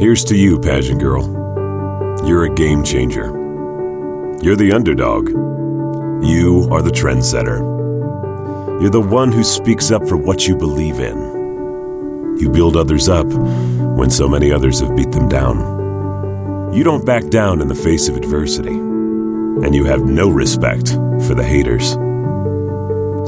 Here's 0.00 0.24
to 0.24 0.34
you, 0.34 0.58
pageant 0.58 0.98
girl. 0.98 1.26
You're 2.26 2.44
a 2.44 2.54
game 2.54 2.82
changer. 2.82 3.26
You're 4.40 4.56
the 4.56 4.72
underdog. 4.72 5.28
You 5.28 6.66
are 6.72 6.80
the 6.80 6.90
trendsetter. 6.90 7.60
You're 8.80 8.88
the 8.88 8.98
one 8.98 9.30
who 9.30 9.44
speaks 9.44 9.90
up 9.90 10.08
for 10.08 10.16
what 10.16 10.48
you 10.48 10.56
believe 10.56 11.00
in. 11.00 12.38
You 12.38 12.48
build 12.48 12.78
others 12.78 13.10
up 13.10 13.26
when 13.26 14.08
so 14.08 14.26
many 14.26 14.50
others 14.50 14.80
have 14.80 14.96
beat 14.96 15.12
them 15.12 15.28
down. 15.28 16.72
You 16.72 16.82
don't 16.82 17.04
back 17.04 17.28
down 17.28 17.60
in 17.60 17.68
the 17.68 17.74
face 17.74 18.08
of 18.08 18.16
adversity. 18.16 18.70
And 18.72 19.74
you 19.74 19.84
have 19.84 20.02
no 20.06 20.30
respect 20.30 20.92
for 21.26 21.34
the 21.34 21.44
haters. 21.44 21.90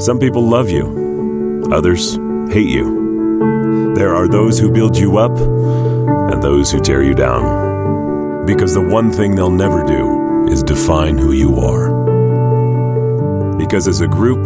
Some 0.03 0.17
people 0.17 0.41
love 0.41 0.71
you, 0.71 1.69
others 1.71 2.15
hate 2.51 2.67
you. 2.67 3.93
There 3.93 4.15
are 4.15 4.27
those 4.27 4.57
who 4.57 4.71
build 4.71 4.97
you 4.97 5.19
up 5.19 5.37
those 6.43 6.69
who 6.69 6.79
tear 6.81 7.01
you 7.01 7.15
down. 7.15 8.45
Because 8.45 8.73
the 8.73 8.81
one 8.81 9.11
thing 9.13 9.33
they'll 9.33 9.49
never 9.49 9.81
do 9.85 10.45
is 10.51 10.61
define 10.61 11.17
who 11.17 11.31
you 11.31 11.55
are. 11.55 11.89
Because 13.57 13.87
as 13.87 14.01
a 14.01 14.07
group, 14.09 14.45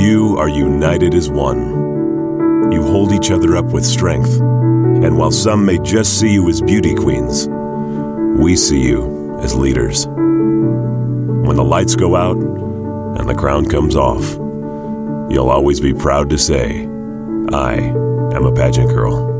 you 0.00 0.36
are 0.38 0.48
united 0.48 1.14
as 1.14 1.28
one. 1.28 2.70
You 2.70 2.84
hold 2.84 3.10
each 3.12 3.32
other 3.32 3.56
up 3.56 3.64
with 3.64 3.84
strength. 3.84 4.38
And 4.38 5.18
while 5.18 5.32
some 5.32 5.66
may 5.66 5.78
just 5.78 6.20
see 6.20 6.32
you 6.32 6.48
as 6.48 6.62
beauty 6.62 6.94
queens, 6.94 7.48
we 8.38 8.54
see 8.54 8.80
you 8.80 9.36
as 9.40 9.56
leaders. 9.56 10.06
When 10.06 11.56
the 11.56 11.64
lights 11.64 11.96
go 11.96 12.14
out 12.14 12.36
and 12.36 13.28
the 13.28 13.34
crown 13.34 13.66
comes 13.66 13.96
off, 13.96 14.36
you'll 15.28 15.50
always 15.50 15.80
be 15.80 15.92
proud 15.92 16.30
to 16.30 16.38
say, 16.38 16.84
I 17.50 17.74
am 18.32 18.46
a 18.46 18.52
pageant 18.52 18.90
girl. 18.90 19.31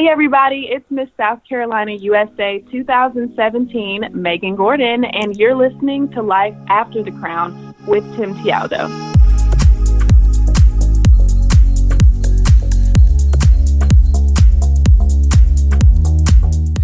Hey 0.00 0.08
everybody, 0.08 0.66
it's 0.70 0.90
Miss 0.90 1.10
South 1.18 1.40
Carolina 1.46 1.92
USA 1.92 2.64
2017, 2.72 4.08
Megan 4.14 4.56
Gordon, 4.56 5.04
and 5.04 5.36
you're 5.36 5.54
listening 5.54 6.10
to 6.12 6.22
Life 6.22 6.54
After 6.68 7.02
the 7.02 7.10
Crown 7.10 7.74
with 7.86 8.02
Tim 8.16 8.34
Tialdo. 8.36 8.88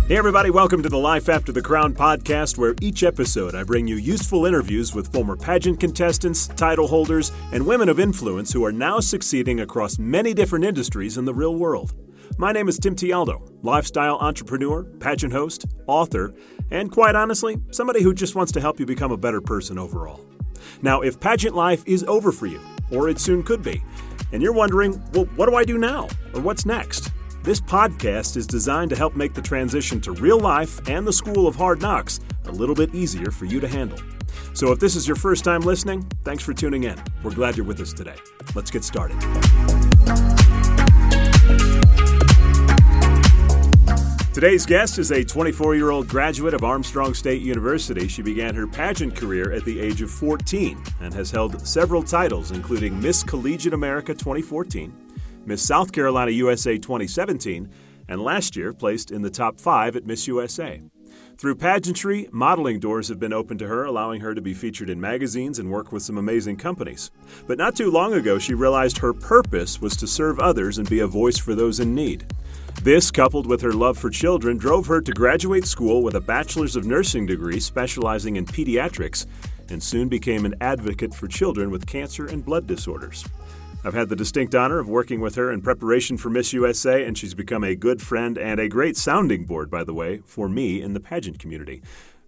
Hey, 0.06 0.19
everybody, 0.19 0.51
welcome 0.51 0.83
to 0.83 0.91
the 0.91 0.98
Life 0.98 1.30
After 1.30 1.53
the 1.53 1.62
Crown 1.62 1.95
podcast, 1.95 2.58
where 2.58 2.75
each 2.83 3.03
episode 3.03 3.55
I 3.55 3.64
bring 3.64 3.89
you 3.89 3.97
useful 3.97 4.45
interviews 4.45 4.95
with 4.95 5.11
former 5.11 5.36
pageant 5.36 5.80
contestants, 5.80 6.48
title 6.48 6.89
holders, 6.89 7.33
and 7.51 7.67
women 7.67 7.89
of 7.89 7.98
influence 7.98 8.53
who 8.53 8.62
are 8.62 8.73
now 8.73 9.01
succeeding 9.01 9.61
across 9.61 9.98
many 9.98 10.34
different 10.34 10.67
industries 10.67 11.17
in 11.17 11.25
the 11.25 11.33
real 11.33 11.56
world. 11.56 11.95
My 12.39 12.53
name 12.53 12.69
is 12.69 12.79
Tim 12.79 12.95
Tialdo, 12.95 13.49
lifestyle 13.63 14.17
entrepreneur, 14.19 14.85
pageant 14.85 15.33
host, 15.33 15.65
author, 15.87 16.35
and 16.71 16.91
quite 16.91 17.15
honestly, 17.15 17.57
somebody 17.71 18.03
who 18.03 18.13
just 18.13 18.35
wants 18.35 18.53
to 18.53 18.61
help 18.61 18.79
you 18.79 18.87
become 18.87 19.13
a 19.13 19.17
better 19.17 19.41
person 19.41 19.79
overall. 19.79 20.21
Now, 20.83 21.01
if 21.01 21.19
pageant 21.19 21.55
life 21.55 21.83
is 21.87 22.05
over 22.05 22.33
for 22.33 22.47
you, 22.47 22.61
or 22.91 23.09
it 23.09 23.19
soon 23.19 23.43
could 23.43 23.63
be, 23.63 23.83
and 24.33 24.43
you're 24.43 24.53
wondering, 24.53 25.03
well, 25.13 25.25
what 25.37 25.49
do 25.49 25.55
I 25.55 25.65
do 25.65 25.79
now? 25.79 26.09
Or 26.35 26.41
what's 26.41 26.67
next? 26.67 27.11
This 27.43 27.61
podcast 27.61 28.37
is 28.37 28.47
designed 28.47 28.91
to 28.91 28.97
help 28.97 29.15
make 29.15 29.33
the 29.33 29.43
transition 29.43 30.01
to 30.03 30.13
real 30.13 30.41
life 30.41 30.87
and 30.89 31.07
the 31.07 31.13
school 31.13 31.47
of 31.47 31.55
hard 31.55 31.81
knocks 31.81 32.21
a 32.47 32.51
little 32.51 32.75
bit 32.75 32.95
easier 32.95 33.31
for 33.31 33.45
you 33.45 33.61
to 33.61 33.69
handle. 33.69 33.99
So 34.53 34.73
if 34.73 34.81
this 34.81 34.97
is 34.97 35.07
your 35.07 35.17
first 35.17 35.45
time 35.45 35.61
listening, 35.61 36.03
thanks 36.25 36.43
for 36.43 36.53
tuning 36.53 36.85
in. 36.85 37.01
We're 37.23 37.35
glad 37.35 37.57
you're 37.57 37.67
with 37.67 37.81
us 37.81 37.93
today. 37.93 38.17
Let's 38.55 38.71
get 38.71 38.85
started. 38.85 39.17
Today's 44.37 44.67
guest 44.67 44.98
is 44.98 45.12
a 45.12 45.25
24 45.25 45.77
year 45.77 45.89
old 45.89 46.09
graduate 46.09 46.53
of 46.53 46.62
Armstrong 46.62 47.15
State 47.15 47.41
University. 47.41 48.06
She 48.06 48.20
began 48.20 48.55
her 48.55 48.67
pageant 48.67 49.17
career 49.17 49.51
at 49.51 49.65
the 49.65 49.81
age 49.81 50.03
of 50.03 50.11
14 50.11 50.79
and 51.01 51.15
has 51.15 51.31
held 51.31 51.67
several 51.67 52.02
titles, 52.02 52.51
including 52.51 53.01
Miss 53.01 53.23
Collegiate 53.23 53.73
America 53.73 54.13
2014, 54.13 54.95
Miss 55.47 55.63
South 55.63 55.91
Carolina 55.91 56.33
USA 56.33 56.77
2017, 56.77 57.70
and 58.08 58.20
last 58.20 58.57
year 58.57 58.74
placed 58.74 59.11
in 59.11 59.23
the 59.23 59.30
top 59.30 59.58
five 59.58 59.97
at 59.97 60.05
Miss 60.05 60.27
USA. 60.27 60.83
Through 61.39 61.55
pageantry, 61.55 62.29
modeling 62.30 62.79
doors 62.79 63.08
have 63.08 63.18
been 63.18 63.33
opened 63.33 63.61
to 63.61 63.68
her, 63.68 63.85
allowing 63.85 64.20
her 64.20 64.35
to 64.35 64.42
be 64.42 64.53
featured 64.53 64.91
in 64.91 65.01
magazines 65.01 65.58
and 65.58 65.70
work 65.70 65.92
with 65.92 66.03
some 66.03 66.18
amazing 66.18 66.58
companies. 66.58 67.11
But 67.47 67.57
not 67.57 67.74
too 67.74 67.91
long 67.91 68.13
ago, 68.13 68.39
she 68.39 68.53
realized 68.53 68.98
her 68.98 69.14
purpose 69.14 69.80
was 69.80 69.97
to 69.97 70.07
serve 70.07 70.39
others 70.39 70.77
and 70.77 70.91
be 70.91 71.01
a 71.01 71.07
voice 71.07 71.39
for 71.39 71.55
those 71.55 71.80
in 71.80 71.95
need. 71.95 72.27
This, 72.83 73.11
coupled 73.11 73.47
with 73.47 73.63
her 73.63 73.73
love 73.73 73.98
for 73.98 74.11
children, 74.11 74.59
drove 74.59 74.87
her 74.87 75.01
to 75.01 75.13
graduate 75.13 75.67
school 75.67 76.03
with 76.03 76.14
a 76.14 76.20
Bachelor's 76.20 76.77
of 76.77 76.87
Nursing 76.87 77.27
degree 77.27 77.59
specializing 77.59 78.37
in 78.37 78.47
pediatrics 78.47 79.27
and 79.69 79.83
soon 79.83 80.09
became 80.09 80.45
an 80.45 80.55
advocate 80.61 81.13
for 81.13 81.27
children 81.27 81.70
with 81.70 81.86
cancer 81.86 82.27
and 82.27 82.45
blood 82.45 82.67
disorders. 82.67 83.25
I've 83.85 83.95
had 83.95 84.09
the 84.09 84.17
distinct 84.17 84.55
honor 84.55 84.79
of 84.79 84.89
working 84.89 85.20
with 85.20 85.35
her 85.36 85.51
in 85.51 85.63
preparation 85.63 86.17
for 86.17 86.31
Miss 86.31 86.53
USA, 86.53 87.05
and 87.05 87.17
she's 87.17 87.35
become 87.35 87.65
a 87.65 87.75
good 87.75 88.01
friend 88.03 88.39
and 88.39 88.61
a 88.61 88.69
great 88.69 88.97
sounding 88.97 89.45
board, 89.45 89.70
by 89.70 89.83
the 89.83 89.95
way, 89.95 90.23
for 90.25 90.48
me 90.48 90.81
in 90.81 90.92
the 90.92 91.01
pageant 91.01 91.39
community. 91.39 91.83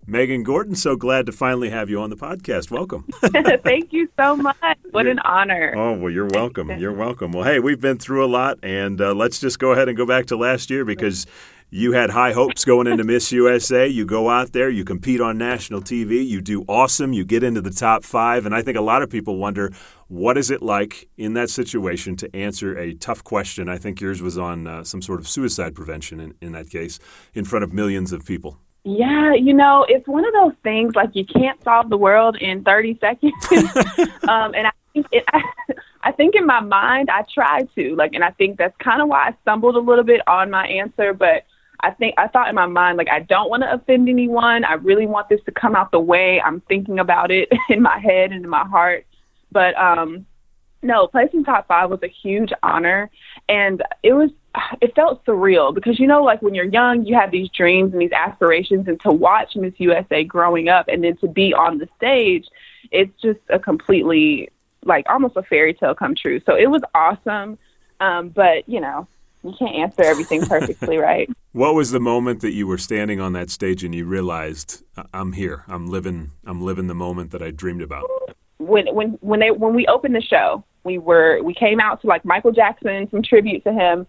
Megan 0.06 0.42
Gordon, 0.42 0.74
so 0.74 0.96
glad 0.96 1.26
to 1.26 1.32
finally 1.32 1.68
have 1.68 1.90
you 1.90 2.00
on 2.00 2.08
the 2.08 2.16
podcast. 2.16 2.70
Welcome. 2.70 3.04
Thank 3.64 3.92
you 3.92 4.08
so 4.18 4.36
much. 4.36 4.56
What 4.90 5.02
You're- 5.02 5.10
an 5.12 5.18
honor. 5.20 5.74
Oh, 5.76 5.92
well, 5.98 6.10
you're 6.10 6.28
welcome. 6.32 6.70
You're 6.78 6.94
welcome. 6.94 7.32
Well, 7.32 7.44
hey, 7.44 7.58
we've 7.58 7.80
been 7.80 7.98
through 7.98 8.24
a 8.24 8.28
lot, 8.28 8.58
and 8.62 9.00
uh, 9.00 9.12
let's 9.14 9.38
just 9.38 9.58
go 9.58 9.72
ahead 9.72 9.88
and 9.88 9.96
go 9.96 10.06
back 10.06 10.26
to 10.26 10.36
last 10.36 10.70
year 10.70 10.86
because 10.86 11.26
you 11.70 11.92
had 11.92 12.08
high 12.08 12.32
hopes 12.32 12.64
going 12.64 12.86
into 12.86 13.04
Miss 13.04 13.30
USA. 13.32 13.86
You 13.86 14.06
go 14.06 14.30
out 14.30 14.52
there, 14.52 14.70
you 14.70 14.82
compete 14.82 15.20
on 15.20 15.36
national 15.36 15.82
TV, 15.82 16.26
you 16.26 16.40
do 16.40 16.64
awesome, 16.66 17.12
you 17.12 17.26
get 17.26 17.42
into 17.42 17.60
the 17.60 17.70
top 17.70 18.02
five, 18.02 18.46
and 18.46 18.54
I 18.54 18.62
think 18.62 18.78
a 18.78 18.82
lot 18.82 19.02
of 19.02 19.10
people 19.10 19.36
wonder 19.36 19.70
what 20.06 20.38
is 20.38 20.50
it 20.50 20.62
like 20.62 21.06
in 21.18 21.34
that 21.34 21.50
situation 21.50 22.16
to 22.16 22.34
answer 22.34 22.74
a 22.78 22.94
tough 22.94 23.22
question. 23.22 23.68
I 23.68 23.76
think 23.76 24.00
yours 24.00 24.22
was 24.22 24.38
on 24.38 24.66
uh, 24.66 24.84
some 24.84 25.02
sort 25.02 25.20
of 25.20 25.28
suicide 25.28 25.74
prevention 25.74 26.18
in, 26.18 26.34
in 26.40 26.52
that 26.52 26.70
case, 26.70 26.98
in 27.34 27.44
front 27.44 27.62
of 27.62 27.74
millions 27.74 28.10
of 28.12 28.24
people. 28.24 28.56
Yeah, 28.84 29.34
you 29.34 29.54
know, 29.54 29.84
it's 29.88 30.06
one 30.06 30.24
of 30.24 30.32
those 30.32 30.54
things 30.62 30.94
like 30.94 31.10
you 31.14 31.24
can't 31.24 31.62
solve 31.62 31.90
the 31.90 31.96
world 31.96 32.36
in 32.40 32.64
30 32.64 32.98
seconds. 33.00 33.34
um, 34.28 34.54
and 34.54 34.66
I 34.66 34.72
think, 34.92 35.06
it, 35.12 35.24
I, 35.32 35.42
I 36.04 36.12
think 36.12 36.34
in 36.34 36.46
my 36.46 36.60
mind, 36.60 37.10
I 37.10 37.24
tried 37.32 37.68
to, 37.74 37.94
like, 37.96 38.14
and 38.14 38.24
I 38.24 38.30
think 38.30 38.56
that's 38.56 38.76
kind 38.78 39.02
of 39.02 39.08
why 39.08 39.28
I 39.28 39.36
stumbled 39.42 39.76
a 39.76 39.80
little 39.80 40.04
bit 40.04 40.26
on 40.26 40.50
my 40.50 40.66
answer. 40.66 41.12
But 41.12 41.44
I 41.80 41.90
think 41.90 42.14
I 42.18 42.28
thought 42.28 42.48
in 42.48 42.54
my 42.54 42.66
mind, 42.66 42.98
like, 42.98 43.10
I 43.10 43.20
don't 43.20 43.50
want 43.50 43.62
to 43.62 43.72
offend 43.72 44.08
anyone. 44.08 44.64
I 44.64 44.74
really 44.74 45.06
want 45.06 45.28
this 45.28 45.40
to 45.46 45.52
come 45.52 45.76
out 45.76 45.90
the 45.90 46.00
way 46.00 46.40
I'm 46.40 46.60
thinking 46.62 46.98
about 46.98 47.30
it 47.30 47.50
in 47.68 47.82
my 47.82 47.98
head 47.98 48.32
and 48.32 48.44
in 48.44 48.50
my 48.50 48.64
heart. 48.64 49.06
But 49.52 49.76
um, 49.76 50.24
no, 50.82 51.08
placing 51.08 51.44
top 51.44 51.66
five 51.68 51.90
was 51.90 52.00
a 52.02 52.08
huge 52.08 52.52
honor, 52.62 53.10
and 53.48 53.82
it 54.02 54.12
was 54.12 54.30
it 54.80 54.94
felt 54.94 55.24
surreal 55.24 55.74
because 55.74 55.98
you 55.98 56.06
know, 56.06 56.22
like 56.22 56.42
when 56.42 56.54
you're 56.54 56.64
young, 56.64 57.04
you 57.04 57.14
have 57.14 57.30
these 57.30 57.48
dreams 57.50 57.92
and 57.92 58.00
these 58.00 58.12
aspirations, 58.12 58.88
and 58.88 59.00
to 59.00 59.10
watch 59.10 59.56
Miss 59.56 59.74
USA 59.78 60.24
growing 60.24 60.68
up, 60.68 60.88
and 60.88 61.04
then 61.04 61.16
to 61.18 61.28
be 61.28 61.54
on 61.54 61.78
the 61.78 61.88
stage, 61.96 62.46
it's 62.90 63.20
just 63.20 63.40
a 63.48 63.58
completely 63.58 64.50
like 64.84 65.06
almost 65.08 65.36
a 65.36 65.42
fairy 65.42 65.74
tale 65.74 65.94
come 65.94 66.14
true. 66.14 66.40
So 66.46 66.54
it 66.54 66.70
was 66.70 66.82
awesome, 66.94 67.58
um, 68.00 68.28
but 68.30 68.68
you 68.68 68.80
know, 68.80 69.06
you 69.42 69.54
can't 69.58 69.74
answer 69.74 70.02
everything 70.02 70.46
perfectly, 70.46 70.96
right? 70.98 71.28
What 71.52 71.74
was 71.74 71.90
the 71.90 72.00
moment 72.00 72.40
that 72.42 72.52
you 72.52 72.66
were 72.66 72.78
standing 72.78 73.20
on 73.20 73.32
that 73.32 73.50
stage 73.50 73.82
and 73.84 73.94
you 73.94 74.04
realized 74.04 74.84
"I- 74.96 75.06
I'm 75.12 75.32
here, 75.32 75.64
I'm 75.68 75.88
living, 75.88 76.30
I'm 76.44 76.62
living 76.62 76.86
the 76.86 76.94
moment 76.94 77.30
that 77.32 77.42
I 77.42 77.50
dreamed 77.50 77.82
about? 77.82 78.08
when 78.58 78.92
when 78.94 79.10
when 79.20 79.40
they 79.40 79.50
when 79.50 79.74
we 79.74 79.86
opened 79.86 80.14
the 80.14 80.20
show, 80.20 80.64
we 80.84 80.98
were 80.98 81.42
we 81.42 81.54
came 81.54 81.80
out 81.80 82.00
to 82.02 82.06
like 82.06 82.24
Michael 82.24 82.52
Jackson, 82.52 83.08
some 83.10 83.22
tribute 83.22 83.64
to 83.64 83.72
him, 83.72 84.06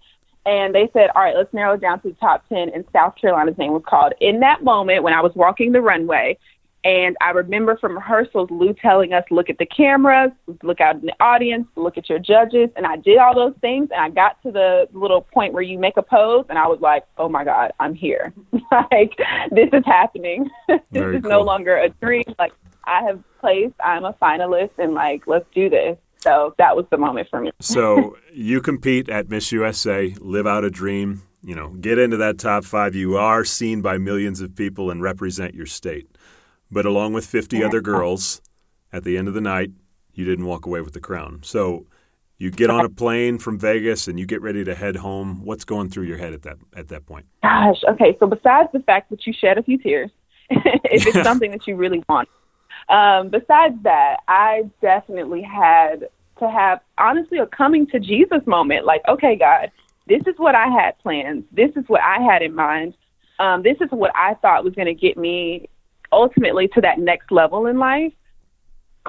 and 0.49 0.73
they 0.73 0.89
said, 0.93 1.11
"All 1.15 1.21
right, 1.21 1.35
let's 1.35 1.53
narrow 1.53 1.75
it 1.75 1.81
down 1.81 2.01
to 2.01 2.09
the 2.09 2.15
top 2.15 2.43
ten." 2.49 2.69
And 2.69 2.83
South 2.91 3.15
Carolina's 3.15 3.57
name 3.57 3.71
was 3.71 3.83
called. 3.85 4.13
In 4.19 4.39
that 4.39 4.63
moment, 4.63 5.03
when 5.03 5.13
I 5.13 5.21
was 5.21 5.31
walking 5.35 5.71
the 5.71 5.81
runway, 5.81 6.37
and 6.83 7.15
I 7.21 7.31
remember 7.31 7.77
from 7.77 7.93
rehearsals, 7.93 8.49
Lou 8.49 8.73
telling 8.73 9.13
us, 9.13 9.23
"Look 9.29 9.51
at 9.51 9.59
the 9.59 9.67
cameras, 9.67 10.31
look 10.63 10.81
out 10.81 10.95
in 10.95 11.01
the 11.01 11.13
audience, 11.19 11.67
look 11.75 11.99
at 11.99 12.09
your 12.09 12.17
judges," 12.17 12.69
and 12.75 12.87
I 12.87 12.95
did 12.95 13.19
all 13.19 13.35
those 13.35 13.53
things, 13.61 13.89
and 13.91 14.01
I 14.01 14.09
got 14.09 14.41
to 14.41 14.51
the 14.51 14.89
little 14.91 15.21
point 15.21 15.53
where 15.53 15.61
you 15.61 15.77
make 15.77 15.97
a 15.97 16.01
pose, 16.01 16.45
and 16.49 16.57
I 16.57 16.67
was 16.67 16.79
like, 16.81 17.05
"Oh 17.19 17.29
my 17.29 17.43
God, 17.43 17.71
I'm 17.79 17.93
here! 17.93 18.33
like 18.91 19.15
this 19.51 19.69
is 19.71 19.85
happening. 19.85 20.49
this 20.67 20.79
Very 20.91 21.17
is 21.17 21.21
cool. 21.21 21.29
no 21.29 21.41
longer 21.41 21.77
a 21.77 21.89
dream. 21.89 22.23
Like 22.39 22.53
I 22.85 23.03
have 23.03 23.21
placed. 23.39 23.75
I'm 23.83 24.03
a 24.03 24.13
finalist, 24.13 24.71
and 24.79 24.95
like, 24.95 25.27
let's 25.27 25.45
do 25.53 25.69
this. 25.69 25.95
So 26.21 26.53
that 26.57 26.75
was 26.75 26.85
the 26.91 26.97
moment 26.97 27.27
for 27.29 27.39
me. 27.41 27.51
So 27.61 28.17
you 28.33 28.61
compete 28.61 29.07
at 29.09 29.29
Miss 29.29 29.51
USA, 29.51 30.13
live 30.19 30.45
out 30.45 30.63
a 30.65 30.69
dream, 30.69 31.21
you 31.41 31.55
know, 31.55 31.69
get 31.69 31.97
into 31.97 32.17
that 32.17 32.37
top 32.37 32.65
five. 32.65 32.93
You 32.95 33.15
are 33.17 33.45
seen 33.45 33.81
by 33.81 33.97
millions 33.97 34.41
of 34.41 34.55
people 34.55 34.91
and 34.91 35.01
represent 35.01 35.55
your 35.55 35.65
state. 35.65 36.07
But 36.69 36.85
along 36.85 37.13
with 37.13 37.25
50 37.25 37.63
other 37.63 37.81
girls, 37.81 38.41
at 38.91 39.03
the 39.03 39.17
end 39.17 39.27
of 39.27 39.33
the 39.33 39.41
night, 39.41 39.71
you 40.13 40.25
didn't 40.25 40.45
walk 40.45 40.65
away 40.65 40.81
with 40.81 40.93
the 40.93 40.99
crown. 40.99 41.39
So 41.43 41.85
You 42.37 42.51
get 42.51 42.69
on 42.69 42.85
a 42.85 42.89
plane 42.89 43.37
from 43.37 43.59
Vegas 43.59 44.07
and 44.07 44.17
you 44.17 44.25
get 44.25 44.41
ready 44.41 44.63
to 44.63 44.73
head 44.73 44.95
home. 44.97 45.43
What's 45.43 45.65
going 45.65 45.89
through 45.89 46.05
your 46.05 46.17
head 46.17 46.33
at 46.33 46.43
that 46.43 46.57
at 46.73 46.87
that 46.87 47.05
point? 47.05 47.25
Gosh, 47.43 47.81
okay. 47.89 48.15
So 48.17 48.27
besides 48.27 48.69
the 48.71 48.79
fact 48.79 49.09
that 49.09 49.25
you 49.27 49.33
shed 49.33 49.57
a 49.57 49.63
few 49.63 49.77
tears, 49.77 50.09
if 50.49 51.05
it's 51.05 51.21
something 51.23 51.51
that 51.51 51.67
you 51.67 51.75
really 51.75 52.01
want, 52.07 52.29
um, 52.87 53.29
besides 53.29 53.75
that, 53.83 54.17
I 54.27 54.69
definitely 54.81 55.41
had 55.41 56.09
to 56.39 56.49
have 56.49 56.79
honestly 56.97 57.37
a 57.39 57.45
coming 57.45 57.85
to 57.87 57.99
Jesus 57.99 58.45
moment. 58.45 58.85
Like, 58.85 59.01
okay, 59.07 59.35
God, 59.35 59.71
this 60.07 60.21
is 60.25 60.35
what 60.37 60.55
I 60.55 60.67
had 60.67 60.97
planned. 60.99 61.45
This 61.51 61.71
is 61.75 61.83
what 61.87 62.01
I 62.01 62.21
had 62.21 62.41
in 62.41 62.55
mind. 62.55 62.93
Um, 63.39 63.63
this 63.63 63.77
is 63.81 63.89
what 63.91 64.11
I 64.15 64.35
thought 64.35 64.63
was 64.63 64.73
going 64.73 64.87
to 64.87 64.93
get 64.93 65.17
me 65.17 65.69
ultimately 66.11 66.67
to 66.69 66.81
that 66.81 66.99
next 66.99 67.31
level 67.31 67.67
in 67.67 67.77
life 67.77 68.13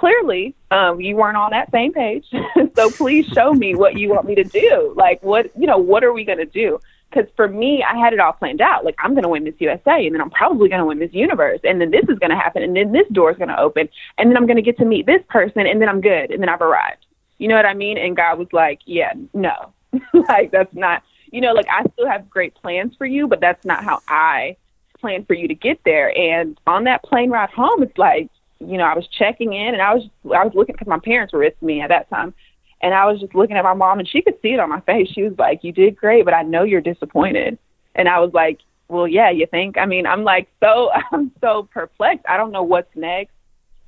clearly 0.00 0.54
um, 0.70 1.00
you 1.00 1.16
weren't 1.16 1.36
on 1.36 1.50
that 1.50 1.70
same 1.70 1.92
page. 1.92 2.26
so 2.76 2.90
please 2.90 3.26
show 3.26 3.52
me 3.52 3.74
what 3.74 3.98
you 3.98 4.08
want 4.08 4.26
me 4.26 4.34
to 4.34 4.44
do. 4.44 4.94
Like, 4.96 5.22
what, 5.22 5.50
you 5.56 5.66
know, 5.66 5.78
what 5.78 6.02
are 6.04 6.12
we 6.12 6.24
going 6.24 6.38
to 6.38 6.46
do? 6.46 6.80
Because 7.10 7.28
for 7.34 7.48
me, 7.48 7.82
I 7.82 7.96
had 7.98 8.12
it 8.12 8.20
all 8.20 8.32
planned 8.32 8.60
out. 8.60 8.84
Like, 8.84 8.94
I'm 8.98 9.12
going 9.12 9.24
to 9.24 9.28
win 9.28 9.44
Miss 9.44 9.54
USA, 9.58 10.06
and 10.06 10.14
then 10.14 10.20
I'm 10.20 10.30
probably 10.30 10.68
going 10.68 10.80
to 10.80 10.86
win 10.86 10.98
Miss 10.98 11.12
Universe, 11.12 11.60
and 11.64 11.80
then 11.80 11.90
this 11.90 12.04
is 12.08 12.18
going 12.18 12.30
to 12.30 12.36
happen, 12.36 12.62
and 12.62 12.76
then 12.76 12.92
this 12.92 13.08
door 13.12 13.30
is 13.32 13.36
going 13.36 13.48
to 13.48 13.58
open, 13.58 13.88
and 14.16 14.30
then 14.30 14.36
I'm 14.36 14.46
going 14.46 14.56
to 14.56 14.62
get 14.62 14.78
to 14.78 14.84
meet 14.84 15.06
this 15.06 15.22
person, 15.28 15.66
and 15.66 15.80
then 15.80 15.88
I'm 15.88 16.00
good, 16.00 16.30
and 16.30 16.40
then 16.40 16.48
I've 16.48 16.62
arrived. 16.62 17.04
You 17.38 17.48
know 17.48 17.56
what 17.56 17.66
I 17.66 17.74
mean? 17.74 17.98
And 17.98 18.16
God 18.16 18.38
was 18.38 18.48
like, 18.52 18.80
yeah, 18.84 19.12
no. 19.34 19.72
like, 20.28 20.52
that's 20.52 20.74
not, 20.74 21.02
you 21.32 21.40
know, 21.40 21.52
like, 21.52 21.66
I 21.68 21.84
still 21.94 22.08
have 22.08 22.30
great 22.30 22.54
plans 22.54 22.94
for 22.96 23.06
you, 23.06 23.26
but 23.26 23.40
that's 23.40 23.64
not 23.64 23.82
how 23.82 24.00
I 24.06 24.56
plan 25.00 25.24
for 25.24 25.34
you 25.34 25.48
to 25.48 25.54
get 25.54 25.80
there. 25.84 26.16
And 26.16 26.60
on 26.66 26.84
that 26.84 27.02
plane 27.02 27.30
ride 27.30 27.50
home, 27.50 27.82
it's 27.82 27.98
like, 27.98 28.30
you 28.60 28.76
know, 28.76 28.84
I 28.84 28.94
was 28.94 29.08
checking 29.08 29.54
in 29.54 29.72
and 29.72 29.82
I 29.82 29.94
was 29.94 30.04
I 30.24 30.44
was 30.44 30.52
looking 30.54 30.74
because 30.74 30.86
my 30.86 30.98
parents 30.98 31.32
were 31.32 31.40
with 31.40 31.60
me 31.62 31.80
at 31.80 31.88
that 31.88 32.10
time, 32.10 32.34
and 32.82 32.94
I 32.94 33.06
was 33.06 33.20
just 33.20 33.34
looking 33.34 33.56
at 33.56 33.64
my 33.64 33.74
mom 33.74 33.98
and 33.98 34.08
she 34.08 34.22
could 34.22 34.40
see 34.40 34.52
it 34.52 34.60
on 34.60 34.68
my 34.68 34.80
face. 34.80 35.08
She 35.08 35.22
was 35.22 35.34
like, 35.38 35.62
"You 35.62 35.72
did 35.72 35.96
great, 35.96 36.24
but 36.24 36.34
I 36.34 36.42
know 36.42 36.62
you're 36.62 36.80
disappointed." 36.80 37.58
And 37.94 38.08
I 38.08 38.20
was 38.20 38.32
like, 38.32 38.60
"Well, 38.88 39.06
yeah, 39.06 39.30
you 39.30 39.46
think?" 39.46 39.78
I 39.78 39.86
mean, 39.86 40.06
I'm 40.06 40.24
like 40.24 40.48
so 40.60 40.90
I'm 41.12 41.32
so 41.40 41.68
perplexed. 41.72 42.26
I 42.28 42.36
don't 42.36 42.52
know 42.52 42.62
what's 42.62 42.94
next. 42.96 43.32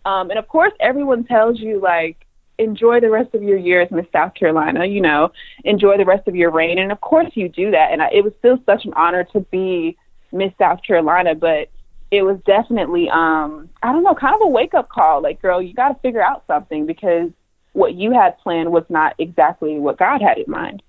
Um, 0.05 0.31
and 0.31 0.39
of 0.39 0.49
course, 0.49 0.73
everyone 0.81 1.25
tells 1.25 1.61
you 1.61 1.81
like 1.81 2.27
enjoy 2.59 3.01
the 3.01 3.11
rest 3.11 3.35
of 3.35 3.43
your 3.43 3.57
years, 3.57 3.89
Miss 3.91 4.07
South 4.13 4.35
Carolina. 4.35 4.85
You 4.85 5.01
know, 5.01 5.33
enjoy 5.65 5.97
the 5.97 6.05
rest 6.05 6.29
of 6.29 6.37
your 6.37 6.51
reign, 6.51 6.79
and 6.79 6.93
of 6.93 7.01
course 7.01 7.31
you 7.35 7.49
do 7.49 7.71
that. 7.71 7.93
And 7.93 8.03
I, 8.03 8.11
it 8.13 8.25
was 8.25 8.33
still 8.39 8.59
such 8.67 8.85
an 8.85 8.93
honor 8.95 9.25
to 9.33 9.41
be 9.41 9.97
Miss 10.33 10.53
South 10.59 10.81
Carolina, 10.87 11.35
but 11.35 11.69
it 12.11 12.23
was 12.23 12.39
definitely 12.45 13.09
um 13.09 13.71
I 13.83 13.93
don't 13.93 14.03
know, 14.05 14.15
kind 14.15 14.35
of 14.35 14.43
a 14.43 14.49
wake 14.49 14.75
up 14.75 14.89
call. 14.91 15.23
Like, 15.23 15.41
girl, 15.41 15.63
you 15.63 15.73
got 15.73 15.89
to 15.89 15.99
figure 16.01 16.23
out 16.23 16.45
something 16.47 16.87
because 16.87 17.31
what 17.73 17.95
you 17.95 18.13
had 18.13 18.39
planned 18.39 18.71
was 18.71 18.85
not 18.89 19.15
exactly 19.19 19.79
what 19.79 19.99
God 19.99 20.21
had 20.21 20.39
in 20.39 20.45
mind. 20.47 20.83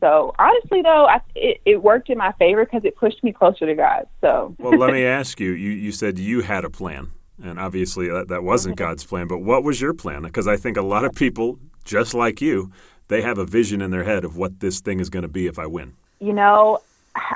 So 0.00 0.34
honestly, 0.38 0.82
though, 0.82 1.06
I, 1.06 1.20
it, 1.34 1.60
it 1.64 1.82
worked 1.82 2.08
in 2.08 2.16
my 2.16 2.32
favor 2.32 2.64
because 2.64 2.84
it 2.84 2.96
pushed 2.96 3.22
me 3.22 3.32
closer 3.32 3.66
to 3.66 3.74
God. 3.74 4.06
So 4.20 4.54
well, 4.58 4.78
let 4.78 4.92
me 4.92 5.04
ask 5.20 5.38
you. 5.38 5.50
You 5.50 5.70
you 5.70 5.92
said 5.92 6.18
you 6.18 6.40
had 6.40 6.64
a 6.64 6.70
plan, 6.70 7.12
and 7.42 7.58
obviously 7.58 8.08
that, 8.08 8.28
that 8.28 8.42
wasn't. 8.42 8.76
God's 8.76 9.04
plan. 9.04 9.26
But 9.28 9.38
what 9.38 9.62
was 9.62 9.80
your 9.80 9.92
plan? 9.92 10.22
Because 10.22 10.48
I 10.48 10.56
think 10.56 10.76
a 10.76 10.82
lot 10.82 11.04
of 11.04 11.14
people, 11.14 11.58
just 11.84 12.14
like 12.14 12.40
you, 12.40 12.72
they 13.08 13.20
have 13.20 13.36
a 13.36 13.44
vision 13.44 13.82
in 13.82 13.90
their 13.90 14.04
head 14.04 14.24
of 14.24 14.36
what 14.36 14.60
this 14.60 14.80
thing 14.80 15.00
is 15.00 15.10
going 15.10 15.22
to 15.22 15.28
be 15.28 15.46
if 15.46 15.58
I 15.58 15.66
win. 15.66 15.94
You 16.18 16.32
know, 16.32 16.80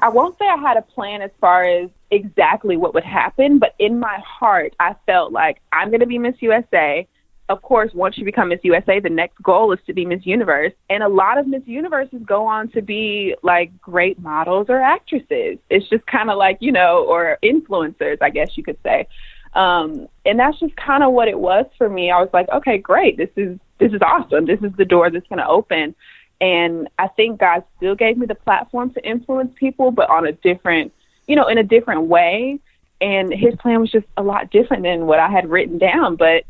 I 0.01 0.09
won't 0.09 0.39
say 0.39 0.47
I 0.47 0.57
had 0.57 0.77
a 0.77 0.83
plan 0.83 1.21
as 1.21 1.31
far 1.41 1.65
as 1.65 1.91
exactly 2.11 2.77
what 2.77 2.95
would 2.95 3.05
happen, 3.05 3.59
but 3.59 3.75
in 3.79 3.99
my 3.99 4.23
heart, 4.25 4.75
I 4.81 4.95
felt 5.05 5.33
like 5.33 5.61
I'm 5.73 5.91
going 5.91 6.01
to 6.01 6.07
be 6.07 6.19
Miss 6.19 6.37
USA. 6.41 7.07
Of 7.51 7.61
course, 7.61 7.93
once 7.93 8.17
you 8.17 8.25
become 8.25 8.49
Miss 8.49 8.61
USA, 8.63 9.01
the 9.01 9.11
next 9.11 9.43
goal 9.43 9.73
is 9.73 9.81
to 9.87 9.93
be 9.93 10.07
Miss 10.07 10.25
Universe. 10.25 10.73
And 10.89 11.03
a 11.03 11.09
lot 11.09 11.37
of 11.37 11.47
Miss 11.47 11.63
Universes 11.67 12.23
go 12.25 12.47
on 12.47 12.69
to 12.71 12.81
be 12.81 13.35
like 13.43 13.79
great 13.81 14.19
models 14.19 14.67
or 14.71 14.81
actresses. 14.81 15.59
It's 15.69 15.89
just 15.91 16.07
kind 16.07 16.31
of 16.31 16.39
like, 16.39 16.59
you 16.61 16.73
know, 16.73 17.05
or 17.05 17.39
influencers, 17.43 18.19
I 18.23 18.31
guess 18.31 18.57
you 18.57 18.63
could 18.63 18.79
say. 18.83 19.09
Um, 19.53 20.09
and 20.25 20.39
that's 20.39 20.59
just 20.59 20.75
kind 20.77 21.03
of 21.05 21.13
what 21.13 21.29
it 21.29 21.39
was 21.39 21.67
for 21.77 21.89
me. 21.89 22.11
I 22.11 22.19
was 22.21 22.31
like, 22.33 22.49
okay, 22.49 22.79
great. 22.79 23.17
This 23.19 23.31
is 23.37 23.59
this 23.79 23.93
is 23.93 24.01
awesome. 24.03 24.47
This 24.47 24.61
is 24.63 24.73
the 24.77 24.85
door 24.85 25.11
that's 25.11 25.27
going 25.29 25.39
to 25.39 25.47
open. 25.47 25.95
And 26.41 26.89
I 26.99 27.09
think 27.09 27.41
God 27.41 27.65
still 27.77 27.95
gave 27.95 28.17
me 28.17 28.27
the 28.27 28.35
platform 28.35 28.93
to 28.95 29.07
influence 29.07 29.53
people, 29.59 29.91
but 29.91 30.09
on 30.11 30.27
a 30.27 30.33
different, 30.33 30.93
you 31.27 31.37
know, 31.37 31.49
in 31.49 31.59
a 31.59 31.63
different 31.63 32.03
way. 32.03 32.59
And 33.01 33.33
his 33.33 33.55
plan 33.57 33.81
was 33.81 33.91
just 33.91 34.07
a 34.17 34.23
lot 34.23 34.51
different 34.51 34.83
than 34.83 35.07
what 35.07 35.19
I 35.19 35.29
had 35.29 35.51
written 35.51 35.79
down. 35.79 36.17
But 36.17 36.45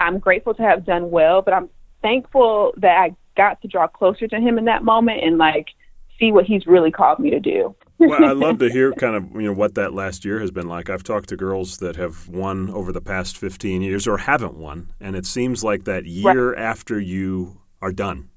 I'm 0.00 0.18
grateful 0.18 0.54
to 0.54 0.62
have 0.62 0.84
done 0.84 1.10
well, 1.10 1.42
but 1.42 1.54
I'm 1.54 1.68
thankful 2.02 2.74
that 2.78 2.96
I 2.98 3.16
got 3.36 3.60
to 3.62 3.68
draw 3.68 3.86
closer 3.86 4.26
to 4.28 4.36
him 4.36 4.58
in 4.58 4.64
that 4.66 4.84
moment 4.84 5.22
and 5.22 5.38
like 5.38 5.68
see 6.18 6.32
what 6.32 6.46
he's 6.46 6.66
really 6.66 6.90
called 6.90 7.18
me 7.18 7.30
to 7.30 7.40
do. 7.40 7.74
well, 7.98 8.24
I 8.24 8.32
love 8.32 8.58
to 8.58 8.70
hear 8.70 8.92
kind 8.92 9.16
of 9.16 9.40
you 9.40 9.48
know 9.48 9.52
what 9.52 9.74
that 9.74 9.92
last 9.92 10.24
year 10.24 10.40
has 10.40 10.50
been 10.50 10.68
like. 10.68 10.90
I've 10.90 11.02
talked 11.02 11.28
to 11.30 11.36
girls 11.36 11.78
that 11.78 11.96
have 11.96 12.28
won 12.28 12.70
over 12.70 12.92
the 12.92 13.00
past 13.00 13.36
15 13.36 13.82
years 13.82 14.06
or 14.06 14.18
haven't 14.18 14.54
won, 14.54 14.92
and 15.00 15.16
it 15.16 15.26
seems 15.26 15.62
like 15.62 15.84
that 15.84 16.06
year 16.06 16.52
right. 16.52 16.62
after 16.62 16.98
you 16.98 17.60
are 17.82 17.92
done, 17.92 18.30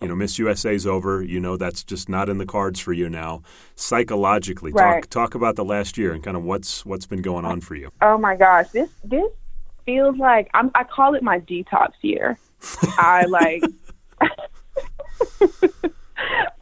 you 0.00 0.08
know, 0.08 0.14
Miss 0.14 0.38
USA's 0.38 0.86
over. 0.86 1.22
You 1.22 1.40
know, 1.40 1.56
that's 1.56 1.82
just 1.82 2.08
not 2.08 2.28
in 2.28 2.38
the 2.38 2.46
cards 2.46 2.78
for 2.80 2.92
you 2.92 3.08
now. 3.08 3.42
Psychologically, 3.74 4.72
right. 4.72 5.02
talk 5.02 5.10
talk 5.10 5.34
about 5.34 5.56
the 5.56 5.64
last 5.64 5.96
year 5.96 6.12
and 6.12 6.22
kind 6.22 6.36
of 6.36 6.42
what's 6.42 6.84
what's 6.84 7.06
been 7.06 7.22
going 7.22 7.44
on 7.44 7.60
for 7.60 7.74
you. 7.74 7.90
Oh 8.02 8.18
my 8.18 8.36
gosh, 8.36 8.68
this 8.68 8.90
this 9.02 9.30
feels 9.84 10.16
like 10.16 10.50
I'm, 10.54 10.70
I 10.74 10.84
call 10.84 11.14
it 11.14 11.22
my 11.22 11.40
detox 11.40 11.92
year. 12.02 12.38
I 12.98 13.24
like. 13.26 13.62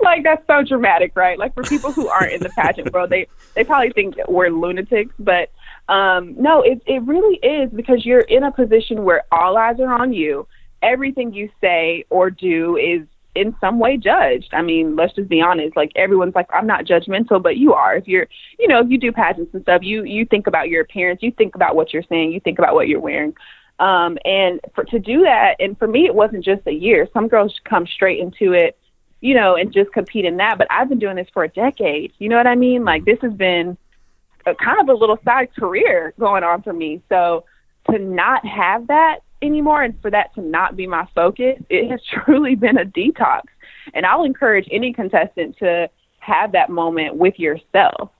like 0.00 0.22
that's 0.24 0.46
so 0.46 0.62
dramatic, 0.62 1.12
right? 1.14 1.38
Like 1.38 1.54
for 1.54 1.62
people 1.62 1.92
who 1.92 2.08
aren't 2.08 2.32
in 2.32 2.40
the 2.40 2.50
pageant 2.50 2.92
world, 2.92 3.10
they 3.10 3.26
they 3.54 3.64
probably 3.64 3.92
think 3.92 4.16
we're 4.28 4.50
lunatics, 4.50 5.14
but 5.18 5.50
um, 5.88 6.34
no, 6.40 6.62
it 6.62 6.82
it 6.86 7.02
really 7.02 7.36
is 7.36 7.70
because 7.70 8.04
you're 8.04 8.20
in 8.20 8.44
a 8.44 8.52
position 8.52 9.04
where 9.04 9.24
all 9.30 9.56
eyes 9.56 9.78
are 9.80 9.92
on 9.92 10.12
you. 10.12 10.46
Everything 10.82 11.32
you 11.32 11.48
say 11.60 12.04
or 12.10 12.30
do 12.30 12.76
is 12.76 13.06
in 13.34 13.56
some 13.60 13.78
way 13.78 13.96
judged. 13.96 14.52
I 14.52 14.62
mean, 14.62 14.96
let's 14.96 15.14
just 15.14 15.28
be 15.28 15.40
honest. 15.40 15.76
Like 15.76 15.92
everyone's 15.96 16.34
like, 16.34 16.48
I'm 16.52 16.66
not 16.66 16.84
judgmental, 16.84 17.42
but 17.42 17.56
you 17.56 17.72
are. 17.72 17.96
If 17.96 18.06
you're, 18.06 18.26
you 18.58 18.68
know, 18.68 18.80
if 18.80 18.90
you 18.90 18.98
do 18.98 19.12
pageants 19.12 19.54
and 19.54 19.62
stuff, 19.62 19.82
you 19.82 20.04
you 20.04 20.26
think 20.26 20.46
about 20.46 20.68
your 20.68 20.82
appearance, 20.82 21.22
you 21.22 21.30
think 21.30 21.54
about 21.54 21.74
what 21.74 21.92
you're 21.92 22.02
saying, 22.08 22.32
you 22.32 22.40
think 22.40 22.58
about 22.58 22.74
what 22.74 22.88
you're 22.88 23.00
wearing. 23.00 23.34
Um, 23.78 24.18
and 24.24 24.60
for 24.74 24.84
to 24.84 24.98
do 24.98 25.22
that, 25.22 25.56
and 25.58 25.78
for 25.78 25.88
me, 25.88 26.06
it 26.06 26.14
wasn't 26.14 26.44
just 26.44 26.66
a 26.66 26.72
year. 26.72 27.08
Some 27.12 27.28
girls 27.28 27.58
come 27.64 27.86
straight 27.86 28.20
into 28.20 28.52
it, 28.52 28.78
you 29.20 29.34
know, 29.34 29.56
and 29.56 29.72
just 29.72 29.92
compete 29.92 30.24
in 30.24 30.36
that. 30.36 30.58
But 30.58 30.68
I've 30.70 30.88
been 30.88 30.98
doing 30.98 31.16
this 31.16 31.28
for 31.32 31.42
a 31.42 31.48
decade. 31.48 32.12
You 32.18 32.28
know 32.28 32.36
what 32.36 32.46
I 32.46 32.54
mean? 32.54 32.84
Like 32.84 33.04
this 33.04 33.18
has 33.22 33.32
been 33.32 33.78
a, 34.46 34.54
kind 34.54 34.80
of 34.80 34.88
a 34.88 34.94
little 34.94 35.18
side 35.24 35.54
career 35.54 36.12
going 36.18 36.44
on 36.44 36.62
for 36.62 36.72
me. 36.72 37.02
So 37.08 37.44
to 37.90 37.98
not 37.98 38.46
have 38.46 38.88
that 38.88 39.20
anymore 39.42 39.82
and 39.82 40.00
for 40.00 40.10
that 40.10 40.34
to 40.34 40.40
not 40.40 40.76
be 40.76 40.86
my 40.86 41.06
focus, 41.14 41.60
it 41.68 41.90
has 41.90 42.00
truly 42.24 42.54
been 42.54 42.78
a 42.78 42.84
detox. 42.84 43.42
And 43.94 44.06
I'll 44.06 44.24
encourage 44.24 44.68
any 44.70 44.92
contestant 44.92 45.58
to 45.58 45.90
have 46.20 46.52
that 46.52 46.70
moment 46.70 47.16
with 47.16 47.38
yourself. 47.38 48.10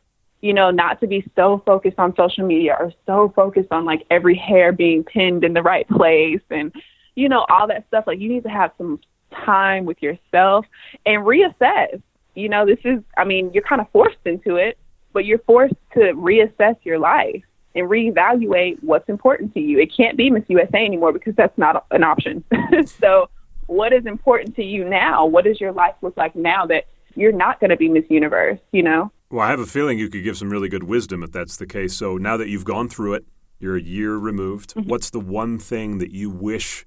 You 0.40 0.52
know, 0.52 0.72
not 0.72 0.98
to 1.00 1.06
be 1.06 1.24
so 1.36 1.62
focused 1.64 2.00
on 2.00 2.16
social 2.16 2.44
media 2.44 2.76
or 2.78 2.92
so 3.06 3.32
focused 3.36 3.70
on 3.70 3.84
like 3.84 4.04
every 4.10 4.34
hair 4.34 4.72
being 4.72 5.04
pinned 5.04 5.44
in 5.44 5.52
the 5.52 5.62
right 5.62 5.88
place 5.88 6.40
and, 6.50 6.72
you 7.14 7.28
know, 7.28 7.46
all 7.48 7.68
that 7.68 7.86
stuff. 7.86 8.04
Like, 8.08 8.18
you 8.18 8.28
need 8.28 8.42
to 8.42 8.48
have 8.48 8.72
some 8.76 8.98
time 9.44 9.84
with 9.84 10.02
yourself 10.02 10.66
and 11.06 11.22
reassess. 11.22 12.02
You 12.34 12.48
know, 12.48 12.66
this 12.66 12.80
is, 12.84 12.98
I 13.16 13.24
mean, 13.24 13.52
you're 13.54 13.62
kind 13.62 13.80
of 13.80 13.88
forced 13.92 14.16
into 14.24 14.56
it, 14.56 14.78
but 15.12 15.26
you're 15.26 15.38
forced 15.38 15.76
to 15.94 16.00
reassess 16.14 16.76
your 16.82 16.98
life 16.98 17.44
and 17.74 17.88
reevaluate 17.88 18.82
what's 18.82 19.08
important 19.08 19.54
to 19.54 19.60
you. 19.60 19.78
It 19.78 19.92
can't 19.94 20.16
be 20.16 20.30
Miss 20.30 20.44
USA 20.48 20.84
anymore 20.84 21.12
because 21.12 21.34
that's 21.36 21.56
not 21.56 21.86
an 21.90 22.02
option. 22.02 22.44
so, 23.00 23.28
what 23.66 23.92
is 23.92 24.04
important 24.06 24.56
to 24.56 24.64
you 24.64 24.88
now? 24.88 25.24
What 25.24 25.44
does 25.44 25.60
your 25.60 25.72
life 25.72 25.94
look 26.02 26.16
like 26.16 26.34
now 26.34 26.66
that 26.66 26.86
you're 27.14 27.32
not 27.32 27.60
going 27.60 27.70
to 27.70 27.76
be 27.76 27.88
Miss 27.88 28.04
Universe, 28.08 28.58
you 28.72 28.82
know? 28.82 29.10
Well, 29.30 29.40
I 29.40 29.50
have 29.50 29.60
a 29.60 29.66
feeling 29.66 29.98
you 29.98 30.08
could 30.08 30.24
give 30.24 30.36
some 30.36 30.50
really 30.50 30.68
good 30.68 30.82
wisdom 30.82 31.22
if 31.22 31.32
that's 31.32 31.56
the 31.56 31.66
case. 31.66 31.94
So, 31.94 32.16
now 32.16 32.36
that 32.36 32.48
you've 32.48 32.64
gone 32.64 32.88
through 32.88 33.14
it, 33.14 33.24
you're 33.58 33.76
a 33.76 33.82
year 33.82 34.16
removed, 34.16 34.74
mm-hmm. 34.74 34.88
what's 34.88 35.10
the 35.10 35.20
one 35.20 35.58
thing 35.58 35.98
that 35.98 36.10
you 36.10 36.30
wish 36.30 36.84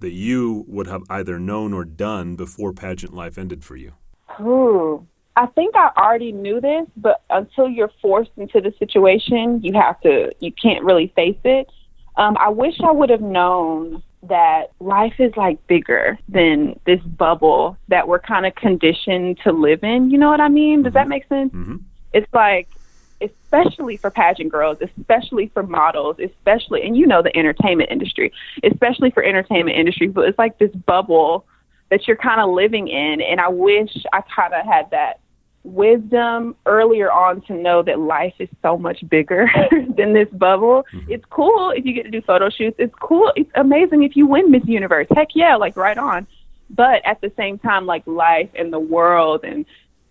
that 0.00 0.12
you 0.12 0.64
would 0.68 0.86
have 0.86 1.02
either 1.08 1.38
known 1.38 1.72
or 1.72 1.84
done 1.84 2.36
before 2.36 2.72
pageant 2.72 3.14
life 3.14 3.38
ended 3.38 3.64
for 3.64 3.76
you? 3.76 3.92
Ooh, 4.40 5.06
I 5.38 5.46
think 5.46 5.76
I 5.76 5.92
already 5.96 6.32
knew 6.32 6.60
this, 6.60 6.84
but 6.96 7.22
until 7.30 7.68
you're 7.68 7.92
forced 8.02 8.32
into 8.36 8.60
the 8.60 8.74
situation, 8.76 9.62
you 9.62 9.72
have 9.74 10.00
to, 10.00 10.32
you 10.40 10.50
can't 10.50 10.84
really 10.84 11.12
face 11.14 11.38
it. 11.44 11.70
Um, 12.16 12.36
I 12.40 12.48
wish 12.48 12.74
I 12.80 12.90
would 12.90 13.08
have 13.10 13.20
known 13.20 14.02
that 14.24 14.72
life 14.80 15.14
is 15.20 15.32
like 15.36 15.64
bigger 15.68 16.18
than 16.28 16.80
this 16.86 17.00
bubble 17.02 17.76
that 17.86 18.08
we're 18.08 18.18
kind 18.18 18.46
of 18.46 18.56
conditioned 18.56 19.38
to 19.44 19.52
live 19.52 19.84
in. 19.84 20.10
You 20.10 20.18
know 20.18 20.28
what 20.28 20.40
I 20.40 20.48
mean? 20.48 20.82
Does 20.82 20.90
mm-hmm. 20.90 20.94
that 20.94 21.08
make 21.08 21.28
sense? 21.28 21.52
Mm-hmm. 21.52 21.76
It's 22.12 22.26
like, 22.32 22.68
especially 23.20 23.96
for 23.96 24.10
pageant 24.10 24.50
girls, 24.50 24.78
especially 24.80 25.52
for 25.54 25.62
models, 25.62 26.16
especially, 26.18 26.82
and 26.84 26.96
you 26.96 27.06
know, 27.06 27.22
the 27.22 27.36
entertainment 27.36 27.92
industry, 27.92 28.32
especially 28.64 29.12
for 29.12 29.22
entertainment 29.22 29.78
industry, 29.78 30.08
but 30.08 30.28
it's 30.28 30.38
like 30.38 30.58
this 30.58 30.72
bubble 30.72 31.46
that 31.90 32.08
you're 32.08 32.16
kind 32.16 32.40
of 32.40 32.50
living 32.50 32.88
in. 32.88 33.20
And 33.20 33.40
I 33.40 33.50
wish 33.50 34.04
I 34.12 34.22
kind 34.22 34.52
of 34.52 34.66
had 34.66 34.90
that 34.90 35.20
wisdom 35.68 36.56
earlier 36.66 37.10
on 37.10 37.40
to 37.42 37.54
know 37.54 37.82
that 37.82 37.98
life 37.98 38.34
is 38.38 38.48
so 38.62 38.76
much 38.76 39.06
bigger 39.08 39.48
than 39.96 40.12
this 40.12 40.28
bubble. 40.32 40.84
Mm-hmm. 40.92 41.12
It's 41.12 41.24
cool 41.30 41.70
if 41.70 41.84
you 41.84 41.92
get 41.92 42.04
to 42.04 42.10
do 42.10 42.22
photo 42.22 42.50
shoots. 42.50 42.76
It's 42.78 42.94
cool. 43.00 43.32
It's 43.36 43.50
amazing 43.54 44.02
if 44.02 44.16
you 44.16 44.26
win 44.26 44.50
Miss 44.50 44.64
Universe. 44.66 45.06
Heck 45.14 45.28
yeah, 45.34 45.56
like 45.56 45.76
right 45.76 45.98
on. 45.98 46.26
But 46.70 47.02
at 47.04 47.20
the 47.20 47.32
same 47.36 47.58
time, 47.58 47.86
like 47.86 48.06
life 48.06 48.50
and 48.54 48.72
the 48.72 48.80
world 48.80 49.44
and, 49.44 49.64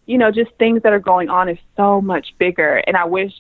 you 0.06 0.18
know, 0.18 0.32
just 0.32 0.52
things 0.58 0.82
that 0.84 0.94
are 0.94 1.00
going 1.00 1.30
on 1.30 1.50
is 1.50 1.58
so 1.76 2.02
much 2.02 2.34
bigger. 2.38 2.78
And 2.88 2.98
I 2.98 3.06
wish 3.06 3.34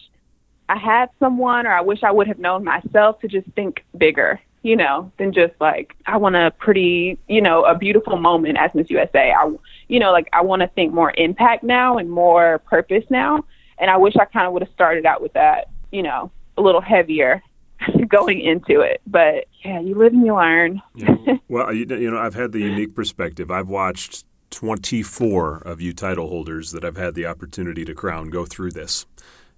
I 0.69 0.77
had 0.77 1.09
someone 1.19 1.65
or 1.65 1.71
I 1.71 1.81
wish 1.81 2.03
I 2.03 2.12
would 2.12 2.27
have 2.27 2.39
known 2.39 2.63
myself 2.63 3.19
to 3.21 3.27
just 3.27 3.47
think 3.55 3.83
bigger 3.97 4.39
you 4.67 4.75
know, 4.75 5.09
than 5.17 5.31
just 5.31 5.53
like 5.62 5.95
I 6.07 6.17
want 6.17 6.36
a 6.36 6.51
pretty, 6.51 7.17
you 7.29 7.41
know, 7.41 7.63
a 7.63 7.74
beautiful 7.74 8.17
moment 8.17 8.57
as 8.59 8.69
Miss 8.75 8.89
USA. 8.89 9.31
I, 9.31 9.50
you 9.88 9.97
know, 9.97 10.12
like 10.12 10.27
I 10.33 10.41
want 10.41 10.62
to 10.62 10.67
think 10.67 10.93
more 10.93 11.13
impact 11.17 11.63
now 11.63 11.97
and 11.97 12.09
more 12.09 12.59
purpose 12.69 13.05
now. 13.09 13.45
And 13.77 13.89
I 13.89 13.95
wish 13.95 14.17
I 14.17 14.25
kind 14.25 14.45
of 14.45 14.51
would 14.51 14.63
have 14.63 14.71
started 14.74 15.05
out 15.05 15.21
with 15.21 15.31
that, 15.33 15.69
you 15.93 16.03
know, 16.03 16.31
a 16.57 16.62
little 16.62 16.81
heavier 16.81 17.41
going 18.09 18.41
into 18.41 18.81
it. 18.81 19.00
But 19.07 19.45
yeah, 19.63 19.79
you 19.79 19.95
live 19.95 20.12
and 20.12 20.25
you 20.25 20.36
learn. 20.36 20.81
yeah. 20.95 21.15
Well, 21.50 21.74
you, 21.74 21.86
you 21.86 22.12
know, 22.12 22.17
I've 22.17 22.36
had 22.36 22.51
the 22.51 22.59
unique 22.59 22.93
perspective. 22.93 23.50
I've 23.50 23.69
watched 23.69 24.25
24 24.50 25.59
of 25.59 25.79
you 25.79 25.93
title 25.93 26.27
holders 26.27 26.74
that 26.74 26.83
I've 26.83 26.97
had 26.97 27.15
the 27.15 27.25
opportunity 27.25 27.86
to 27.86 27.93
crown 27.93 28.29
go 28.29 28.45
through 28.45 28.71
this. 28.71 29.05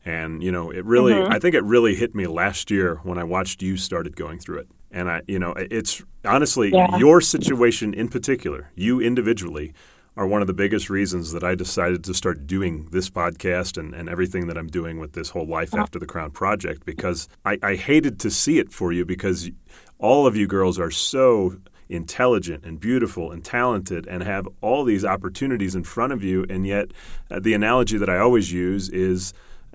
And, 0.05 0.41
you 0.41 0.51
know, 0.51 0.71
it 0.71 0.85
really, 0.85 1.13
mm-hmm. 1.13 1.31
I 1.31 1.39
think 1.39 1.55
it 1.55 1.63
really 1.63 1.95
hit 1.95 2.15
me 2.15 2.25
last 2.25 2.71
year 2.71 2.99
when 3.03 3.17
I 3.17 3.23
watched 3.23 3.61
you 3.61 3.77
started 3.77 4.15
going 4.15 4.39
through 4.39 4.59
it. 4.59 4.67
And 4.91 5.09
I, 5.09 5.21
you 5.27 5.37
know, 5.37 5.53
it's 5.57 6.03
honestly 6.25 6.71
yeah. 6.71 6.97
your 6.97 7.21
situation 7.21 7.93
in 7.93 8.07
particular, 8.07 8.71
you 8.75 8.99
individually, 8.99 9.73
are 10.17 10.27
one 10.27 10.41
of 10.41 10.47
the 10.47 10.53
biggest 10.53 10.89
reasons 10.89 11.31
that 11.31 11.45
I 11.45 11.55
decided 11.55 12.03
to 12.03 12.13
start 12.13 12.45
doing 12.45 12.89
this 12.91 13.09
podcast 13.09 13.77
and, 13.77 13.93
and 13.93 14.09
everything 14.09 14.47
that 14.47 14.57
I'm 14.57 14.67
doing 14.67 14.99
with 14.99 15.13
this 15.13 15.29
whole 15.29 15.47
Life. 15.47 15.73
After 15.73 15.97
the 15.97 16.05
Crown 16.05 16.31
project 16.31 16.85
because 16.85 17.29
I, 17.45 17.57
I 17.63 17.75
hated 17.75 18.19
to 18.21 18.29
see 18.29 18.59
it 18.59 18.73
for 18.73 18.91
you 18.91 19.05
because 19.05 19.49
all 19.97 20.27
of 20.27 20.35
you 20.35 20.45
girls 20.45 20.77
are 20.77 20.91
so 20.91 21.55
intelligent 21.87 22.65
and 22.65 22.79
beautiful 22.79 23.31
and 23.31 23.45
talented 23.45 24.05
and 24.07 24.21
have 24.23 24.47
all 24.61 24.83
these 24.83 25.05
opportunities 25.05 25.73
in 25.73 25.83
front 25.83 26.11
of 26.11 26.21
you. 26.21 26.45
And 26.49 26.67
yet, 26.67 26.91
uh, 27.31 27.39
the 27.39 27.53
analogy 27.53 27.97
that 27.97 28.09
I 28.09 28.17
always 28.17 28.51
use 28.51 28.89
is 28.89 29.33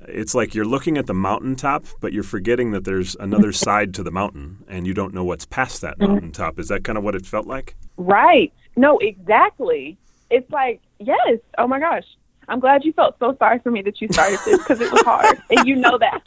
it's 0.08 0.34
like 0.34 0.54
you're 0.54 0.64
looking 0.64 0.98
at 0.98 1.06
the 1.06 1.14
mountaintop, 1.14 1.86
but 2.00 2.12
you're 2.12 2.22
forgetting 2.22 2.72
that 2.72 2.84
there's 2.84 3.16
another 3.16 3.52
side 3.66 3.94
to 3.94 4.02
the 4.02 4.10
mountain 4.10 4.64
and 4.68 4.86
you 4.86 4.94
don't 4.94 5.14
know 5.14 5.24
what's 5.24 5.46
past 5.46 5.80
that 5.82 5.98
mm-hmm. 5.98 6.12
mountaintop. 6.12 6.58
Is 6.58 6.68
that 6.68 6.84
kind 6.84 6.98
of 6.98 7.04
what 7.04 7.14
it 7.14 7.26
felt 7.26 7.46
like? 7.46 7.76
Right. 7.96 8.52
No, 8.76 8.98
exactly. 8.98 9.96
It's 10.30 10.50
like, 10.50 10.80
yes. 10.98 11.38
Oh 11.58 11.66
my 11.66 11.78
gosh. 11.78 12.04
I'm 12.48 12.60
glad 12.60 12.84
you 12.84 12.92
felt 12.92 13.18
so 13.18 13.34
sorry 13.38 13.58
for 13.60 13.70
me 13.70 13.80
that 13.82 14.00
you 14.00 14.08
started 14.10 14.38
this 14.44 14.58
because 14.58 14.80
it 14.80 14.92
was 14.92 15.02
hard. 15.02 15.40
and 15.50 15.66
you 15.66 15.76
know 15.76 15.96
that 15.98 16.22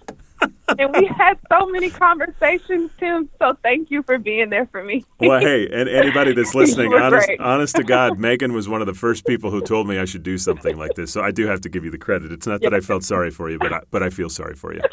and 0.78 0.96
we 0.96 1.06
had 1.06 1.38
so 1.50 1.66
many 1.68 1.90
conversations, 1.90 2.92
Tim. 3.00 3.30
So 3.40 3.58
thank 3.64 3.92
you 3.92 4.04
for 4.04 4.18
being 4.18 4.50
there 4.50 4.66
for 4.68 4.84
me. 4.84 5.06
well, 5.20 5.40
hey, 5.40 5.68
and 5.72 5.90
anybody 5.90 6.34
that's 6.34 6.56
listening, 6.56 6.94
honest, 6.94 7.30
honest 7.40 7.76
to 7.78 7.84
God, 7.84 8.20
Megan 8.20 8.54
was 8.54 8.68
one 8.68 8.82
of 8.82 8.88
the 8.88 8.94
first 8.94 9.26
people 9.26 9.52
who 9.52 9.62
told 9.62 9.88
me 9.88 9.98
I 9.98 10.06
should 10.06 10.24
do 10.24 10.38
something 10.38 10.78
like 10.78 10.96
this. 10.96 11.12
So 11.12 11.22
I 11.22 11.32
do 11.32 11.48
have 11.48 11.62
to 11.62 11.70
give 11.70 11.86
you 11.86 11.92
the 11.92 11.98
credit. 11.98 12.32
It's 12.32 12.48
not 12.48 12.62
that 12.62 12.74
I 12.74 12.80
felt 12.80 13.04
sorry 13.04 13.32
for 13.32 13.50
you, 13.50 13.60
but 13.60 13.74
I, 13.74 13.82
but 13.92 14.04
I 14.04 14.10
feel 14.10 14.30
sorry 14.30 14.56
for 14.56 14.74
you. 14.74 14.82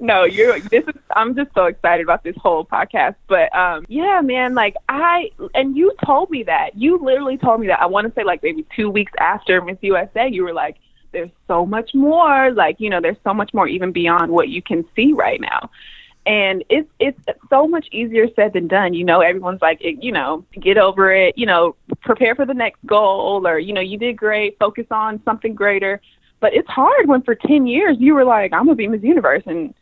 no, 0.00 0.24
you're. 0.24 0.60
This 0.60 0.84
is. 0.84 0.94
I'm 1.14 1.34
just 1.34 1.50
so 1.54 1.64
excited 1.64 2.04
about 2.04 2.24
this 2.24 2.36
whole 2.36 2.64
podcast. 2.64 3.16
But 3.28 3.54
um, 3.56 3.84
yeah, 3.88 4.20
man. 4.22 4.54
Like 4.54 4.76
I 4.88 5.30
and 5.54 5.76
you 5.76 5.94
told 6.04 6.30
me 6.30 6.42
that. 6.44 6.76
You 6.76 6.98
literally 6.98 7.36
told 7.36 7.60
me 7.60 7.66
that. 7.68 7.80
I 7.80 7.86
want 7.86 8.06
to 8.06 8.12
say 8.14 8.24
like 8.24 8.42
maybe 8.42 8.66
two 8.74 8.90
weeks 8.90 9.12
after 9.18 9.60
Miss 9.62 9.78
USA, 9.80 10.28
you 10.28 10.44
were 10.44 10.54
like, 10.54 10.76
there's 11.12 11.30
so 11.46 11.66
much 11.66 11.94
more 11.94 12.50
like 12.52 12.76
you 12.78 12.90
know 12.90 13.00
there's 13.00 13.16
so 13.24 13.34
much 13.34 13.52
more 13.54 13.66
even 13.68 13.92
beyond 13.92 14.30
what 14.30 14.48
you 14.48 14.62
can 14.62 14.84
see 14.94 15.12
right 15.12 15.40
now. 15.40 15.70
And 16.26 16.64
it's 16.68 16.88
it's 16.98 17.20
so 17.48 17.68
much 17.68 17.86
easier 17.92 18.26
said 18.34 18.52
than 18.52 18.66
done 18.66 18.94
you 18.94 19.04
know 19.04 19.20
everyone's 19.20 19.62
like 19.62 19.78
you 19.80 20.10
know 20.10 20.44
get 20.60 20.76
over 20.76 21.12
it 21.12 21.38
you 21.38 21.46
know 21.46 21.76
prepare 22.00 22.34
for 22.34 22.44
the 22.44 22.54
next 22.54 22.84
goal 22.84 23.46
or 23.46 23.58
you 23.58 23.72
know 23.72 23.80
you 23.80 23.96
did 23.96 24.16
great 24.16 24.58
focus 24.58 24.86
on 24.90 25.22
something 25.24 25.54
greater. 25.54 26.00
But 26.38 26.52
it's 26.52 26.68
hard 26.68 27.08
when 27.08 27.22
for 27.22 27.34
10 27.34 27.66
years 27.66 27.96
you 27.98 28.14
were 28.14 28.24
like 28.24 28.52
i'm 28.52 28.64
gonna 28.64 28.74
be 28.74 28.88
miss 28.88 29.02
universe 29.02 29.44
and 29.46 29.72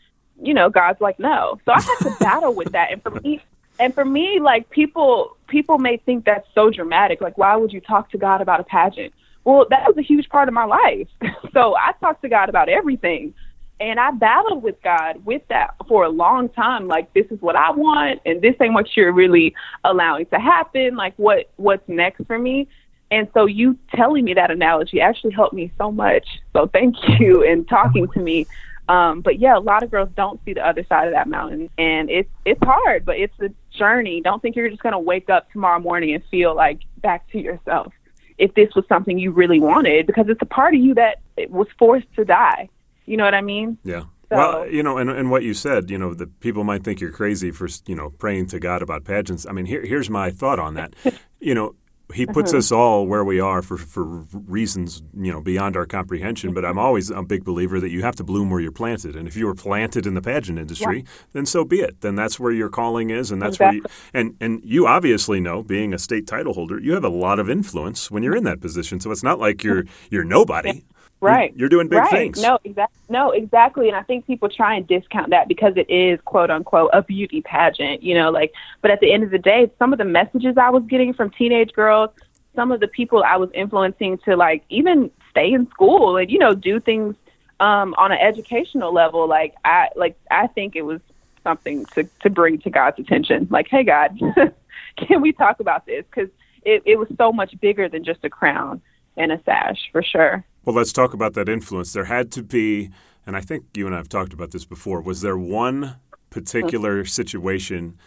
you 0.40 0.54
know 0.54 0.68
god's 0.68 1.00
like 1.00 1.18
no. 1.18 1.58
So 1.64 1.72
i 1.72 1.80
had 1.80 1.98
to 2.00 2.16
battle 2.20 2.54
with 2.54 2.72
that. 2.72 2.92
And 2.92 3.02
for 3.02 3.10
me 3.10 3.42
and 3.80 3.94
for 3.94 4.04
me 4.04 4.38
like 4.38 4.68
people 4.70 5.36
people 5.48 5.78
may 5.78 5.96
think 5.96 6.24
that's 6.24 6.46
so 6.54 6.70
dramatic. 6.70 7.20
Like 7.20 7.38
why 7.38 7.56
would 7.56 7.72
you 7.72 7.80
talk 7.80 8.10
to 8.10 8.18
god 8.18 8.42
about 8.42 8.60
a 8.60 8.64
pageant 8.64 9.14
well, 9.44 9.66
that 9.70 9.86
was 9.86 9.96
a 9.98 10.02
huge 10.02 10.28
part 10.28 10.48
of 10.48 10.54
my 10.54 10.64
life. 10.64 11.08
so 11.52 11.76
I 11.76 11.92
talked 12.00 12.22
to 12.22 12.28
God 12.28 12.48
about 12.48 12.68
everything. 12.68 13.34
And 13.80 13.98
I 13.98 14.12
battled 14.12 14.62
with 14.62 14.80
God 14.82 15.24
with 15.24 15.42
that 15.48 15.74
for 15.88 16.04
a 16.04 16.08
long 16.08 16.48
time. 16.48 16.86
Like, 16.86 17.12
this 17.12 17.26
is 17.30 17.40
what 17.42 17.56
I 17.56 17.72
want, 17.72 18.20
and 18.24 18.40
this 18.40 18.54
ain't 18.60 18.72
what 18.72 18.96
you're 18.96 19.12
really 19.12 19.54
allowing 19.82 20.26
to 20.26 20.38
happen. 20.38 20.94
Like, 20.94 21.14
what 21.16 21.50
what's 21.56 21.86
next 21.88 22.24
for 22.26 22.38
me? 22.38 22.68
And 23.10 23.28
so, 23.34 23.46
you 23.46 23.76
telling 23.92 24.24
me 24.24 24.34
that 24.34 24.52
analogy 24.52 25.00
actually 25.00 25.32
helped 25.32 25.54
me 25.54 25.72
so 25.76 25.90
much. 25.90 26.24
So, 26.52 26.68
thank 26.68 26.94
you 27.18 27.44
and 27.44 27.68
talking 27.68 28.06
to 28.08 28.20
me. 28.20 28.46
Um, 28.88 29.22
but 29.22 29.40
yeah, 29.40 29.58
a 29.58 29.60
lot 29.60 29.82
of 29.82 29.90
girls 29.90 30.10
don't 30.14 30.40
see 30.44 30.52
the 30.52 30.64
other 30.64 30.84
side 30.88 31.08
of 31.08 31.12
that 31.14 31.26
mountain, 31.26 31.68
and 31.76 32.08
it's 32.08 32.30
it's 32.44 32.62
hard, 32.62 33.04
but 33.04 33.18
it's 33.18 33.34
a 33.40 33.50
journey. 33.76 34.20
Don't 34.20 34.40
think 34.40 34.54
you're 34.54 34.70
just 34.70 34.84
gonna 34.84 35.00
wake 35.00 35.28
up 35.28 35.50
tomorrow 35.50 35.80
morning 35.80 36.14
and 36.14 36.22
feel 36.30 36.54
like 36.54 36.82
back 37.02 37.28
to 37.32 37.40
yourself 37.40 37.92
if 38.38 38.54
this 38.54 38.74
was 38.74 38.84
something 38.88 39.18
you 39.18 39.30
really 39.30 39.60
wanted 39.60 40.06
because 40.06 40.26
it's 40.28 40.42
a 40.42 40.46
part 40.46 40.74
of 40.74 40.80
you 40.80 40.94
that 40.94 41.20
was 41.48 41.66
forced 41.78 42.12
to 42.16 42.24
die. 42.24 42.68
You 43.06 43.16
know 43.16 43.24
what 43.24 43.34
I 43.34 43.42
mean? 43.42 43.78
Yeah. 43.84 44.04
So, 44.30 44.36
well, 44.36 44.68
you 44.68 44.82
know, 44.82 44.96
and, 44.96 45.10
and 45.10 45.30
what 45.30 45.42
you 45.42 45.52
said, 45.54 45.90
you 45.90 45.98
know, 45.98 46.14
the 46.14 46.26
people 46.26 46.64
might 46.64 46.82
think 46.82 47.00
you're 47.00 47.12
crazy 47.12 47.50
for, 47.50 47.68
you 47.86 47.94
know, 47.94 48.10
praying 48.10 48.46
to 48.48 48.58
God 48.58 48.82
about 48.82 49.04
pageants. 49.04 49.46
I 49.46 49.52
mean, 49.52 49.66
here, 49.66 49.84
here's 49.84 50.08
my 50.08 50.30
thought 50.30 50.58
on 50.58 50.74
that. 50.74 50.94
you 51.40 51.54
know, 51.54 51.74
he 52.12 52.26
puts 52.26 52.50
uh-huh. 52.50 52.58
us 52.58 52.70
all 52.70 53.06
where 53.06 53.24
we 53.24 53.40
are 53.40 53.62
for, 53.62 53.78
for 53.78 54.04
reasons 54.04 55.02
you 55.16 55.32
know 55.32 55.40
beyond 55.40 55.76
our 55.76 55.86
comprehension. 55.86 56.52
But 56.52 56.64
I'm 56.64 56.78
always 56.78 57.10
a 57.10 57.22
big 57.22 57.44
believer 57.44 57.80
that 57.80 57.90
you 57.90 58.02
have 58.02 58.16
to 58.16 58.24
bloom 58.24 58.50
where 58.50 58.60
you're 58.60 58.72
planted, 58.72 59.16
and 59.16 59.26
if 59.26 59.36
you 59.36 59.46
were 59.46 59.54
planted 59.54 60.06
in 60.06 60.14
the 60.14 60.20
pageant 60.20 60.58
industry, 60.58 60.98
yeah. 60.98 61.10
then 61.32 61.46
so 61.46 61.64
be 61.64 61.80
it. 61.80 62.00
Then 62.02 62.14
that's 62.14 62.38
where 62.38 62.52
your 62.52 62.68
calling 62.68 63.10
is, 63.10 63.30
and 63.30 63.40
that's 63.40 63.56
exactly. 63.56 63.80
where 63.80 63.88
you 63.88 63.94
and 64.12 64.36
and 64.40 64.60
you 64.64 64.86
obviously 64.86 65.40
know, 65.40 65.62
being 65.62 65.94
a 65.94 65.98
state 65.98 66.26
title 66.26 66.52
holder, 66.52 66.78
you 66.78 66.92
have 66.92 67.04
a 67.04 67.08
lot 67.08 67.38
of 67.38 67.48
influence 67.48 68.10
when 68.10 68.22
you're 68.22 68.36
in 68.36 68.44
that 68.44 68.60
position. 68.60 69.00
So 69.00 69.10
it's 69.10 69.22
not 69.22 69.38
like 69.38 69.64
you're 69.64 69.84
you're 70.10 70.24
nobody. 70.24 70.84
Right. 71.24 71.50
You're, 71.52 71.60
you're 71.60 71.68
doing 71.68 71.88
big 71.88 72.00
right. 72.00 72.10
things. 72.10 72.42
No, 72.42 72.58
exactly. 72.64 72.98
No, 73.08 73.30
exactly. 73.30 73.88
And 73.88 73.96
I 73.96 74.02
think 74.02 74.26
people 74.26 74.48
try 74.48 74.74
and 74.74 74.86
discount 74.86 75.30
that 75.30 75.48
because 75.48 75.74
it 75.76 75.88
is 75.90 76.20
quote 76.24 76.50
unquote 76.50 76.90
a 76.92 77.02
beauty 77.02 77.42
pageant, 77.42 78.02
you 78.02 78.14
know, 78.14 78.30
like 78.30 78.52
but 78.82 78.90
at 78.90 79.00
the 79.00 79.12
end 79.12 79.22
of 79.22 79.30
the 79.30 79.38
day, 79.38 79.70
some 79.78 79.92
of 79.92 79.98
the 79.98 80.04
messages 80.04 80.56
I 80.58 80.70
was 80.70 80.82
getting 80.88 81.14
from 81.14 81.30
teenage 81.30 81.72
girls, 81.72 82.10
some 82.54 82.72
of 82.72 82.80
the 82.80 82.88
people 82.88 83.22
I 83.24 83.36
was 83.36 83.50
influencing 83.54 84.18
to 84.18 84.36
like 84.36 84.64
even 84.68 85.10
stay 85.30 85.52
in 85.52 85.68
school 85.70 86.16
and, 86.16 86.30
you 86.30 86.38
know, 86.38 86.54
do 86.54 86.80
things 86.80 87.16
um 87.60 87.94
on 87.96 88.12
an 88.12 88.18
educational 88.18 88.92
level, 88.92 89.28
like 89.28 89.54
I 89.64 89.88
like 89.96 90.18
I 90.30 90.48
think 90.48 90.76
it 90.76 90.82
was 90.82 91.00
something 91.42 91.84
to 91.94 92.04
to 92.20 92.30
bring 92.30 92.58
to 92.58 92.70
God's 92.70 92.98
attention. 92.98 93.48
Like, 93.50 93.68
hey 93.68 93.84
God, 93.84 94.18
can 94.96 95.20
we 95.20 95.32
talk 95.32 95.60
about 95.60 95.86
this? 95.86 96.04
Because 96.10 96.30
it, 96.64 96.82
it 96.86 96.96
was 96.96 97.08
so 97.16 97.32
much 97.32 97.58
bigger 97.60 97.88
than 97.88 98.04
just 98.04 98.24
a 98.24 98.30
crown 98.30 98.80
and 99.16 99.30
a 99.30 99.40
sash 99.44 99.78
for 99.92 100.02
sure. 100.02 100.44
Well, 100.64 100.74
let's 100.74 100.94
talk 100.94 101.12
about 101.12 101.34
that 101.34 101.48
influence. 101.48 101.92
There 101.92 102.06
had 102.06 102.32
to 102.32 102.42
be, 102.42 102.88
and 103.26 103.36
I 103.36 103.40
think 103.40 103.64
you 103.74 103.84
and 103.84 103.94
I 103.94 103.98
have 103.98 104.08
talked 104.08 104.32
about 104.32 104.52
this 104.52 104.64
before, 104.64 105.02
was 105.02 105.20
there 105.20 105.36
one 105.36 105.96
particular 106.30 107.02
mm-hmm. 107.02 107.06
situation 107.06 107.98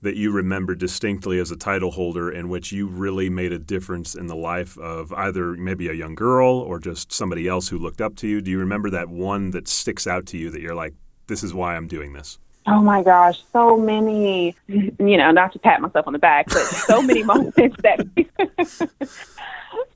that 0.00 0.14
you 0.14 0.30
remember 0.30 0.76
distinctly 0.76 1.40
as 1.40 1.50
a 1.50 1.56
title 1.56 1.90
holder 1.90 2.30
in 2.30 2.48
which 2.48 2.70
you 2.70 2.86
really 2.86 3.28
made 3.28 3.52
a 3.52 3.58
difference 3.58 4.14
in 4.14 4.28
the 4.28 4.36
life 4.36 4.78
of 4.78 5.12
either 5.14 5.54
maybe 5.54 5.88
a 5.88 5.92
young 5.92 6.14
girl 6.14 6.52
or 6.52 6.78
just 6.78 7.10
somebody 7.10 7.48
else 7.48 7.68
who 7.68 7.78
looked 7.78 8.00
up 8.00 8.14
to 8.16 8.28
you? 8.28 8.40
Do 8.40 8.50
you 8.50 8.58
remember 8.60 8.90
that 8.90 9.08
one 9.08 9.50
that 9.50 9.66
sticks 9.66 10.06
out 10.06 10.24
to 10.26 10.38
you 10.38 10.50
that 10.50 10.60
you're 10.60 10.74
like, 10.74 10.94
this 11.26 11.42
is 11.42 11.52
why 11.52 11.74
I'm 11.74 11.88
doing 11.88 12.12
this? 12.12 12.38
Oh 12.66 12.80
my 12.80 13.02
gosh, 13.02 13.42
so 13.52 13.76
many, 13.76 14.56
you 14.68 15.18
know, 15.18 15.30
not 15.30 15.52
to 15.52 15.58
pat 15.58 15.82
myself 15.82 16.06
on 16.06 16.14
the 16.14 16.18
back, 16.18 16.46
but 16.48 16.62
so 16.62 17.02
many 17.02 17.22
moments 17.34 17.76
that 17.82 18.00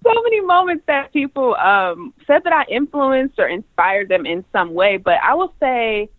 so 0.02 0.22
many 0.22 0.40
moments 0.42 0.84
that 0.86 1.12
people 1.12 1.54
um, 1.54 2.12
said 2.26 2.44
that 2.44 2.52
I 2.52 2.64
influenced 2.70 3.38
or 3.38 3.48
inspired 3.48 4.08
them 4.08 4.26
in 4.26 4.44
some 4.52 4.74
way. 4.74 4.98
But 4.98 5.18
I 5.22 5.34
will 5.34 5.54
say, 5.60 6.10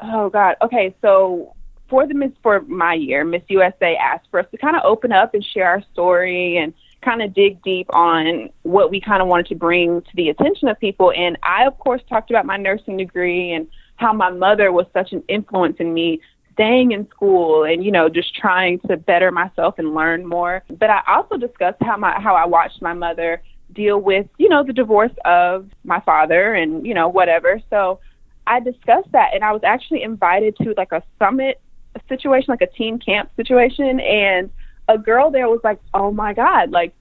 oh 0.00 0.30
God, 0.30 0.56
okay, 0.62 0.94
so 1.00 1.54
for 1.88 2.06
the 2.06 2.14
Miss 2.14 2.32
for 2.42 2.62
my 2.62 2.94
year, 2.94 3.24
Miss 3.24 3.42
USA 3.48 3.96
asked 3.96 4.26
for 4.30 4.40
us 4.40 4.46
to 4.50 4.58
kind 4.58 4.76
of 4.76 4.82
open 4.84 5.12
up 5.12 5.34
and 5.34 5.44
share 5.44 5.68
our 5.68 5.82
story 5.92 6.56
and 6.56 6.74
kind 7.02 7.22
of 7.22 7.34
dig 7.34 7.62
deep 7.62 7.86
on 7.94 8.50
what 8.62 8.90
we 8.90 9.00
kind 9.00 9.22
of 9.22 9.28
wanted 9.28 9.46
to 9.46 9.54
bring 9.54 10.00
to 10.02 10.10
the 10.14 10.30
attention 10.30 10.68
of 10.68 10.80
people. 10.80 11.12
And 11.12 11.38
I, 11.42 11.66
of 11.66 11.78
course, 11.78 12.02
talked 12.08 12.30
about 12.30 12.46
my 12.46 12.56
nursing 12.56 12.96
degree 12.96 13.52
and 13.52 13.68
how 14.04 14.12
my 14.12 14.30
mother 14.30 14.70
was 14.70 14.86
such 14.92 15.12
an 15.12 15.22
influence 15.28 15.76
in 15.78 15.94
me 15.94 16.20
staying 16.52 16.92
in 16.92 17.08
school 17.08 17.64
and 17.64 17.84
you 17.84 17.90
know 17.90 18.08
just 18.08 18.34
trying 18.34 18.78
to 18.80 18.96
better 18.96 19.30
myself 19.30 19.74
and 19.78 19.94
learn 19.94 20.26
more. 20.26 20.62
But 20.78 20.90
i 20.90 21.00
also 21.08 21.36
discussed 21.36 21.78
how 21.80 21.96
my 21.96 22.20
how 22.20 22.34
i 22.34 22.46
watched 22.46 22.80
my 22.82 22.92
mother 22.92 23.42
deal 23.72 23.98
with 23.98 24.26
you 24.38 24.48
know 24.48 24.62
the 24.62 24.72
divorce 24.72 25.16
of 25.24 25.68
my 25.84 26.00
father 26.00 26.54
and 26.54 26.86
you 26.86 26.94
know 26.94 27.08
whatever. 27.08 27.60
So 27.70 28.00
i 28.46 28.60
discussed 28.60 29.10
that 29.12 29.30
and 29.34 29.42
i 29.42 29.52
was 29.52 29.62
actually 29.64 30.02
invited 30.02 30.54
to 30.58 30.74
like 30.76 30.92
a 30.92 31.02
summit 31.18 31.60
situation 32.08 32.46
like 32.48 32.62
a 32.62 32.72
teen 32.78 32.98
camp 32.98 33.30
situation. 33.36 34.00
And 34.00 34.50
a 34.88 34.98
girl 34.98 35.30
there 35.30 35.48
was 35.48 35.60
like 35.64 35.80
oh 35.94 36.12
my 36.12 36.34
god 36.34 36.70
like 36.70 36.92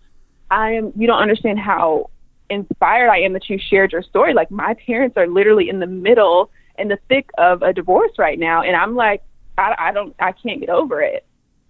i 0.49 0.71
am 0.71 0.93
you 0.95 1.05
don't 1.05 1.21
understand 1.21 1.59
how 1.59 2.09
inspired 2.49 3.09
i 3.09 3.19
am 3.19 3.33
that 3.33 3.49
you 3.49 3.59
shared 3.59 3.91
your 3.91 4.03
story. 4.03 4.33
Like 4.33 4.49
my 4.49 4.73
parents 4.85 5.17
are 5.17 5.27
literally 5.27 5.67
in 5.69 5.79
the 5.79 5.87
middle 5.87 6.49
in 6.77 6.87
the 6.87 6.97
thick 7.09 7.29
of 7.37 7.61
a 7.61 7.73
divorce 7.73 8.11
right 8.17 8.39
now 8.39 8.61
and 8.61 8.75
i'm 8.75 8.95
like 8.95 9.21
I, 9.57 9.75
I 9.77 9.91
don't, 9.91 10.15
I 10.19 10.31
can't 10.31 10.59
get 10.59 10.69
over 10.69 11.01
it. 11.01 11.25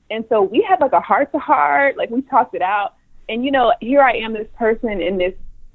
And 0.09 0.25
so 0.29 0.41
we 0.41 0.65
had 0.67 0.79
like 0.79 0.93
a 0.93 0.99
heart 0.99 1.31
to 1.31 1.39
heart, 1.39 1.97
like 1.97 2.09
we 2.09 2.21
talked 2.21 2.55
it 2.55 2.61
out. 2.61 2.95
And 3.29 3.43
you 3.43 3.51
know, 3.51 3.73
here 3.81 4.01
I 4.01 4.17
am, 4.17 4.33
this 4.33 4.47
person 4.57 5.01
in 5.01 5.17
this 5.17 5.33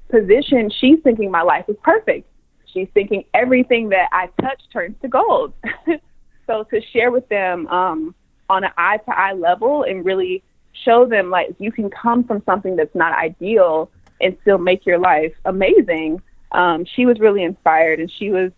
position. 0.09 0.69
She's 0.79 0.99
thinking 1.03 1.29
my 1.31 1.41
life 1.41 1.65
is 1.67 1.75
perfect. 1.83 2.27
She's 2.73 2.87
thinking 2.93 3.25
everything 3.33 3.89
that 3.89 4.09
I 4.11 4.29
touch 4.41 4.61
turns 4.71 4.95
to 5.01 5.07
gold. 5.07 5.53
so 6.47 6.63
to 6.63 6.81
share 6.93 7.11
with 7.11 7.27
them 7.29 7.67
um, 7.67 8.15
on 8.49 8.63
an 8.63 8.71
eye 8.77 8.97
to 8.97 9.17
eye 9.17 9.33
level 9.33 9.83
and 9.83 10.05
really 10.05 10.43
show 10.85 11.05
them 11.05 11.29
like 11.29 11.55
you 11.57 11.71
can 11.71 11.89
come 11.89 12.23
from 12.23 12.43
something 12.45 12.75
that's 12.75 12.93
not 12.95 13.13
ideal 13.13 13.89
and 14.21 14.37
still 14.41 14.57
make 14.57 14.85
your 14.85 14.99
life 14.99 15.33
amazing. 15.45 16.21
Um, 16.51 16.85
she 16.85 17.05
was 17.05 17.19
really 17.19 17.43
inspired 17.43 17.99
and 17.99 18.11
she 18.11 18.29
was, 18.29 18.51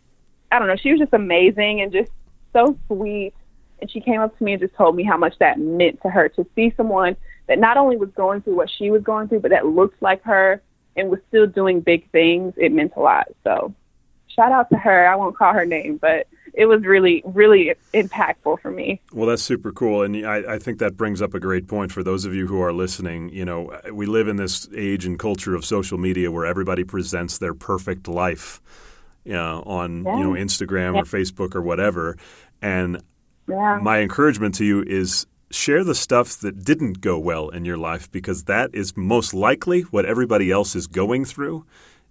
I 0.52 0.60
don't 0.60 0.68
know, 0.68 0.76
she 0.76 0.92
was 0.92 1.00
just 1.00 1.14
amazing 1.14 1.82
and 1.82 1.92
just 1.92 2.12
so 2.54 2.78
sweet 2.88 3.34
and 3.82 3.90
she 3.90 4.00
came 4.00 4.22
up 4.22 4.38
to 4.38 4.44
me 4.44 4.54
and 4.54 4.62
just 4.62 4.76
told 4.76 4.96
me 4.96 5.04
how 5.04 5.18
much 5.18 5.38
that 5.40 5.60
meant 5.60 6.02
to 6.04 6.10
her 6.10 6.30
to 6.30 6.46
see 6.56 6.74
someone 6.78 7.16
that 7.48 7.60
not 7.60 7.78
only 7.78 7.98
was 7.98 8.10
going 8.12 8.42
through 8.42 8.56
what 8.56 8.70
she 8.70 8.92
was 8.92 9.02
going 9.02 9.28
through, 9.28 9.40
but 9.40 9.52
that 9.52 9.66
looked 9.66 10.02
like 10.02 10.22
her 10.24 10.62
and 10.96 11.10
was 11.10 11.20
still 11.28 11.48
doing 11.48 11.82
big 11.82 12.10
things. 12.12 12.54
It 12.58 12.72
meant 12.72 12.94
a 12.96 13.00
lot. 13.00 13.28
So 13.44 13.74
shout 14.28 14.52
out 14.52 14.70
to 14.70 14.78
her. 14.78 15.08
I 15.08 15.16
won't 15.16 15.36
call 15.36 15.54
her 15.54 15.66
name, 15.66 15.98
but 15.98 16.28
it 16.54 16.66
was 16.66 16.84
really, 16.84 17.24
really 17.26 17.74
impactful 17.94 18.62
for 18.62 18.72
me. 18.72 19.02
Well, 19.12 19.28
that's 19.28 19.42
super 19.42 19.72
cool. 19.72 20.04
And 20.04 20.26
I, 20.26 20.56
I, 20.56 20.60
think 20.60 20.80
that 20.80 20.98
brings 20.98 21.22
up 21.22 21.34
a 21.34 21.40
great 21.40 21.68
point 21.68 21.92
for 21.94 22.04
those 22.04 22.26
of 22.26 22.34
you 22.36 22.48
who 22.48 22.62
are 22.62 22.74
listening. 22.74 23.30
You 23.30 23.46
know, 23.46 23.80
we 23.92 24.06
live 24.06 24.28
in 24.28 24.36
this 24.36 24.68
age 24.76 25.06
and 25.06 25.18
culture 25.18 25.56
of 25.56 25.66
social 25.66 25.98
media 25.98 26.30
where 26.30 26.46
everybody 26.46 26.84
presents 26.84 27.38
their 27.38 27.54
perfect 27.54 28.08
life 28.08 28.62
you 29.24 29.34
know, 29.34 29.64
on 29.66 30.04
yeah. 30.04 30.18
you 30.18 30.24
know 30.24 30.32
Instagram 30.32 30.96
yeah. 30.96 31.02
or 31.02 31.04
Facebook 31.04 31.56
or 31.56 31.62
whatever. 31.62 32.18
And 32.62 33.02
yeah. 33.48 33.80
my 33.82 34.00
encouragement 34.00 34.56
to 34.56 34.66
you 34.66 34.84
is 34.84 35.26
share 35.52 35.84
the 35.84 35.96
stuff 35.96 36.38
that 36.40 36.64
didn't 36.64 37.02
go 37.02 37.20
well 37.20 37.50
in 37.50 37.66
your 37.66 37.78
life 37.78 38.12
because 38.12 38.46
that 38.46 38.74
is 38.74 38.96
most 38.96 39.34
likely 39.34 39.82
what 39.82 40.06
everybody 40.06 40.52
else 40.52 40.76
is 40.76 40.88
going 40.88 41.26
through. 41.26 41.66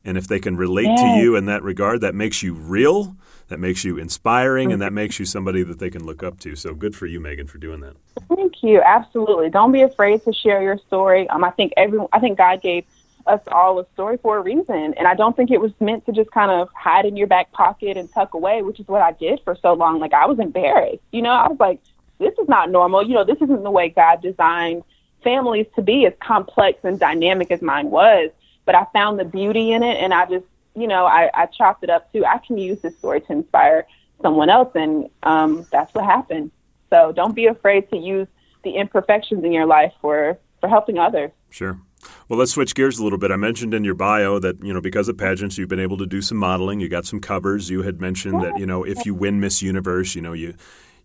And 0.05 0.17
if 0.17 0.27
they 0.27 0.39
can 0.39 0.57
relate 0.57 0.97
to 0.97 1.07
you 1.21 1.37
in 1.37 1.45
that 1.47 1.63
regard, 1.63 2.01
that 2.01 2.15
makes 2.15 2.43
you 2.43 2.55
real, 2.55 3.17
that 3.49 3.59
makes 3.61 3.85
you 3.85 3.99
inspiring, 3.99 4.73
and 4.73 4.81
that 4.81 4.95
makes 4.95 5.19
you 5.19 5.27
somebody 5.27 5.63
that 5.63 5.79
they 5.79 5.91
can 5.91 6.05
look 6.05 6.23
up 6.23 6.41
to. 6.41 6.57
So 6.57 6.73
good 6.75 6.97
for 6.97 7.07
you, 7.07 7.21
Megan, 7.21 7.47
for 7.47 7.59
doing 7.59 7.81
that. 7.81 7.97
Thank 8.35 8.63
you. 8.63 8.81
Absolutely. 8.81 9.51
Don't 9.51 9.73
be 9.73 9.83
afraid 9.83 10.25
to 10.25 10.33
share 10.33 10.63
your 10.63 10.79
story. 10.87 11.29
Um, 11.29 11.45
I 11.45 11.51
think 11.51 11.75
everyone, 11.77 12.09
I 12.15 12.19
think 12.19 12.39
God 12.39 12.63
gave 12.63 12.87
us 13.31 13.41
all 13.53 13.79
a 13.79 13.87
story 13.95 14.19
for 14.21 14.39
a 14.39 14.41
reason. 14.41 14.95
And 14.99 15.07
I 15.07 15.15
don't 15.15 15.37
think 15.37 15.51
it 15.51 15.61
was 15.61 15.73
meant 15.81 16.05
to 16.07 16.13
just 16.13 16.31
kind 16.31 16.51
of 16.51 16.69
hide 16.75 17.07
in 17.07 17.17
your 17.17 17.27
back 17.27 17.53
pocket 17.53 17.97
and 17.97 18.13
tuck 18.13 18.35
away, 18.35 18.63
which 18.63 18.81
is 18.81 18.89
what 18.89 19.03
I 19.03 19.13
did 19.13 19.41
for 19.45 19.57
so 19.63 19.73
long. 19.73 20.01
Like 20.01 20.13
I 20.13 20.27
was 20.27 20.39
embarrassed. 20.39 21.03
You 21.13 21.23
know, 21.23 21.31
I 21.31 21.49
was 21.49 21.59
like, 21.61 21.81
this 22.19 22.35
is 22.41 22.49
not 22.49 22.71
normal. 22.71 23.07
You 23.07 23.15
know, 23.15 23.25
this 23.25 23.39
isn't 23.41 23.63
the 23.63 23.71
way 23.71 23.89
God 23.89 24.21
designed 24.21 24.83
families 25.23 25.67
to 25.77 25.83
be 25.83 26.07
as 26.07 26.13
complex 26.21 26.81
and 26.83 26.99
dynamic 26.99 27.51
as 27.51 27.63
mine 27.63 27.91
was. 27.91 28.31
But 28.65 28.75
I 28.75 28.87
found 28.93 29.19
the 29.19 29.25
beauty 29.25 29.73
in 29.73 29.83
it 29.83 29.97
and 30.03 30.13
I 30.13 30.27
just, 30.27 30.47
you 30.75 30.87
know, 30.87 31.07
I, 31.07 31.31
I 31.35 31.47
chopped 31.47 31.85
it 31.85 31.91
up 31.91 32.13
too. 32.13 32.25
I 32.25 32.39
can 32.39 32.59
use 32.59 32.81
this 32.81 32.97
story 32.99 33.21
to 33.23 33.33
inspire 33.33 33.87
someone 34.23 34.51
else 34.51 34.71
and 34.75 35.09
um, 35.23 35.67
that's 35.71 35.95
what 35.95 36.05
happened. 36.05 36.51
So 36.91 37.13
don't 37.13 37.35
be 37.35 37.47
afraid 37.47 37.89
to 37.91 37.97
use 37.97 38.29
the 38.65 38.73
imperfections 38.73 39.45
in 39.45 39.53
your 39.53 39.67
life 39.67 39.93
for, 40.01 40.39
for 40.61 40.69
helping 40.69 40.99
others. 40.99 41.31
Sure. 41.51 41.81
Well, 42.29 42.39
let's 42.39 42.53
switch 42.53 42.75
gears 42.75 42.99
a 42.99 43.05
little 43.05 43.19
bit. 43.19 43.31
I 43.31 43.37
mentioned 43.37 43.75
in 43.75 43.85
your 43.85 43.95
bio 43.95 44.39
that 44.39 44.63
you 44.65 44.73
know 44.73 44.81
because 44.81 45.09
of 45.09 45.17
pageants, 45.17 45.59
you've 45.59 45.69
been 45.69 45.81
able 45.81 45.99
to 45.99 46.07
do 46.07 46.23
some 46.23 46.39
modeling. 46.39 46.81
You 46.81 46.89
got 46.89 47.07
some 47.07 47.21
covers. 47.21 47.71
You 47.71 47.83
had 47.83 48.01
mentioned 48.01 48.43
that 48.43 48.59
you 48.59 48.67
know 48.67 48.85
if 48.85 49.05
you 49.07 49.15
win 49.15 49.41
Miss 49.41 49.63
Universe, 49.63 50.15
you 50.15 50.23
know 50.23 50.33
you 50.33 50.55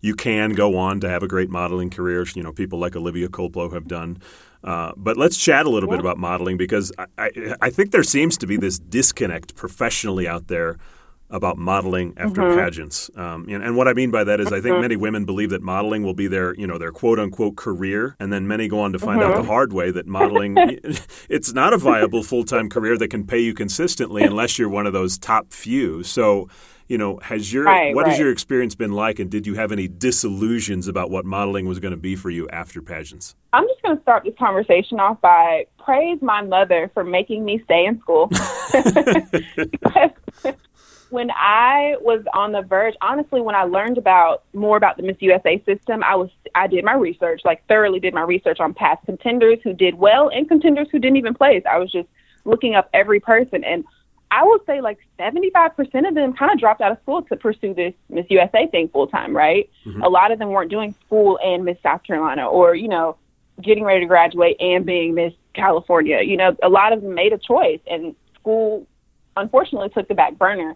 you 0.00 0.14
can 0.14 0.52
go 0.52 0.76
on 0.76 1.00
to 1.00 1.08
have 1.08 1.22
a 1.22 1.28
great 1.28 1.50
modeling 1.50 1.90
career. 1.90 2.24
You 2.34 2.42
know 2.42 2.52
people 2.52 2.78
like 2.78 2.96
Olivia 2.96 3.28
Culpo 3.28 3.72
have 3.72 3.86
done. 3.88 4.18
Uh, 4.64 4.92
but 4.96 5.16
let's 5.16 5.36
chat 5.36 5.64
a 5.64 5.70
little 5.70 5.88
bit 5.88 6.00
about 6.00 6.18
modeling 6.18 6.56
because 6.56 6.90
I, 6.98 7.06
I, 7.18 7.30
I 7.62 7.70
think 7.70 7.92
there 7.92 8.02
seems 8.02 8.36
to 8.38 8.48
be 8.48 8.56
this 8.56 8.80
disconnect 8.80 9.54
professionally 9.54 10.26
out 10.26 10.48
there 10.48 10.76
about 11.30 11.58
modeling 11.58 12.14
after 12.16 12.42
mm-hmm. 12.42 12.58
pageants. 12.58 13.10
Um, 13.16 13.46
and, 13.48 13.62
and, 13.62 13.76
what 13.76 13.88
I 13.88 13.94
mean 13.94 14.10
by 14.10 14.24
that 14.24 14.40
is 14.40 14.48
I 14.48 14.60
think 14.60 14.74
mm-hmm. 14.74 14.80
many 14.80 14.96
women 14.96 15.24
believe 15.24 15.50
that 15.50 15.62
modeling 15.62 16.02
will 16.02 16.14
be 16.14 16.28
their, 16.28 16.54
you 16.54 16.66
know, 16.66 16.78
their 16.78 16.92
quote 16.92 17.18
unquote 17.18 17.56
career. 17.56 18.16
And 18.20 18.32
then 18.32 18.46
many 18.46 18.68
go 18.68 18.80
on 18.80 18.92
to 18.92 18.98
find 18.98 19.20
mm-hmm. 19.20 19.32
out 19.32 19.36
the 19.36 19.46
hard 19.46 19.72
way 19.72 19.90
that 19.90 20.06
modeling, 20.06 20.56
it's 21.28 21.52
not 21.52 21.72
a 21.72 21.78
viable 21.78 22.22
full 22.22 22.44
time 22.44 22.68
career 22.68 22.96
that 22.98 23.08
can 23.08 23.26
pay 23.26 23.40
you 23.40 23.54
consistently 23.54 24.22
unless 24.22 24.58
you're 24.58 24.68
one 24.68 24.86
of 24.86 24.92
those 24.92 25.18
top 25.18 25.52
few. 25.52 26.02
So, 26.02 26.48
you 26.88 26.98
know, 26.98 27.18
has 27.22 27.52
your 27.52 27.64
right, 27.64 27.94
what 27.94 28.04
right. 28.04 28.10
has 28.10 28.20
your 28.20 28.30
experience 28.30 28.74
been 28.74 28.92
like, 28.92 29.18
and 29.18 29.28
did 29.30 29.46
you 29.46 29.54
have 29.54 29.72
any 29.72 29.88
disillusions 29.88 30.86
about 30.86 31.10
what 31.10 31.24
modeling 31.24 31.66
was 31.66 31.80
going 31.80 31.90
to 31.90 31.96
be 31.96 32.14
for 32.14 32.30
you 32.30 32.48
after 32.50 32.80
pageants? 32.80 33.34
I'm 33.52 33.66
just 33.66 33.82
going 33.82 33.96
to 33.96 34.02
start 34.02 34.24
this 34.24 34.34
conversation 34.38 35.00
off 35.00 35.20
by 35.20 35.66
praise 35.78 36.18
my 36.22 36.42
mother 36.42 36.90
for 36.94 37.02
making 37.02 37.44
me 37.44 37.60
stay 37.64 37.86
in 37.86 38.00
school. 38.00 38.30
when 41.10 41.30
I 41.30 41.96
was 42.00 42.24
on 42.34 42.52
the 42.52 42.62
verge, 42.62 42.94
honestly, 43.00 43.40
when 43.40 43.54
I 43.54 43.64
learned 43.64 43.98
about 43.98 44.44
more 44.52 44.76
about 44.76 44.96
the 44.96 45.02
Miss 45.02 45.16
USA 45.20 45.62
system, 45.64 46.02
I 46.02 46.14
was 46.16 46.30
I 46.54 46.66
did 46.66 46.84
my 46.84 46.94
research, 46.94 47.42
like 47.44 47.66
thoroughly 47.66 48.00
did 48.00 48.14
my 48.14 48.22
research 48.22 48.60
on 48.60 48.74
past 48.74 49.04
contenders 49.06 49.58
who 49.62 49.72
did 49.72 49.94
well 49.94 50.28
and 50.28 50.48
contenders 50.48 50.88
who 50.90 50.98
didn't 50.98 51.16
even 51.16 51.34
place. 51.34 51.62
I 51.70 51.78
was 51.78 51.90
just 51.92 52.08
looking 52.44 52.74
up 52.74 52.88
every 52.92 53.20
person 53.20 53.64
and 53.64 53.84
I 54.30 54.44
would 54.44 54.60
say 54.66 54.80
like 54.80 54.98
75% 55.18 56.08
of 56.08 56.14
them 56.14 56.32
kind 56.32 56.50
of 56.52 56.58
dropped 56.58 56.80
out 56.80 56.92
of 56.92 56.98
school 57.02 57.22
to 57.22 57.36
pursue 57.36 57.74
this 57.74 57.94
Miss 58.08 58.26
USA 58.28 58.66
thing 58.66 58.88
full 58.88 59.06
time, 59.06 59.36
right? 59.36 59.70
Mm-hmm. 59.84 60.02
A 60.02 60.08
lot 60.08 60.32
of 60.32 60.38
them 60.38 60.50
weren't 60.50 60.70
doing 60.70 60.94
school 61.06 61.38
and 61.42 61.64
Miss 61.64 61.78
South 61.82 62.02
Carolina 62.02 62.46
or, 62.46 62.74
you 62.74 62.88
know, 62.88 63.16
getting 63.62 63.84
ready 63.84 64.00
to 64.00 64.06
graduate 64.06 64.56
and 64.60 64.84
being 64.84 65.14
Miss 65.14 65.32
California. 65.54 66.20
You 66.22 66.36
know, 66.36 66.56
a 66.62 66.68
lot 66.68 66.92
of 66.92 67.02
them 67.02 67.14
made 67.14 67.32
a 67.32 67.38
choice 67.38 67.80
and 67.86 68.14
school 68.34 68.86
unfortunately 69.36 69.90
took 69.90 70.08
the 70.08 70.14
back 70.14 70.36
burner. 70.36 70.74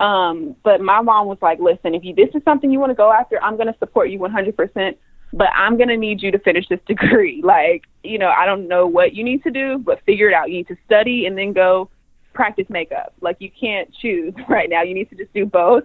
Um, 0.00 0.56
but 0.64 0.80
my 0.80 1.02
mom 1.02 1.26
was 1.26 1.38
like, 1.42 1.60
listen, 1.60 1.94
if 1.94 2.02
you, 2.02 2.14
this 2.14 2.30
is 2.34 2.42
something 2.42 2.70
you 2.70 2.80
want 2.80 2.90
to 2.90 2.94
go 2.94 3.12
after, 3.12 3.40
I'm 3.42 3.56
going 3.56 3.70
to 3.70 3.78
support 3.78 4.10
you 4.10 4.18
100%, 4.18 4.96
but 5.34 5.48
I'm 5.54 5.76
going 5.76 5.90
to 5.90 5.96
need 5.96 6.22
you 6.22 6.30
to 6.32 6.38
finish 6.38 6.66
this 6.68 6.80
degree. 6.86 7.42
Like, 7.44 7.84
you 8.02 8.18
know, 8.18 8.30
I 8.30 8.46
don't 8.46 8.66
know 8.66 8.86
what 8.86 9.14
you 9.14 9.22
need 9.22 9.42
to 9.44 9.50
do, 9.50 9.78
but 9.78 10.02
figure 10.06 10.28
it 10.28 10.34
out. 10.34 10.50
You 10.50 10.56
need 10.56 10.68
to 10.68 10.76
study 10.86 11.26
and 11.26 11.36
then 11.36 11.52
go 11.52 11.90
practice 12.32 12.66
makeup. 12.70 13.12
Like, 13.20 13.36
you 13.40 13.50
can't 13.50 13.94
choose 13.94 14.32
right 14.48 14.70
now. 14.70 14.82
You 14.82 14.94
need 14.94 15.10
to 15.10 15.16
just 15.16 15.32
do 15.34 15.44
both. 15.44 15.84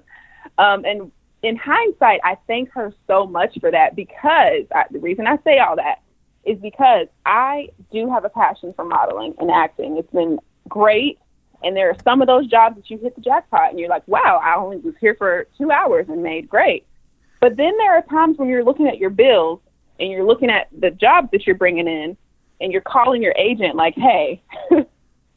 Um, 0.57 0.85
and 0.85 1.11
in 1.43 1.57
hindsight, 1.57 2.21
I 2.23 2.37
thank 2.47 2.71
her 2.71 2.93
so 3.07 3.27
much 3.27 3.57
for 3.59 3.69
that 3.69 3.97
because 3.97 4.63
I, 4.73 4.85
the 4.89 4.99
reason 4.99 5.27
I 5.27 5.37
say 5.43 5.59
all 5.59 5.75
that 5.75 5.99
is 6.45 6.57
because 6.59 7.07
I 7.25 7.69
do 7.91 8.09
have 8.09 8.23
a 8.23 8.29
passion 8.29 8.73
for 8.75 8.85
modeling 8.85 9.33
and 9.39 9.51
acting. 9.51 9.97
It's 9.97 10.11
been 10.11 10.39
great 10.69 11.19
and 11.65 11.75
there 11.75 11.89
are 11.89 11.97
some 12.03 12.21
of 12.21 12.27
those 12.27 12.45
jobs 12.45 12.75
that 12.75 12.89
you 12.91 12.99
hit 12.99 13.15
the 13.15 13.21
jackpot 13.21 13.71
and 13.71 13.79
you're 13.79 13.89
like, 13.89 14.07
wow, 14.07 14.39
I 14.41 14.55
only 14.55 14.77
was 14.77 14.93
here 15.01 15.15
for 15.15 15.47
two 15.57 15.71
hours 15.71 16.05
and 16.07 16.21
made 16.21 16.47
great. 16.47 16.85
But 17.41 17.57
then 17.57 17.75
there 17.77 17.97
are 17.97 18.03
times 18.03 18.37
when 18.37 18.49
you're 18.49 18.63
looking 18.63 18.87
at 18.87 18.99
your 18.99 19.09
bills 19.09 19.61
and 19.99 20.11
you're 20.11 20.25
looking 20.25 20.51
at 20.51 20.67
the 20.79 20.91
jobs 20.91 21.29
that 21.31 21.47
you're 21.47 21.55
bringing 21.55 21.87
in 21.87 22.15
and 22.61 22.71
you're 22.71 22.81
calling 22.81 23.23
your 23.23 23.33
agent 23.35 23.75
like, 23.75 23.95
hey, 23.95 24.43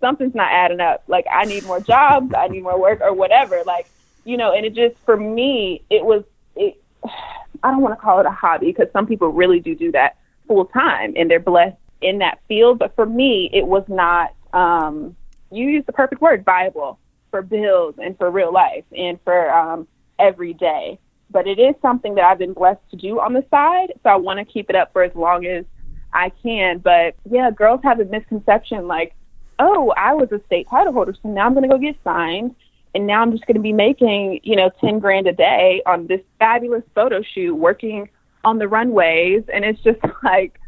something's 0.00 0.34
not 0.34 0.52
adding 0.52 0.80
up. 0.80 1.02
Like, 1.06 1.24
I 1.32 1.46
need 1.46 1.64
more 1.64 1.80
jobs, 1.80 2.34
I 2.36 2.48
need 2.48 2.62
more 2.62 2.78
work 2.78 3.00
or 3.00 3.14
whatever. 3.14 3.62
Like, 3.64 3.88
you 4.24 4.36
know, 4.36 4.52
and 4.52 4.66
it 4.66 4.74
just, 4.74 4.96
for 5.06 5.16
me, 5.16 5.82
it 5.88 6.04
was, 6.04 6.24
it, 6.56 6.78
I 7.62 7.70
don't 7.70 7.80
want 7.80 7.98
to 7.98 8.00
call 8.00 8.20
it 8.20 8.26
a 8.26 8.30
hobby 8.30 8.66
because 8.66 8.92
some 8.92 9.06
people 9.06 9.28
really 9.30 9.60
do 9.60 9.74
do 9.74 9.90
that 9.92 10.18
full 10.46 10.66
time 10.66 11.14
and 11.16 11.30
they're 11.30 11.40
blessed 11.40 11.76
in 12.02 12.18
that 12.18 12.38
field. 12.48 12.78
But 12.78 12.94
for 12.94 13.06
me, 13.06 13.48
it 13.50 13.66
was 13.66 13.84
not, 13.88 14.34
um, 14.52 15.16
you 15.50 15.68
use 15.68 15.84
the 15.86 15.92
perfect 15.92 16.20
word, 16.20 16.44
viable 16.44 16.98
for 17.30 17.42
bills 17.42 17.94
and 18.02 18.16
for 18.16 18.30
real 18.30 18.52
life 18.52 18.84
and 18.96 19.18
for 19.24 19.50
um, 19.50 19.86
every 20.18 20.54
day. 20.54 20.98
But 21.30 21.46
it 21.46 21.58
is 21.58 21.74
something 21.82 22.14
that 22.14 22.24
I've 22.24 22.38
been 22.38 22.54
blessed 22.54 22.80
to 22.90 22.96
do 22.96 23.20
on 23.20 23.34
the 23.34 23.44
side, 23.50 23.92
so 24.02 24.08
I 24.08 24.16
want 24.16 24.38
to 24.38 24.44
keep 24.44 24.70
it 24.70 24.76
up 24.76 24.92
for 24.92 25.02
as 25.02 25.14
long 25.14 25.44
as 25.46 25.64
I 26.12 26.30
can. 26.42 26.78
But 26.78 27.16
yeah, 27.30 27.50
girls 27.50 27.80
have 27.84 28.00
a 28.00 28.04
misconception 28.06 28.86
like, 28.86 29.14
oh, 29.58 29.92
I 29.96 30.14
was 30.14 30.32
a 30.32 30.40
state 30.46 30.68
title 30.70 30.92
holder, 30.92 31.14
so 31.22 31.28
now 31.28 31.46
I'm 31.46 31.52
going 31.52 31.68
to 31.68 31.68
go 31.68 31.78
get 31.78 31.96
signed 32.02 32.54
and 32.94 33.06
now 33.06 33.22
I'm 33.22 33.32
just 33.32 33.46
going 33.46 33.56
to 33.56 33.60
be 33.60 33.72
making, 33.72 34.40
you 34.42 34.56
know, 34.56 34.70
10 34.80 34.98
grand 34.98 35.26
a 35.26 35.32
day 35.32 35.82
on 35.86 36.06
this 36.06 36.20
fabulous 36.38 36.82
photo 36.94 37.22
shoot 37.22 37.54
working 37.54 38.08
on 38.44 38.58
the 38.58 38.68
runways. 38.68 39.44
And 39.52 39.64
it's 39.64 39.80
just 39.82 40.00
like, 40.24 40.58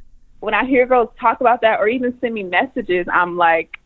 when 0.41 0.55
I 0.55 0.65
hear 0.65 0.87
girls 0.87 1.11
talk 1.19 1.41
about 1.41 1.61
that 1.63 1.81
or 1.81 1.89
even 1.89 2.17
send 2.21 2.35
me 2.35 2.43
messages, 2.43 3.07
I'm 3.13 3.37
like, 3.37 3.80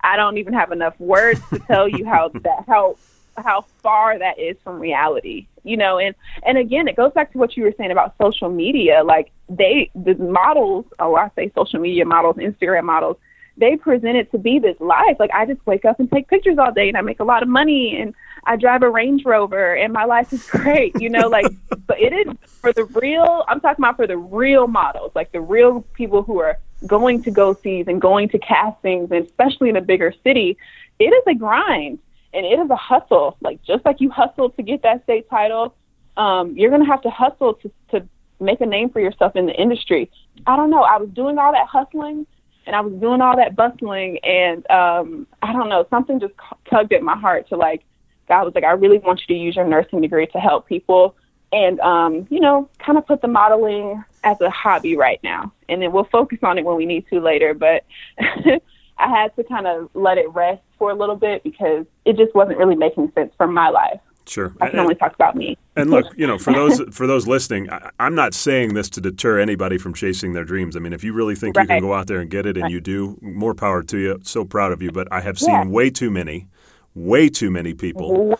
I 0.00 0.16
don't 0.16 0.38
even 0.38 0.54
have 0.54 0.72
enough 0.72 0.98
words 1.00 1.40
to 1.50 1.58
tell 1.60 1.88
you 1.88 2.04
how 2.04 2.28
that, 2.34 2.64
how, 2.66 2.96
how 3.36 3.62
far 3.82 4.18
that 4.18 4.38
is 4.38 4.56
from 4.64 4.78
reality, 4.78 5.46
you 5.64 5.76
know, 5.76 5.98
and, 5.98 6.14
and 6.44 6.58
again, 6.58 6.88
it 6.88 6.96
goes 6.96 7.12
back 7.12 7.32
to 7.32 7.38
what 7.38 7.56
you 7.56 7.64
were 7.64 7.74
saying 7.76 7.90
about 7.90 8.14
social 8.20 8.48
media. 8.48 9.02
Like 9.04 9.30
they, 9.48 9.90
the 9.94 10.14
models, 10.14 10.86
oh, 10.98 11.16
I 11.16 11.30
say 11.36 11.50
social 11.54 11.80
media 11.80 12.04
models, 12.04 12.36
Instagram 12.36 12.84
models, 12.84 13.16
they 13.58 13.76
present 13.76 14.16
it 14.16 14.30
to 14.32 14.38
be 14.38 14.58
this 14.58 14.76
life. 14.80 15.16
Like 15.18 15.30
I 15.32 15.46
just 15.46 15.64
wake 15.66 15.84
up 15.84 15.98
and 15.98 16.10
take 16.10 16.28
pictures 16.28 16.58
all 16.58 16.72
day 16.72 16.88
and 16.88 16.96
I 16.96 17.00
make 17.00 17.20
a 17.20 17.24
lot 17.24 17.42
of 17.42 17.48
money 17.48 17.98
and 18.00 18.14
I 18.44 18.56
drive 18.56 18.82
a 18.82 18.90
Range 18.90 19.24
Rover 19.24 19.74
and 19.74 19.92
my 19.92 20.04
life 20.04 20.32
is 20.32 20.46
great, 20.48 21.00
you 21.00 21.08
know, 21.08 21.28
like 21.28 21.46
but 21.86 22.00
it 22.00 22.12
is 22.12 22.34
for 22.60 22.72
the 22.72 22.84
real 22.84 23.44
I'm 23.48 23.60
talking 23.60 23.82
about 23.82 23.96
for 23.96 24.06
the 24.06 24.18
real 24.18 24.66
models, 24.66 25.12
like 25.14 25.32
the 25.32 25.40
real 25.40 25.82
people 25.94 26.22
who 26.22 26.38
are 26.40 26.58
going 26.86 27.22
to 27.22 27.30
go 27.30 27.56
sees 27.62 27.86
and 27.88 28.00
going 28.00 28.28
to 28.30 28.38
castings 28.38 29.10
and 29.10 29.24
especially 29.26 29.68
in 29.68 29.76
a 29.76 29.80
bigger 29.80 30.12
city, 30.22 30.56
it 30.98 31.04
is 31.04 31.22
a 31.26 31.34
grind 31.34 31.98
and 32.34 32.44
it 32.44 32.58
is 32.58 32.70
a 32.70 32.76
hustle. 32.76 33.36
Like 33.40 33.62
just 33.62 33.84
like 33.84 34.00
you 34.00 34.10
hustle 34.10 34.50
to 34.50 34.62
get 34.62 34.82
that 34.82 35.04
state 35.04 35.28
title, 35.30 35.74
um, 36.16 36.56
you're 36.56 36.70
gonna 36.70 36.86
have 36.86 37.02
to 37.02 37.10
hustle 37.10 37.54
to 37.54 37.70
to 37.90 38.06
make 38.40 38.60
a 38.60 38.66
name 38.66 38.90
for 38.90 39.00
yourself 39.00 39.34
in 39.36 39.46
the 39.46 39.54
industry. 39.54 40.10
I 40.46 40.56
don't 40.56 40.70
know. 40.70 40.82
I 40.82 40.98
was 40.98 41.08
doing 41.10 41.38
all 41.38 41.52
that 41.52 41.66
hustling 41.66 42.26
and 42.66 42.74
I 42.74 42.80
was 42.80 42.92
doing 43.00 43.20
all 43.20 43.36
that 43.36 43.54
bustling, 43.54 44.18
and 44.24 44.68
um, 44.70 45.26
I 45.40 45.52
don't 45.52 45.68
know, 45.68 45.86
something 45.88 46.18
just 46.18 46.34
tugged 46.68 46.92
at 46.92 47.02
my 47.02 47.16
heart 47.16 47.48
to 47.48 47.56
like, 47.56 47.82
God 48.28 48.44
was 48.44 48.54
like, 48.54 48.64
I 48.64 48.72
really 48.72 48.98
want 48.98 49.20
you 49.20 49.34
to 49.34 49.40
use 49.40 49.54
your 49.54 49.66
nursing 49.66 50.00
degree 50.00 50.26
to 50.26 50.38
help 50.38 50.66
people, 50.66 51.14
and 51.52 51.80
um, 51.80 52.26
you 52.30 52.40
know, 52.40 52.68
kind 52.78 52.98
of 52.98 53.06
put 53.06 53.22
the 53.22 53.28
modeling 53.28 54.02
as 54.24 54.40
a 54.40 54.50
hobby 54.50 54.96
right 54.96 55.20
now, 55.22 55.52
and 55.68 55.82
then 55.82 55.92
we'll 55.92 56.04
focus 56.04 56.38
on 56.42 56.58
it 56.58 56.64
when 56.64 56.76
we 56.76 56.86
need 56.86 57.06
to 57.08 57.20
later. 57.20 57.54
But 57.54 57.84
I 58.18 59.08
had 59.08 59.34
to 59.36 59.44
kind 59.44 59.66
of 59.66 59.90
let 59.94 60.18
it 60.18 60.28
rest 60.32 60.62
for 60.78 60.90
a 60.90 60.94
little 60.94 61.16
bit 61.16 61.42
because 61.42 61.86
it 62.04 62.16
just 62.16 62.34
wasn't 62.34 62.58
really 62.58 62.76
making 62.76 63.12
sense 63.14 63.32
for 63.36 63.46
my 63.46 63.68
life. 63.68 64.00
Sure. 64.28 64.52
I 64.60 64.66
can 64.66 64.78
and, 64.78 64.80
only 64.80 64.94
talk 64.96 65.14
about 65.14 65.36
me. 65.36 65.56
And 65.76 65.90
look, 65.90 66.06
you 66.16 66.26
know, 66.26 66.38
for 66.38 66.52
those 66.52 66.80
for 66.90 67.06
those 67.06 67.28
listening, 67.28 67.70
I, 67.70 67.90
am 68.00 68.14
not 68.14 68.34
saying 68.34 68.74
this 68.74 68.90
to 68.90 69.00
deter 69.00 69.38
anybody 69.38 69.78
from 69.78 69.94
chasing 69.94 70.32
their 70.32 70.44
dreams. 70.44 70.76
I 70.76 70.80
mean, 70.80 70.92
if 70.92 71.04
you 71.04 71.12
really 71.12 71.36
think 71.36 71.56
right. 71.56 71.62
you 71.62 71.68
can 71.68 71.80
go 71.80 71.94
out 71.94 72.08
there 72.08 72.18
and 72.18 72.28
get 72.28 72.44
it, 72.44 72.56
and 72.56 72.64
right. 72.64 72.72
you 72.72 72.80
do, 72.80 73.18
more 73.20 73.54
power 73.54 73.82
to 73.84 73.98
you. 73.98 74.20
So 74.24 74.44
proud 74.44 74.72
of 74.72 74.82
you. 74.82 74.90
But 74.90 75.08
I 75.12 75.20
have 75.20 75.38
seen 75.38 75.54
yeah. 75.54 75.66
way 75.66 75.90
too 75.90 76.10
many, 76.10 76.48
way 76.96 77.28
too 77.28 77.50
many 77.50 77.74
people 77.74 78.36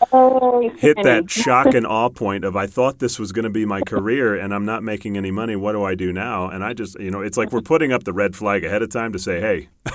hit 0.79 0.97
many. 0.97 1.03
that 1.03 1.31
shock 1.31 1.67
and 1.75 1.87
awe 1.87 2.09
point 2.09 2.43
of 2.43 2.57
I 2.57 2.67
thought 2.67 2.99
this 2.99 3.19
was 3.19 3.31
going 3.31 3.45
to 3.45 3.51
be 3.51 3.67
my 3.67 3.83
career, 3.83 4.35
and 4.35 4.55
I'm 4.55 4.65
not 4.65 4.83
making 4.83 5.17
any 5.17 5.31
money. 5.31 5.55
What 5.57 5.73
do 5.73 5.85
I 5.85 5.95
do 5.95 6.13
now? 6.13 6.49
And 6.49 6.65
I 6.65 6.73
just, 6.73 6.99
you 6.99 7.11
know, 7.11 7.21
it's 7.21 7.37
like 7.37 7.53
we're 7.53 7.61
putting 7.61 7.93
up 7.93 8.05
the 8.05 8.15
red 8.15 8.35
flag 8.35 8.65
ahead 8.65 8.83
of 8.83 8.89
time 8.91 9.13
to 9.13 9.19
say, 9.19 9.41
hey, 9.41 9.69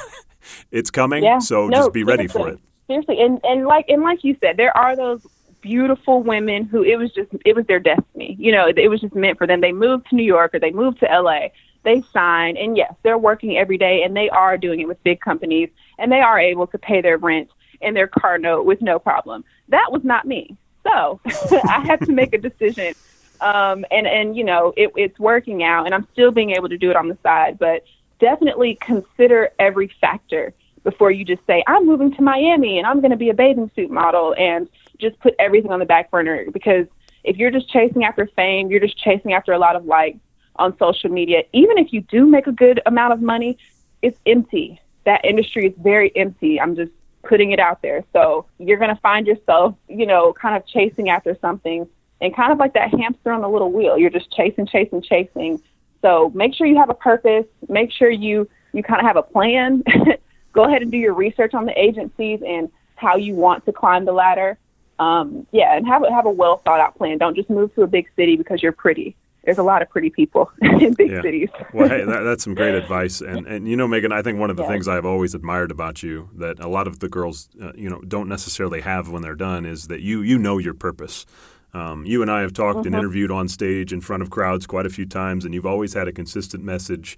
it's 0.72 0.92
coming. 0.92 1.24
Yeah. 1.24 1.40
So 1.40 1.68
no, 1.68 1.78
just 1.78 1.94
be 1.94 2.04
ready 2.04 2.28
for 2.28 2.50
it. 2.50 2.60
Seriously, 2.88 3.20
and 3.20 3.40
and 3.44 3.66
like 3.66 3.86
and 3.90 4.04
like 4.04 4.24
you 4.24 4.38
said, 4.40 4.58
there 4.58 4.76
are 4.78 4.96
those 4.96 5.26
beautiful 5.62 6.24
women 6.24 6.66
who 6.66 6.84
it 6.84 6.98
was 6.98 7.12
just 7.14 7.30
it 7.46 7.56
was 7.56 7.66
their 7.66 7.80
destiny. 7.80 8.36
You 8.40 8.52
know, 8.52 8.68
it 8.68 8.90
was 8.90 9.02
just 9.02 9.16
meant 9.16 9.40
for 9.40 9.48
them. 9.48 9.62
They 9.62 9.72
moved 9.72 10.08
to 10.10 10.16
New 10.16 10.24
York 10.24 10.54
or 10.54 10.60
they 10.60 10.72
moved 10.72 11.00
to 11.00 11.06
LA. 11.06 11.48
They 11.84 12.04
signed 12.14 12.58
and 12.58 12.78
yes, 12.78 12.94
they're 13.02 13.18
working 13.18 13.58
every 13.58 13.78
day 13.78 14.04
and 14.04 14.16
they 14.16 14.30
are 14.30 14.56
doing 14.56 14.82
it 14.82 14.88
with 14.88 15.04
big 15.04 15.20
companies 15.20 15.70
and 15.98 16.12
they 16.12 16.22
are 16.22 16.40
able 16.40 16.68
to 16.68 16.78
pay 16.78 17.02
their 17.02 17.18
rent 17.18 17.50
and 17.82 17.96
their 17.96 18.08
car 18.08 18.38
note 18.38 18.66
with 18.66 18.82
no 18.82 19.00
problem. 19.00 19.44
That 19.70 19.92
was 19.92 20.04
not 20.04 20.26
me. 20.26 20.58
So 20.84 21.20
I 21.26 21.84
had 21.86 22.02
to 22.06 22.12
make 22.12 22.34
a 22.34 22.38
decision. 22.38 22.94
Um, 23.40 23.86
and, 23.90 24.06
and, 24.06 24.36
you 24.36 24.44
know, 24.44 24.74
it, 24.78 24.92
it's 24.96 25.18
working 25.20 25.64
out 25.64 25.86
and 25.86 25.96
I'm 25.96 26.08
still 26.14 26.32
being 26.32 26.52
able 26.52 26.70
to 26.70 26.78
do 26.78 26.90
it 26.90 26.96
on 26.96 27.08
the 27.08 27.18
side, 27.24 27.58
but 27.58 27.84
definitely 28.20 28.78
consider 28.82 29.50
every 29.58 29.92
factor 30.00 30.54
before 30.84 31.12
you 31.12 31.26
just 31.26 31.46
say, 31.48 31.64
I'm 31.68 31.86
moving 31.86 32.14
to 32.16 32.22
Miami 32.22 32.78
and 32.78 32.88
I'm 32.88 33.02
going 33.02 33.12
to 33.12 33.18
be 33.18 33.30
a 33.30 33.34
bathing 33.34 33.70
suit 33.76 33.90
model 33.90 34.36
and 34.38 34.70
just 35.00 35.20
put 35.20 35.34
everything 35.40 35.72
on 35.72 35.80
the 35.80 35.86
back 35.86 36.12
burner 36.12 36.46
because 36.52 36.86
if 37.24 37.38
you're 37.38 37.52
just 37.52 37.70
chasing 37.70 38.04
after 38.04 38.28
fame, 38.36 38.70
you're 38.70 38.80
just 38.80 38.98
chasing 38.98 39.34
after 39.34 39.54
a 39.54 39.60
lot 39.60 39.76
of 39.76 39.86
likes 39.86 40.20
on 40.56 40.78
social 40.78 41.10
media. 41.10 41.44
Even 41.54 41.78
if 41.78 41.94
you 41.94 42.02
do 42.02 42.26
make 42.26 42.48
a 42.48 42.52
good 42.52 42.82
amount 42.86 43.14
of 43.14 43.22
money, 43.22 43.58
it's 44.02 44.20
empty. 44.26 44.80
That 45.06 45.24
industry 45.26 45.68
is 45.68 45.74
very 45.78 46.16
empty. 46.16 46.60
I'm 46.60 46.76
just 46.76 46.92
putting 47.24 47.52
it 47.52 47.60
out 47.60 47.82
there. 47.82 48.04
So 48.14 48.46
you're 48.60 48.78
going 48.78 48.94
to 48.94 49.02
find 49.02 49.28
yourself, 49.28 49.76
you 49.88 50.06
know, 50.06 50.34
kind 50.34 50.56
of 50.56 50.66
chasing 50.66 51.10
after 51.10 51.38
something 51.42 51.88
and 52.20 52.36
kind 52.36 52.52
of 52.52 52.60
like 52.60 52.74
that 52.74 52.92
hamster 52.92 53.32
on 53.32 53.42
the 53.42 53.50
little 53.50 53.72
wheel. 53.72 53.98
You're 53.98 54.10
just 54.10 54.32
chasing, 54.32 54.68
chasing, 54.68 55.02
chasing. 55.02 55.62
So 56.02 56.32
make 56.34 56.54
sure 56.54 56.68
you 56.68 56.78
have 56.78 56.90
a 56.90 56.96
purpose. 56.96 57.46
Make 57.70 57.92
sure 57.92 58.10
you 58.10 58.50
you 58.74 58.84
kind 58.84 59.02
of 59.02 59.06
have 59.06 59.18
a 59.18 59.24
plan. 59.24 59.84
Go 60.54 60.64
ahead 60.64 60.82
and 60.82 60.92
do 60.92 60.98
your 60.98 61.14
research 61.14 61.54
on 61.54 61.66
the 61.66 61.80
agencies 61.80 62.42
and 62.46 62.70
how 62.96 63.16
you 63.16 63.36
want 63.36 63.66
to 63.66 63.72
climb 63.72 64.06
the 64.06 64.12
ladder 64.12 64.58
um, 65.02 65.48
yeah, 65.52 65.76
and 65.76 65.88
have 65.88 66.04
have 66.08 66.28
a 66.28 66.30
well 66.30 66.58
thought 66.58 66.80
out 66.80 66.96
plan. 66.96 67.18
Don't 67.18 67.36
just 67.36 67.50
move 67.50 67.74
to 67.74 67.82
a 67.82 67.88
big 67.88 68.08
city 68.16 68.38
because 68.38 68.62
you're 68.62 68.72
pretty. 68.72 69.16
There's 69.44 69.58
a 69.58 69.64
lot 69.64 69.82
of 69.82 69.90
pretty 69.90 70.12
people 70.12 70.52
in 70.62 70.94
big 70.94 71.12
yeah. 71.12 71.22
cities. 71.22 71.50
well, 71.74 71.90
hey, 71.90 72.04
that, 72.06 72.22
that's 72.22 72.44
some 72.44 72.54
great 72.54 72.76
advice. 72.76 73.22
And 73.22 73.48
and 73.48 73.68
you 73.68 73.76
know, 73.76 73.88
Megan, 73.88 74.12
I 74.12 74.22
think 74.22 74.40
one 74.40 74.50
of 74.50 74.58
the 74.58 74.64
yeah. 74.64 74.70
things 74.70 74.88
I've 74.88 75.06
always 75.06 75.34
admired 75.34 75.72
about 75.72 76.04
you 76.04 76.30
that 76.36 76.60
a 76.60 76.68
lot 76.68 76.88
of 76.88 77.00
the 77.00 77.10
girls, 77.10 77.50
uh, 77.62 77.72
you 77.76 77.90
know, 77.90 78.02
don't 78.02 78.30
necessarily 78.30 78.82
have 78.82 79.10
when 79.10 79.22
they're 79.22 79.36
done 79.36 79.66
is 79.66 79.88
that 79.88 80.02
you 80.02 80.22
you 80.22 80.38
know 80.38 80.58
your 80.58 80.74
purpose. 80.74 81.26
Um, 81.74 82.06
you 82.06 82.22
and 82.22 82.30
I 82.30 82.42
have 82.42 82.54
talked 82.54 82.80
mm-hmm. 82.80 82.88
and 82.88 82.96
interviewed 82.96 83.32
on 83.32 83.48
stage 83.48 83.94
in 83.94 84.02
front 84.02 84.22
of 84.22 84.30
crowds 84.30 84.68
quite 84.68 84.86
a 84.86 84.90
few 84.90 85.06
times, 85.06 85.46
and 85.46 85.54
you've 85.54 85.66
always 85.66 85.94
had 85.94 86.08
a 86.08 86.12
consistent 86.12 86.64
message. 86.64 87.18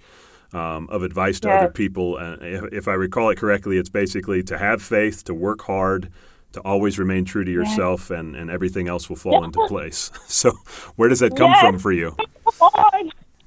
Um, 0.52 0.88
of 0.88 1.02
advice 1.02 1.40
to 1.40 1.50
other 1.50 1.68
people. 1.68 2.16
Uh, 2.16 2.36
if, 2.40 2.72
if, 2.72 2.86
I 2.86 2.92
recall 2.92 3.30
it 3.30 3.38
correctly, 3.38 3.76
it's 3.76 3.88
basically 3.88 4.44
to 4.44 4.56
have 4.56 4.80
faith, 4.80 5.24
to 5.24 5.34
work 5.34 5.62
hard, 5.62 6.12
to 6.54 6.60
always 6.60 6.98
remain 6.98 7.24
true 7.24 7.44
to 7.44 7.50
yourself 7.50 8.08
yeah. 8.10 8.18
and, 8.18 8.34
and 8.36 8.50
everything 8.50 8.88
else 8.88 9.08
will 9.08 9.16
fall 9.16 9.40
yeah. 9.40 9.44
into 9.44 9.66
place. 9.68 10.10
So 10.26 10.52
where 10.96 11.08
does 11.08 11.20
that 11.20 11.36
come 11.36 11.50
yes. 11.50 11.60
from 11.60 11.78
for 11.78 11.92
you? 11.92 12.16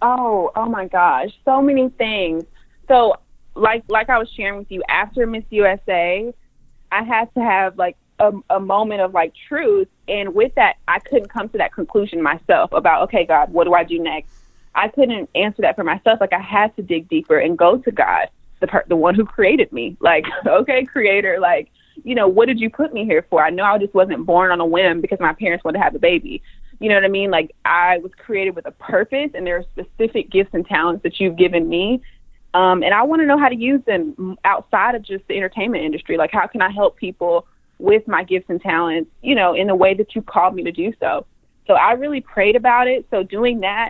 Oh, 0.02 0.52
oh 0.56 0.65
my 0.70 0.88
gosh. 0.88 1.30
So 1.43 1.62
many 1.62 1.89
things. 1.89 2.43
So 2.88 3.15
like 3.56 3.84
like 3.89 4.10
I 4.10 4.17
was 4.17 4.30
sharing 4.30 4.60
with 4.60 4.72
you 4.72 4.84
after 4.88 5.26
Miss 5.28 5.43
USA, 5.50 6.34
I 6.91 7.04
had 7.04 7.34
to 7.34 7.41
have 7.41 7.78
like 7.78 7.98
a, 8.20 8.32
a 8.50 8.60
moment 8.60 9.02
of 9.02 9.13
like 9.13 9.34
truth 9.48 9.89
and 10.08 10.34
with 10.34 10.56
that 10.56 10.78
I 10.88 11.00
couldn't 11.00 11.30
come 11.30 11.50
to 11.50 11.58
that 11.58 11.74
conclusion 11.74 12.22
myself 12.22 12.72
about 12.72 13.04
okay 13.04 13.26
God, 13.26 13.52
what 13.52 13.65
do 13.65 13.74
I 13.74 13.84
do 13.84 14.00
next? 14.00 14.34
I 14.78 14.88
couldn't 14.88 15.30
answer 15.36 15.63
that 15.63 15.76
for 15.76 15.84
myself. 15.84 16.22
Like 16.22 16.34
I 16.34 16.39
had 16.39 16.76
to 16.76 16.84
dig 16.84 17.10
deeper 17.10 17.39
and 17.39 17.58
go 17.58 17.78
to 17.78 17.91
God, 17.91 18.30
the 18.60 18.67
per- 18.67 18.86
the 18.88 18.96
one 18.96 19.15
who 19.15 19.26
created 19.26 19.74
me. 19.74 19.98
Like, 20.00 20.26
okay, 20.46 20.86
creator, 20.86 21.39
like 21.39 21.72
you 22.08 22.15
know, 22.15 22.26
what 22.26 22.46
did 22.46 22.58
you 22.58 22.70
put 22.70 22.93
me 22.93 23.04
here 23.04 23.28
for? 23.30 23.43
I 23.43 23.50
know 23.50 23.65
I 23.65 23.78
just 23.78 23.93
wasn't 23.93 24.26
born 24.26 24.50
on 24.50 24.62
a 24.62 24.65
whim 24.65 25.02
because 25.02 25.20
my 25.20 25.34
parents 25.34 25.65
wanted 25.65 25.80
to 25.80 25.84
have 25.84 25.93
a 25.93 26.00
baby. 26.00 26.41
You 26.80 26.88
know 26.88 26.96
what 26.96 27.04
I 27.04 27.10
mean? 27.10 27.30
Like 27.32 27.54
I 27.65 27.98
was 27.98 28.13
created 28.17 28.56
with 28.56 28.65
a 28.65 28.72
purpose 28.72 29.32
and 29.34 29.46
there 29.46 29.58
are 29.58 29.65
specific 29.74 30.30
gifts 30.30 30.52
and 30.54 30.65
talents 30.65 31.04
that 31.04 31.20
you've 31.20 31.36
given 31.36 31.67
me. 31.67 32.02
Um, 32.54 32.82
and 32.82 32.93
I 32.93 33.04
want 33.04 33.22
to 33.24 33.26
know 33.26 33.38
how 33.38 33.50
to 33.50 33.56
use 33.56 33.82
them 33.86 34.38
outside 34.46 34.96
of 34.96 35.02
just 35.02 35.28
the 35.28 35.36
entertainment 35.36 35.84
industry. 35.84 36.15
Like 36.15 36.32
how 36.32 36.48
can 36.48 36.62
I 36.62 36.72
help 36.72 36.96
people 36.96 37.46
with 37.78 38.08
my 38.08 38.24
gifts 38.24 38.46
and 38.48 38.62
talents, 38.62 39.12
you 39.22 39.36
know, 39.36 39.54
in 39.54 39.67
the 39.67 39.76
way 39.76 39.93
that 39.93 40.15
you 40.15 40.22
called 40.22 40.56
me 40.56 40.63
to 40.63 40.72
do 40.72 40.93
so. 41.02 41.26
So 41.67 41.74
I 41.74 41.91
really 41.91 42.22
prayed 42.22 42.56
about 42.56 42.88
it. 42.88 43.06
So 43.12 43.22
doing 43.22 43.60
that 43.60 43.89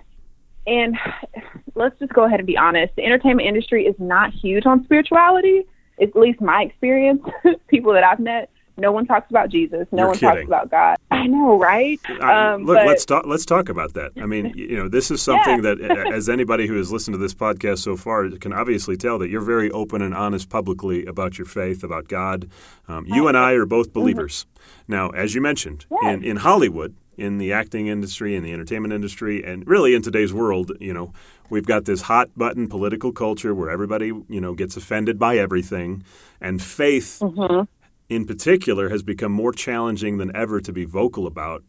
and 0.65 0.97
let's 1.75 1.99
just 1.99 2.13
go 2.13 2.23
ahead 2.23 2.39
and 2.39 2.47
be 2.47 2.57
honest. 2.57 2.95
The 2.95 3.05
entertainment 3.05 3.47
industry 3.47 3.85
is 3.85 3.95
not 3.99 4.33
huge 4.33 4.65
on 4.65 4.83
spirituality 4.85 5.67
at 6.01 6.15
least 6.15 6.41
my 6.41 6.63
experience, 6.63 7.21
people 7.67 7.93
that 7.93 8.03
I've 8.03 8.19
met, 8.19 8.49
no 8.79 8.91
one 8.91 9.07
talks 9.07 9.29
about 9.31 9.49
Jesus. 9.49 9.87
No 9.91 9.97
You're 9.97 10.07
one 10.07 10.17
kidding. 10.17 10.35
talks 10.35 10.47
about 10.47 10.71
God. 10.71 10.97
I 11.11 11.25
know, 11.25 11.57
right? 11.57 11.99
Um, 12.21 12.63
look, 12.63 12.77
but, 12.77 12.85
let's 12.85 13.05
talk. 13.05 13.25
Let's 13.25 13.45
talk 13.45 13.69
about 13.69 13.93
that. 13.93 14.11
I 14.21 14.27
mean, 14.27 14.53
you 14.55 14.77
know, 14.77 14.87
this 14.87 15.09
is 15.09 15.21
something 15.29 15.63
yeah. 15.63 15.73
that, 15.75 16.11
as 16.13 16.29
anybody 16.29 16.67
who 16.67 16.75
has 16.75 16.91
listened 16.91 17.15
to 17.15 17.17
this 17.17 17.33
podcast 17.33 17.79
so 17.79 17.97
far 17.97 18.29
can 18.29 18.53
obviously 18.53 18.95
tell 18.95 19.17
that 19.19 19.29
you're 19.29 19.41
very 19.41 19.71
open 19.71 20.01
and 20.01 20.13
honest 20.13 20.49
publicly 20.49 21.05
about 21.05 21.39
your 21.39 21.47
faith, 21.47 21.83
about 21.83 22.07
God. 22.07 22.49
Um, 22.87 23.05
you 23.07 23.27
and 23.27 23.35
I 23.35 23.53
are 23.53 23.65
both 23.65 23.87
mm-hmm. 23.87 23.99
believers. 23.99 24.45
Mm-hmm. 24.45 24.93
Now, 24.93 25.09
as 25.09 25.33
you 25.33 25.41
mentioned, 25.41 25.85
yes. 25.89 26.13
in 26.13 26.23
in 26.23 26.37
Hollywood, 26.37 26.95
in 27.17 27.39
the 27.39 27.51
acting 27.51 27.87
industry, 27.87 28.35
in 28.35 28.43
the 28.43 28.53
entertainment 28.53 28.93
industry, 28.93 29.43
and 29.43 29.67
really 29.67 29.95
in 29.95 30.01
today's 30.01 30.33
world, 30.33 30.71
you 30.79 30.93
know, 30.93 31.11
we've 31.49 31.65
got 31.65 31.85
this 31.85 32.03
hot 32.03 32.29
button 32.37 32.67
political 32.67 33.11
culture 33.11 33.55
where 33.55 33.69
everybody, 33.69 34.07
you 34.07 34.39
know, 34.39 34.53
gets 34.53 34.77
offended 34.77 35.17
by 35.17 35.37
everything, 35.37 36.03
and 36.39 36.61
faith, 36.61 37.19
mm-hmm. 37.21 37.63
in 38.09 38.25
particular, 38.25 38.89
has 38.89 39.01
become 39.01 39.31
more 39.31 39.51
challenging 39.51 40.17
than 40.17 40.33
ever 40.35 40.61
to 40.61 40.71
be 40.71 40.85
vocal 40.85 41.25
about. 41.25 41.63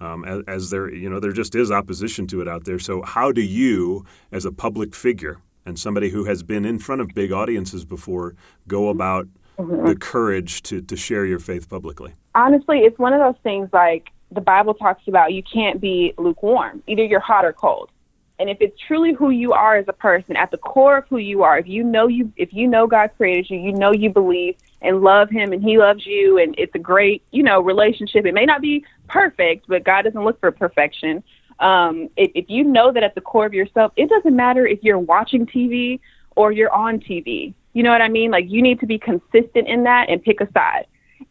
Um, 0.00 0.24
as, 0.24 0.42
as 0.48 0.70
there, 0.70 0.92
you 0.92 1.08
know, 1.08 1.20
there 1.20 1.30
just 1.30 1.54
is 1.54 1.70
opposition 1.70 2.26
to 2.28 2.40
it 2.40 2.48
out 2.48 2.64
there. 2.64 2.80
So, 2.80 3.02
how 3.02 3.30
do 3.30 3.40
you, 3.40 4.04
as 4.32 4.44
a 4.44 4.50
public 4.50 4.96
figure 4.96 5.38
and 5.64 5.78
somebody 5.78 6.10
who 6.10 6.24
has 6.24 6.42
been 6.42 6.64
in 6.64 6.80
front 6.80 7.00
of 7.00 7.08
big 7.14 7.30
audiences 7.30 7.84
before, 7.84 8.34
go 8.66 8.88
about 8.88 9.28
mm-hmm. 9.58 9.86
the 9.86 9.94
courage 9.94 10.62
to, 10.62 10.82
to 10.82 10.96
share 10.96 11.24
your 11.24 11.38
faith 11.38 11.68
publicly? 11.68 12.14
Honestly, 12.34 12.78
it's 12.78 12.98
one 12.98 13.12
of 13.12 13.20
those 13.20 13.40
things 13.44 13.68
like 13.72 14.10
the 14.34 14.40
Bible 14.40 14.74
talks 14.74 15.06
about 15.08 15.32
you 15.32 15.42
can't 15.42 15.80
be 15.80 16.14
lukewarm. 16.18 16.82
Either 16.86 17.04
you're 17.04 17.20
hot 17.20 17.44
or 17.44 17.52
cold. 17.52 17.90
And 18.38 18.50
if 18.50 18.58
it's 18.60 18.78
truly 18.88 19.12
who 19.12 19.30
you 19.30 19.52
are 19.52 19.76
as 19.76 19.84
a 19.88 19.92
person, 19.92 20.36
at 20.36 20.50
the 20.50 20.56
core 20.56 20.98
of 20.98 21.04
who 21.08 21.18
you 21.18 21.42
are, 21.44 21.58
if 21.58 21.68
you 21.68 21.84
know 21.84 22.08
you 22.08 22.32
if 22.36 22.52
you 22.52 22.66
know 22.66 22.86
God 22.86 23.10
created 23.16 23.50
you, 23.50 23.58
you 23.58 23.72
know 23.72 23.92
you 23.92 24.10
believe 24.10 24.56
and 24.80 25.00
love 25.00 25.30
him 25.30 25.52
and 25.52 25.62
he 25.62 25.78
loves 25.78 26.04
you 26.04 26.38
and 26.38 26.54
it's 26.58 26.74
a 26.74 26.78
great, 26.78 27.22
you 27.30 27.42
know, 27.42 27.60
relationship. 27.60 28.26
It 28.26 28.34
may 28.34 28.44
not 28.44 28.60
be 28.60 28.84
perfect, 29.06 29.66
but 29.68 29.84
God 29.84 30.02
doesn't 30.02 30.24
look 30.24 30.40
for 30.40 30.50
perfection. 30.50 31.22
Um, 31.60 32.08
if, 32.16 32.32
if 32.34 32.46
you 32.48 32.64
know 32.64 32.90
that 32.90 33.04
at 33.04 33.14
the 33.14 33.20
core 33.20 33.46
of 33.46 33.54
yourself, 33.54 33.92
it 33.96 34.08
doesn't 34.08 34.34
matter 34.34 34.66
if 34.66 34.82
you're 34.82 34.98
watching 34.98 35.46
TV 35.46 36.00
or 36.34 36.50
you're 36.50 36.72
on 36.72 36.98
TV. 36.98 37.54
You 37.74 37.82
know 37.82 37.90
what 37.90 38.02
I 38.02 38.08
mean? 38.08 38.30
Like 38.30 38.46
you 38.48 38.60
need 38.62 38.80
to 38.80 38.86
be 38.86 38.98
consistent 38.98 39.68
in 39.68 39.84
that 39.84 40.08
and 40.08 40.22
pick 40.22 40.40
a 40.40 40.50
side. 40.52 40.86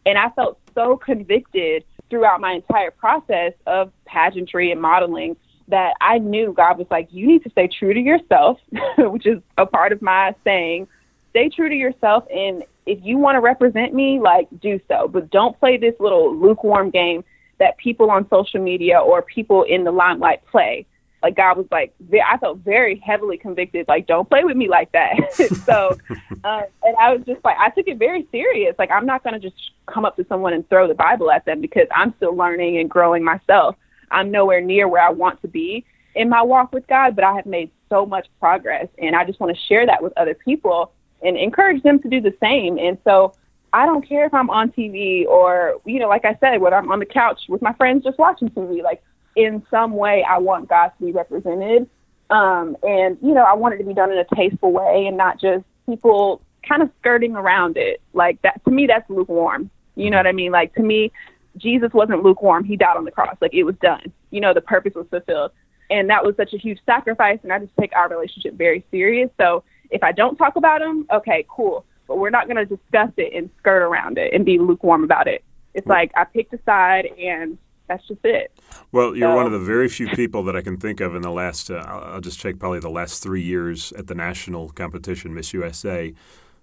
And 0.06 0.16
I 0.16 0.30
felt 0.30 0.58
so 0.74 0.96
convicted 0.96 1.84
throughout 2.12 2.42
my 2.42 2.52
entire 2.52 2.90
process 2.90 3.54
of 3.66 3.90
pageantry 4.04 4.70
and 4.70 4.82
modeling 4.82 5.34
that 5.68 5.94
I 6.02 6.18
knew 6.18 6.52
God 6.52 6.76
was 6.76 6.86
like, 6.90 7.08
you 7.10 7.26
need 7.26 7.42
to 7.44 7.50
stay 7.50 7.68
true 7.68 7.94
to 7.94 8.00
yourself, 8.00 8.60
which 8.98 9.24
is 9.26 9.40
a 9.56 9.64
part 9.64 9.92
of 9.92 10.02
my 10.02 10.34
saying, 10.44 10.88
stay 11.30 11.48
true 11.48 11.70
to 11.70 11.74
yourself. 11.74 12.24
And 12.30 12.64
if 12.84 12.98
you 13.02 13.16
want 13.16 13.36
to 13.36 13.40
represent 13.40 13.94
me, 13.94 14.20
like, 14.20 14.46
do 14.60 14.78
so. 14.88 15.08
But 15.08 15.30
don't 15.30 15.58
play 15.58 15.78
this 15.78 15.94
little 16.00 16.36
lukewarm 16.36 16.90
game 16.90 17.24
that 17.58 17.78
people 17.78 18.10
on 18.10 18.28
social 18.28 18.60
media 18.60 18.98
or 18.98 19.22
people 19.22 19.62
in 19.62 19.84
the 19.84 19.90
limelight 19.90 20.44
play 20.44 20.84
like 21.22 21.36
God 21.36 21.56
was 21.56 21.66
like, 21.70 21.94
I 22.12 22.36
felt 22.38 22.58
very 22.58 22.98
heavily 22.98 23.38
convicted. 23.38 23.86
Like, 23.88 24.06
don't 24.06 24.28
play 24.28 24.44
with 24.44 24.56
me 24.56 24.68
like 24.68 24.90
that. 24.92 25.32
so, 25.64 25.96
um, 26.44 26.64
and 26.82 26.96
I 27.00 27.14
was 27.14 27.22
just 27.26 27.44
like, 27.44 27.56
I 27.58 27.70
took 27.70 27.86
it 27.88 27.98
very 27.98 28.26
serious. 28.32 28.74
Like, 28.78 28.90
I'm 28.90 29.06
not 29.06 29.22
going 29.22 29.34
to 29.34 29.40
just 29.40 29.60
come 29.86 30.04
up 30.04 30.16
to 30.16 30.26
someone 30.28 30.52
and 30.52 30.68
throw 30.68 30.88
the 30.88 30.94
Bible 30.94 31.30
at 31.30 31.44
them 31.44 31.60
because 31.60 31.86
I'm 31.94 32.14
still 32.16 32.34
learning 32.34 32.78
and 32.78 32.90
growing 32.90 33.22
myself. 33.22 33.76
I'm 34.10 34.30
nowhere 34.30 34.60
near 34.60 34.88
where 34.88 35.02
I 35.02 35.10
want 35.10 35.40
to 35.42 35.48
be 35.48 35.84
in 36.14 36.28
my 36.28 36.42
walk 36.42 36.72
with 36.72 36.86
God, 36.86 37.14
but 37.14 37.24
I 37.24 37.34
have 37.34 37.46
made 37.46 37.70
so 37.88 38.04
much 38.04 38.26
progress, 38.38 38.88
and 38.98 39.16
I 39.16 39.24
just 39.24 39.40
want 39.40 39.56
to 39.56 39.62
share 39.66 39.86
that 39.86 40.02
with 40.02 40.12
other 40.16 40.34
people 40.34 40.92
and 41.22 41.36
encourage 41.36 41.82
them 41.82 42.00
to 42.02 42.08
do 42.08 42.20
the 42.20 42.34
same. 42.40 42.78
And 42.78 42.98
so, 43.04 43.34
I 43.74 43.86
don't 43.86 44.06
care 44.06 44.26
if 44.26 44.34
I'm 44.34 44.50
on 44.50 44.70
TV 44.70 45.26
or, 45.26 45.80
you 45.86 45.98
know, 45.98 46.08
like 46.08 46.26
I 46.26 46.36
said, 46.40 46.60
when 46.60 46.74
I'm 46.74 46.90
on 46.90 46.98
the 46.98 47.06
couch 47.06 47.40
with 47.48 47.62
my 47.62 47.72
friends 47.72 48.04
just 48.04 48.18
watching 48.18 48.50
TV, 48.50 48.82
like 48.82 49.02
in 49.36 49.64
some 49.70 49.92
way 49.92 50.24
I 50.28 50.38
want 50.38 50.68
God 50.68 50.88
to 50.98 51.04
be 51.04 51.12
represented. 51.12 51.88
Um, 52.30 52.76
and, 52.82 53.18
you 53.22 53.34
know, 53.34 53.42
I 53.42 53.54
want 53.54 53.74
it 53.74 53.78
to 53.78 53.84
be 53.84 53.94
done 53.94 54.10
in 54.10 54.18
a 54.18 54.24
tasteful 54.34 54.72
way 54.72 55.06
and 55.06 55.16
not 55.16 55.40
just 55.40 55.64
people 55.86 56.40
kind 56.66 56.82
of 56.82 56.90
skirting 57.00 57.36
around 57.36 57.76
it. 57.76 58.00
Like 58.14 58.40
that, 58.42 58.64
to 58.64 58.70
me, 58.70 58.86
that's 58.86 59.08
lukewarm. 59.10 59.70
You 59.96 60.10
know 60.10 60.16
what 60.16 60.26
I 60.26 60.32
mean? 60.32 60.52
Like 60.52 60.74
to 60.74 60.82
me, 60.82 61.12
Jesus 61.56 61.92
wasn't 61.92 62.22
lukewarm. 62.22 62.64
He 62.64 62.76
died 62.76 62.96
on 62.96 63.04
the 63.04 63.10
cross. 63.10 63.36
Like 63.40 63.52
it 63.52 63.64
was 63.64 63.74
done. 63.82 64.12
You 64.30 64.40
know, 64.40 64.54
the 64.54 64.62
purpose 64.62 64.94
was 64.94 65.06
fulfilled. 65.10 65.52
And 65.90 66.08
that 66.08 66.24
was 66.24 66.36
such 66.36 66.54
a 66.54 66.58
huge 66.58 66.78
sacrifice. 66.86 67.38
And 67.42 67.52
I 67.52 67.58
just 67.58 67.76
take 67.78 67.94
our 67.94 68.08
relationship 68.08 68.54
very 68.54 68.84
serious. 68.90 69.28
So 69.38 69.62
if 69.90 70.02
I 70.02 70.12
don't 70.12 70.36
talk 70.36 70.56
about 70.56 70.80
him, 70.80 71.06
okay, 71.12 71.44
cool. 71.50 71.84
But 72.08 72.16
we're 72.16 72.30
not 72.30 72.46
going 72.48 72.56
to 72.56 72.64
discuss 72.64 73.10
it 73.18 73.34
and 73.34 73.50
skirt 73.58 73.82
around 73.82 74.16
it 74.16 74.32
and 74.32 74.44
be 74.44 74.58
lukewarm 74.58 75.04
about 75.04 75.28
it. 75.28 75.44
It's 75.74 75.86
like 75.86 76.12
I 76.16 76.24
picked 76.24 76.54
a 76.54 76.58
side 76.64 77.06
and 77.18 77.58
that's 77.92 78.08
just 78.08 78.24
it. 78.24 78.52
Well, 78.90 79.14
you're 79.14 79.30
so, 79.30 79.36
one 79.36 79.46
of 79.46 79.52
the 79.52 79.58
very 79.58 79.88
few 79.88 80.08
people 80.08 80.42
that 80.44 80.56
I 80.56 80.62
can 80.62 80.78
think 80.78 81.00
of 81.00 81.14
in 81.14 81.22
the 81.22 81.30
last, 81.30 81.70
uh, 81.70 81.84
I'll 81.86 82.20
just 82.20 82.38
check 82.38 82.58
probably 82.58 82.80
the 82.80 82.90
last 82.90 83.22
three 83.22 83.42
years 83.42 83.92
at 83.92 84.06
the 84.06 84.14
national 84.14 84.70
competition, 84.70 85.34
Miss 85.34 85.52
USA, 85.52 86.14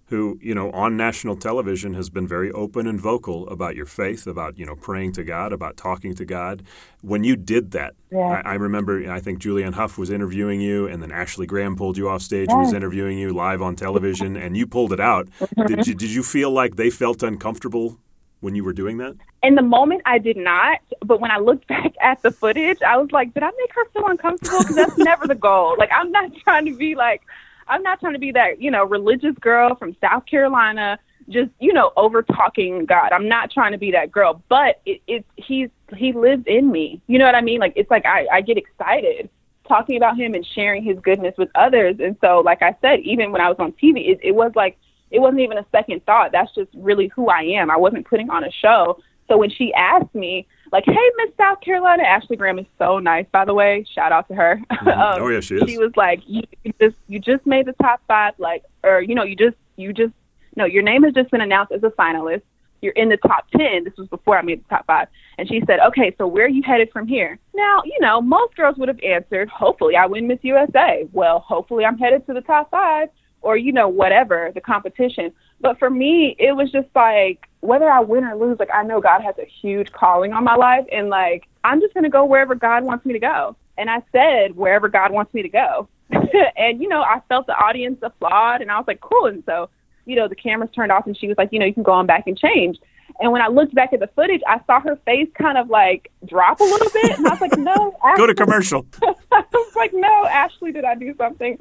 who, 0.07 0.39
you 0.41 0.55
know, 0.55 0.71
on 0.71 0.97
national 0.97 1.35
television 1.35 1.93
has 1.93 2.09
been 2.09 2.27
very 2.27 2.51
open 2.51 2.87
and 2.87 2.99
vocal 2.99 3.47
about 3.49 3.75
your 3.75 3.85
faith, 3.85 4.25
about, 4.25 4.57
you 4.57 4.65
know, 4.65 4.75
praying 4.75 5.11
to 5.13 5.23
God, 5.23 5.53
about 5.53 5.77
talking 5.77 6.15
to 6.15 6.25
God. 6.25 6.63
When 7.01 7.23
you 7.23 7.35
did 7.35 7.71
that, 7.71 7.93
yeah. 8.11 8.41
I, 8.43 8.51
I, 8.51 8.53
remember, 8.55 9.11
I 9.11 9.19
think 9.19 9.39
Julianne 9.39 9.75
Hough 9.75 9.99
was 9.99 10.09
interviewing 10.09 10.61
you, 10.61 10.87
and 10.87 11.03
then 11.03 11.11
Ashley 11.11 11.45
Graham 11.45 11.75
pulled 11.75 11.95
you 11.95 12.09
off 12.09 12.23
stage 12.23 12.47
yeah. 12.49 12.55
and 12.55 12.63
was 12.63 12.73
interviewing 12.73 13.19
you 13.19 13.33
live 13.33 13.61
on 13.61 13.75
television, 13.75 14.35
and 14.35 14.57
you 14.57 14.65
pulled 14.65 14.93
it 14.93 14.99
out. 14.99 15.29
did, 15.67 15.85
you, 15.85 15.93
did 15.93 16.09
you 16.09 16.23
feel 16.23 16.49
like 16.49 16.75
they 16.75 16.89
felt 16.89 17.21
uncomfortable 17.21 17.99
when 18.41 18.55
you 18.55 18.63
were 18.63 18.73
doing 18.73 18.97
that? 18.97 19.15
In 19.43 19.55
the 19.55 19.61
moment, 19.61 20.01
I 20.05 20.17
did 20.17 20.37
not. 20.37 20.79
But 21.03 21.19
when 21.19 21.31
I 21.31 21.37
looked 21.37 21.67
back 21.67 21.93
at 22.01 22.21
the 22.21 22.31
footage, 22.31 22.81
I 22.81 22.97
was 22.97 23.11
like, 23.11 23.33
did 23.33 23.43
I 23.43 23.51
make 23.57 23.73
her 23.73 23.85
feel 23.93 24.07
uncomfortable? 24.07 24.59
Because 24.59 24.75
that's 24.75 24.97
never 24.97 25.27
the 25.27 25.35
goal. 25.35 25.75
Like, 25.77 25.89
I'm 25.93 26.11
not 26.11 26.31
trying 26.43 26.65
to 26.65 26.75
be 26.75 26.95
like, 26.95 27.21
I'm 27.67 27.83
not 27.83 27.99
trying 27.99 28.13
to 28.13 28.19
be 28.19 28.31
that, 28.31 28.61
you 28.61 28.71
know, 28.71 28.83
religious 28.83 29.35
girl 29.39 29.75
from 29.75 29.95
South 30.01 30.25
Carolina, 30.25 30.97
just, 31.29 31.51
you 31.59 31.71
know, 31.71 31.91
over 31.95 32.23
talking 32.23 32.85
God. 32.85 33.11
I'm 33.11 33.27
not 33.27 33.51
trying 33.51 33.73
to 33.73 33.77
be 33.77 33.91
that 33.91 34.11
girl. 34.11 34.41
But 34.49 34.81
it, 34.85 35.01
it's, 35.07 35.27
he's, 35.35 35.69
he 35.95 36.13
lives 36.13 36.43
in 36.47 36.71
me. 36.71 37.01
You 37.07 37.19
know 37.19 37.25
what 37.25 37.35
I 37.35 37.41
mean? 37.41 37.59
Like, 37.59 37.73
it's 37.75 37.91
like 37.91 38.05
I, 38.05 38.25
I 38.31 38.41
get 38.41 38.57
excited 38.57 39.29
talking 39.69 39.97
about 39.97 40.17
him 40.17 40.33
and 40.33 40.45
sharing 40.55 40.83
his 40.83 40.97
goodness 40.99 41.35
with 41.37 41.49
others. 41.55 41.97
And 41.99 42.17
so, 42.19 42.39
like 42.39 42.63
I 42.63 42.75
said, 42.81 43.01
even 43.01 43.31
when 43.31 43.39
I 43.39 43.47
was 43.47 43.57
on 43.59 43.71
TV, 43.73 44.09
it, 44.09 44.19
it 44.23 44.31
was 44.33 44.51
like, 44.55 44.77
it 45.11 45.19
wasn't 45.19 45.41
even 45.41 45.57
a 45.57 45.65
second 45.71 46.05
thought. 46.05 46.31
That's 46.31 46.53
just 46.53 46.69
really 46.73 47.07
who 47.07 47.29
I 47.29 47.41
am. 47.41 47.71
I 47.71 47.77
wasn't 47.77 48.07
putting 48.07 48.29
on 48.29 48.43
a 48.43 48.51
show. 48.51 48.99
So 49.27 49.37
when 49.37 49.49
she 49.49 49.73
asked 49.73 50.13
me, 50.13 50.47
like, 50.71 50.83
"Hey, 50.85 51.11
Miss 51.17 51.35
South 51.37 51.61
Carolina," 51.61 52.03
Ashley 52.03 52.35
Graham 52.35 52.59
is 52.59 52.65
so 52.77 52.99
nice, 52.99 53.25
by 53.31 53.45
the 53.45 53.53
way. 53.53 53.85
Shout 53.93 54.11
out 54.11 54.27
to 54.27 54.35
her. 54.35 54.59
Mm-hmm. 54.79 54.87
um, 54.87 55.21
oh 55.21 55.27
yeah, 55.27 55.41
she 55.41 55.55
is. 55.55 55.69
She 55.69 55.77
was 55.77 55.91
like, 55.97 56.21
"You 56.25 56.43
just 56.79 56.95
you 57.07 57.19
just 57.19 57.45
made 57.45 57.65
the 57.65 57.73
top 57.81 58.01
five, 58.07 58.33
like, 58.37 58.63
or 58.83 59.01
you 59.01 59.13
know, 59.13 59.23
you 59.23 59.35
just 59.35 59.57
you 59.75 59.91
just 59.91 60.13
no, 60.55 60.65
your 60.65 60.83
name 60.83 61.03
has 61.03 61.13
just 61.13 61.29
been 61.31 61.41
announced 61.41 61.73
as 61.73 61.83
a 61.83 61.89
finalist. 61.89 62.43
You're 62.81 62.93
in 62.93 63.09
the 63.09 63.17
top 63.17 63.49
ten. 63.51 63.83
This 63.83 63.93
was 63.97 64.07
before 64.07 64.37
I 64.37 64.41
made 64.41 64.63
the 64.63 64.69
top 64.69 64.85
five. 64.87 65.09
And 65.37 65.49
she 65.49 65.61
said, 65.67 65.79
"Okay, 65.87 66.15
so 66.17 66.27
where 66.27 66.45
are 66.45 66.49
you 66.49 66.63
headed 66.63 66.91
from 66.93 67.07
here?" 67.07 67.37
Now, 67.53 67.81
you 67.83 67.97
know, 67.99 68.21
most 68.21 68.55
girls 68.55 68.77
would 68.77 68.87
have 68.87 69.01
answered, 69.03 69.49
"Hopefully, 69.49 69.97
I 69.97 70.05
win 70.05 70.27
Miss 70.27 70.39
USA." 70.43 71.05
Well, 71.11 71.39
hopefully, 71.39 71.83
I'm 71.83 71.97
headed 71.97 72.25
to 72.27 72.33
the 72.33 72.41
top 72.41 72.71
five 72.71 73.09
or 73.41 73.57
you 73.57 73.71
know 73.71 73.87
whatever 73.87 74.51
the 74.53 74.61
competition 74.61 75.31
but 75.61 75.77
for 75.79 75.89
me 75.89 76.35
it 76.39 76.55
was 76.55 76.71
just 76.71 76.87
like 76.95 77.47
whether 77.61 77.89
i 77.89 77.99
win 77.99 78.23
or 78.23 78.35
lose 78.35 78.59
like 78.59 78.69
i 78.73 78.83
know 78.83 79.01
god 79.01 79.21
has 79.21 79.35
a 79.37 79.45
huge 79.45 79.91
calling 79.91 80.33
on 80.33 80.43
my 80.43 80.55
life 80.55 80.85
and 80.91 81.09
like 81.09 81.47
i'm 81.63 81.81
just 81.81 81.93
going 81.93 82.03
to 82.03 82.09
go 82.09 82.25
wherever 82.25 82.55
god 82.55 82.83
wants 82.83 83.05
me 83.05 83.13
to 83.13 83.19
go 83.19 83.55
and 83.77 83.89
i 83.89 84.01
said 84.11 84.55
wherever 84.55 84.87
god 84.87 85.11
wants 85.11 85.33
me 85.33 85.41
to 85.41 85.49
go 85.49 85.87
and 86.57 86.81
you 86.81 86.87
know 86.87 87.01
i 87.01 87.21
felt 87.27 87.45
the 87.47 87.53
audience 87.53 87.99
applaud 88.01 88.61
and 88.61 88.71
i 88.71 88.77
was 88.77 88.87
like 88.87 89.01
cool 89.01 89.25
and 89.25 89.43
so 89.45 89.69
you 90.05 90.15
know 90.15 90.27
the 90.27 90.35
cameras 90.35 90.69
turned 90.75 90.91
off 90.91 91.05
and 91.05 91.17
she 91.17 91.27
was 91.27 91.37
like 91.37 91.49
you 91.51 91.59
know 91.59 91.65
you 91.65 91.73
can 91.73 91.83
go 91.83 91.91
on 91.93 92.05
back 92.05 92.23
and 92.27 92.37
change 92.37 92.77
and 93.19 93.31
when 93.31 93.41
I 93.41 93.47
looked 93.47 93.75
back 93.75 93.91
at 93.91 93.99
the 93.99 94.07
footage, 94.07 94.41
I 94.47 94.61
saw 94.65 94.79
her 94.81 94.95
face 95.05 95.27
kind 95.35 95.57
of 95.57 95.69
like 95.69 96.11
drop 96.25 96.59
a 96.59 96.63
little 96.63 96.89
bit, 96.91 97.17
and 97.17 97.27
I 97.27 97.31
was 97.31 97.41
like, 97.41 97.57
"No." 97.57 97.97
Ashley. 98.03 98.17
Go 98.17 98.27
to 98.27 98.33
commercial. 98.33 98.85
I 99.31 99.43
was 99.51 99.75
like, 99.75 99.91
"No, 99.93 100.25
Ashley, 100.25 100.71
did 100.71 100.85
I 100.85 100.95
do 100.95 101.13
something?" 101.17 101.57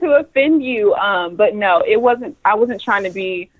To 0.00 0.16
offend 0.16 0.62
you. 0.62 0.94
Um, 0.94 1.36
but 1.36 1.54
no, 1.54 1.82
it 1.86 2.00
wasn't. 2.00 2.36
I 2.44 2.54
wasn't 2.54 2.80
trying 2.80 3.04
to 3.04 3.10
be 3.10 3.50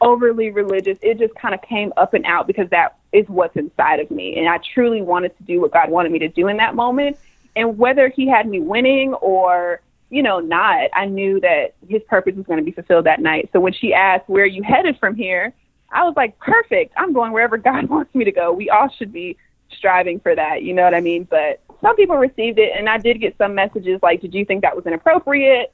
overly 0.00 0.50
religious. 0.50 0.98
It 1.02 1.18
just 1.18 1.34
kind 1.34 1.54
of 1.54 1.62
came 1.62 1.92
up 1.96 2.14
and 2.14 2.24
out 2.24 2.46
because 2.46 2.68
that 2.70 2.98
is 3.12 3.28
what's 3.28 3.56
inside 3.56 4.00
of 4.00 4.10
me, 4.10 4.36
and 4.36 4.48
I 4.48 4.58
truly 4.74 5.02
wanted 5.02 5.36
to 5.36 5.42
do 5.44 5.60
what 5.60 5.72
God 5.72 5.90
wanted 5.90 6.12
me 6.12 6.18
to 6.20 6.28
do 6.28 6.48
in 6.48 6.56
that 6.58 6.74
moment. 6.74 7.18
And 7.56 7.76
whether 7.78 8.08
He 8.08 8.28
had 8.28 8.48
me 8.48 8.60
winning 8.60 9.14
or 9.14 9.80
you 10.10 10.22
know 10.22 10.40
not, 10.40 10.90
I 10.94 11.06
knew 11.06 11.40
that 11.40 11.74
His 11.88 12.02
purpose 12.04 12.34
was 12.36 12.46
going 12.46 12.58
to 12.58 12.64
be 12.64 12.72
fulfilled 12.72 13.06
that 13.06 13.20
night. 13.20 13.50
So 13.52 13.60
when 13.60 13.72
she 13.72 13.92
asked, 13.92 14.28
"Where 14.28 14.44
are 14.44 14.46
you 14.46 14.62
headed 14.62 14.98
from 14.98 15.14
here?" 15.14 15.52
I 15.92 16.04
was 16.04 16.14
like, 16.16 16.38
"Perfect. 16.38 16.94
I'm 16.96 17.12
going 17.12 17.32
wherever 17.32 17.56
God 17.58 17.88
wants 17.88 18.14
me 18.14 18.24
to 18.24 18.32
go." 18.32 18.52
We 18.52 18.70
all 18.70 18.88
should 18.88 19.12
be 19.12 19.36
striving 19.72 20.20
for 20.20 20.34
that. 20.34 20.62
You 20.62 20.74
know 20.74 20.84
what 20.84 20.94
I 20.94 21.00
mean? 21.00 21.24
But 21.24 21.60
some 21.80 21.96
people 21.96 22.16
received 22.16 22.58
it, 22.58 22.72
and 22.76 22.88
I 22.88 22.98
did 22.98 23.20
get 23.20 23.36
some 23.38 23.54
messages 23.54 24.00
like, 24.02 24.20
"Did 24.20 24.34
you 24.34 24.44
think 24.44 24.62
that 24.62 24.76
was 24.76 24.86
inappropriate?" 24.86 25.72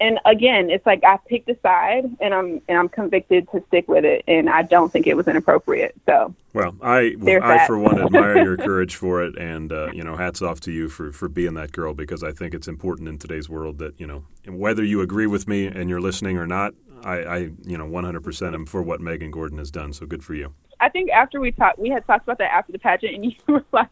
And 0.00 0.18
again, 0.24 0.70
it's 0.70 0.84
like 0.84 1.04
I 1.04 1.18
picked 1.28 1.48
a 1.48 1.56
side, 1.60 2.04
and 2.20 2.34
I'm 2.34 2.60
and 2.68 2.76
I'm 2.78 2.88
convicted 2.88 3.50
to 3.52 3.62
stick 3.68 3.86
with 3.86 4.04
it, 4.04 4.24
and 4.26 4.50
I 4.50 4.62
don't 4.62 4.92
think 4.92 5.06
it 5.06 5.16
was 5.16 5.28
inappropriate. 5.28 5.94
So, 6.06 6.34
well, 6.52 6.74
I 6.82 7.14
I 7.20 7.38
that. 7.40 7.66
for 7.66 7.78
one 7.78 8.00
admire 8.00 8.42
your 8.42 8.56
courage 8.56 8.96
for 8.96 9.22
it, 9.22 9.38
and 9.38 9.72
uh, 9.72 9.92
you 9.92 10.02
know, 10.02 10.16
hats 10.16 10.42
off 10.42 10.60
to 10.60 10.72
you 10.72 10.88
for 10.88 11.12
for 11.12 11.28
being 11.28 11.54
that 11.54 11.72
girl 11.72 11.94
because 11.94 12.24
I 12.24 12.32
think 12.32 12.54
it's 12.54 12.66
important 12.66 13.08
in 13.08 13.18
today's 13.18 13.48
world 13.48 13.78
that 13.78 13.98
you 14.00 14.06
know 14.06 14.24
whether 14.46 14.82
you 14.82 15.00
agree 15.00 15.26
with 15.26 15.46
me 15.46 15.66
and 15.66 15.88
you're 15.88 16.00
listening 16.00 16.38
or 16.38 16.46
not, 16.46 16.74
I, 17.04 17.14
I 17.18 17.36
you 17.64 17.78
know 17.78 17.86
100% 17.86 18.54
am 18.54 18.66
for 18.66 18.82
what 18.82 19.00
Megan 19.00 19.30
Gordon 19.30 19.58
has 19.58 19.70
done. 19.70 19.92
So 19.92 20.06
good 20.06 20.24
for 20.24 20.34
you. 20.34 20.54
I 20.80 20.88
think 20.88 21.10
after 21.10 21.40
we 21.40 21.52
talked, 21.52 21.78
we 21.78 21.90
had 21.90 22.06
talked 22.06 22.24
about 22.24 22.38
that 22.38 22.52
after 22.52 22.72
the 22.72 22.78
pageant, 22.78 23.14
and 23.14 23.24
you 23.24 23.34
were 23.46 23.64
like, 23.72 23.88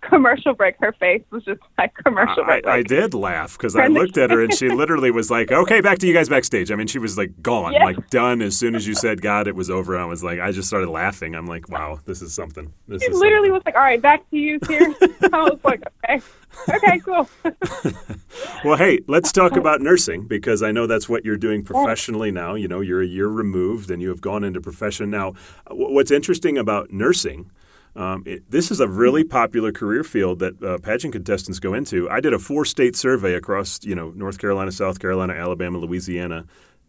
commercial 0.00 0.54
break. 0.54 0.76
Her 0.80 0.92
face 0.92 1.22
was 1.30 1.44
just 1.44 1.60
like 1.78 1.94
commercial 1.94 2.44
break. 2.44 2.66
I, 2.66 2.78
I 2.78 2.82
did 2.82 3.14
laugh 3.14 3.56
because 3.56 3.76
I 3.76 3.86
looked 3.86 4.16
at 4.16 4.30
her 4.30 4.42
and 4.42 4.52
she 4.54 4.68
literally 4.74 5.10
was 5.10 5.30
like, 5.30 5.50
"Okay, 5.50 5.80
back 5.80 5.98
to 5.98 6.06
you 6.06 6.14
guys 6.14 6.28
backstage." 6.28 6.70
I 6.70 6.76
mean, 6.76 6.86
she 6.86 6.98
was 6.98 7.16
like 7.18 7.42
gone, 7.42 7.72
like 7.72 8.10
done 8.10 8.42
as 8.42 8.58
soon 8.58 8.74
as 8.74 8.86
you 8.86 8.94
said 8.94 9.22
God, 9.22 9.46
it 9.46 9.56
was 9.56 9.70
over. 9.70 9.98
I 9.98 10.04
was 10.04 10.22
like, 10.22 10.40
I 10.40 10.52
just 10.52 10.68
started 10.68 10.90
laughing. 10.90 11.34
I'm 11.34 11.46
like, 11.46 11.68
wow, 11.68 12.00
this 12.04 12.22
is 12.22 12.34
something. 12.34 12.72
This 12.88 13.02
she 13.02 13.10
literally 13.10 13.48
something. 13.48 13.52
was 13.52 13.62
like, 13.66 13.74
"All 13.74 13.82
right, 13.82 14.00
back 14.00 14.28
to 14.30 14.36
you 14.36 14.58
here." 14.66 14.94
I 15.32 15.42
was 15.42 15.58
like, 15.64 15.82
okay, 16.04 16.20
okay, 16.68 16.98
cool. 17.00 17.28
well, 18.64 18.76
hey, 18.76 19.00
let's 19.08 19.32
talk 19.32 19.56
about 19.56 19.80
nursing 19.80 20.26
because 20.26 20.62
I 20.62 20.72
know 20.72 20.86
that's 20.86 21.08
what 21.08 21.24
you're 21.24 21.36
doing 21.36 21.64
professionally 21.64 22.30
now. 22.30 22.54
You 22.54 22.68
know, 22.68 22.80
you're 22.80 23.02
a 23.02 23.06
year 23.06 23.28
removed 23.28 23.90
and 23.90 24.00
you 24.00 24.08
have 24.08 24.20
gone 24.20 24.44
into 24.44 24.60
profession 24.60 25.10
now. 25.10 25.34
What's 25.70 26.10
interesting 26.10 26.58
about 26.58 26.90
nursing? 26.92 27.50
Um, 27.94 28.22
it, 28.24 28.50
this 28.50 28.70
is 28.70 28.80
a 28.80 28.88
really 28.88 29.22
popular 29.22 29.70
career 29.70 30.02
field 30.02 30.38
that 30.38 30.62
uh, 30.62 30.78
pageant 30.78 31.12
contestants 31.12 31.58
go 31.58 31.74
into. 31.74 32.08
I 32.08 32.20
did 32.20 32.32
a 32.32 32.38
four-state 32.38 32.96
survey 32.96 33.34
across, 33.34 33.84
you 33.84 33.94
know, 33.94 34.12
North 34.16 34.38
Carolina, 34.38 34.72
South 34.72 34.98
Carolina, 34.98 35.34
Alabama, 35.34 35.78
Louisiana. 35.78 36.46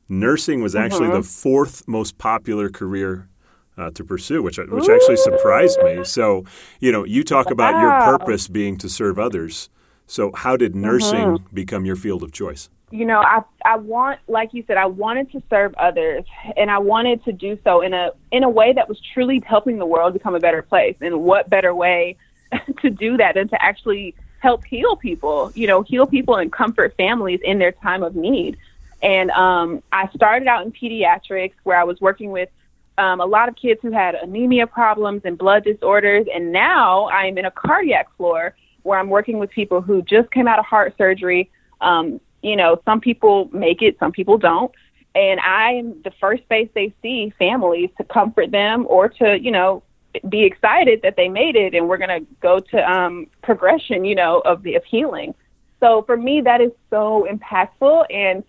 Nursing 0.08 0.62
was 0.62 0.76
actually 0.76 1.08
uh-huh. 1.08 1.18
the 1.18 1.24
fourth 1.24 1.88
most 1.88 2.18
popular 2.18 2.70
career 2.70 3.28
uh, 3.78 3.92
to 3.92 4.04
pursue, 4.04 4.42
which 4.44 4.58
which 4.58 4.90
actually 4.90 5.18
surprised 5.18 5.80
me. 5.84 6.04
So, 6.04 6.46
you 6.80 6.92
know, 6.92 7.04
you 7.04 7.24
talk 7.24 7.52
about 7.52 7.74
wow. 7.74 7.82
your 7.82 8.18
purpose 8.18 8.48
being 8.48 8.78
to 8.78 8.90
serve 8.90 9.18
others. 9.18 9.70
So, 10.06 10.32
how 10.34 10.58
did 10.58 10.76
nursing 10.76 11.20
mm-hmm. 11.20 11.56
become 11.56 11.86
your 11.86 11.96
field 11.96 12.24
of 12.24 12.32
choice? 12.32 12.70
You 12.92 13.06
know, 13.06 13.20
I 13.20 13.42
I 13.66 13.78
want, 13.78 14.20
like 14.28 14.54
you 14.54 14.64
said, 14.68 14.78
I 14.78 14.86
wanted 14.86 15.32
to 15.32 15.42
serve 15.50 15.74
others, 15.76 16.26
and 16.56 16.70
I 16.70 16.78
wanted 16.78 17.24
to 17.26 17.32
do 17.32 17.58
so 17.64 17.82
in 17.82 17.94
a 17.94 18.12
in 18.32 18.44
a 18.44 18.50
way 18.50 18.74
that 18.74 18.88
was 18.88 19.02
truly 19.14 19.42
helping 19.46 19.80
the 19.80 19.86
world 19.86 20.14
become 20.14 20.36
a 20.36 20.40
better 20.40 20.62
place. 20.62 20.96
And 21.02 21.24
what 21.24 21.50
better 21.50 21.74
way 21.74 22.18
to 22.82 22.90
do 22.90 23.18
that 23.18 23.36
than 23.36 23.48
to 23.50 23.64
actually 23.64 24.14
help 24.40 24.64
heal 24.66 24.96
people? 24.96 25.52
You 25.56 25.66
know, 25.66 25.82
heal 25.82 26.06
people 26.06 26.36
and 26.36 26.52
comfort 26.52 26.96
families 26.96 27.40
in 27.44 27.58
their 27.58 27.72
time 27.72 28.04
of 28.04 28.16
need. 28.16 28.58
And 29.02 29.32
um, 29.32 29.84
I 29.92 30.08
started 30.16 30.48
out 30.48 30.66
in 30.66 30.72
pediatrics, 30.72 31.54
where 31.64 31.78
I 31.78 31.84
was 31.84 32.00
working 32.00 32.32
with 32.32 32.50
um, 32.98 33.22
a 33.22 33.26
lot 33.26 33.50
of 33.50 33.56
kids 33.56 33.80
who 33.82 33.92
had 33.92 34.16
anemia 34.16 34.68
problems 34.68 35.22
and 35.26 35.38
blood 35.38 35.64
disorders. 35.64 36.28
And 36.34 36.52
now 36.52 37.10
I'm 37.10 37.38
in 37.38 37.46
a 37.46 37.52
cardiac 37.52 38.16
floor 38.18 38.56
where 38.84 39.00
I'm 39.00 39.10
working 39.10 39.40
with 39.40 39.50
people 39.50 39.82
who 39.82 40.02
just 40.02 40.32
came 40.32 40.48
out 40.48 40.60
of 40.60 40.66
heart 40.66 40.94
surgery. 40.98 41.50
Um, 41.82 42.20
you 42.42 42.56
know, 42.56 42.82
some 42.86 43.00
people 43.00 43.50
make 43.54 43.82
it, 43.82 43.98
some 44.00 44.12
people 44.12 44.38
don't. 44.38 44.72
And 45.16 45.40
I 45.40 45.74
am 45.74 46.02
the 46.04 46.12
first 46.20 46.44
face 46.50 46.70
they 46.74 46.94
see 47.02 47.34
families 47.38 47.90
to 47.98 48.04
comfort 48.04 48.52
them 48.52 48.86
or 48.90 49.10
to, 49.10 49.40
you 49.40 49.52
know, 49.52 49.84
be 50.30 50.44
excited 50.44 51.02
that 51.02 51.16
they 51.16 51.28
made 51.28 51.56
it 51.56 51.74
and 51.74 51.88
we're 51.88 51.98
going 51.98 52.22
to 52.22 52.28
go 52.42 52.60
to 52.60 52.92
um, 52.92 53.28
progression, 53.42 54.06
you 54.06 54.16
know, 54.16 54.42
of 54.46 54.64
the 54.64 54.76
of 54.76 54.84
healing. 54.86 55.34
So 55.80 56.04
for 56.04 56.16
me, 56.16 56.42
that 56.42 56.62
is 56.62 56.72
so 56.90 57.28
impactful. 57.30 58.06
And 58.10 58.44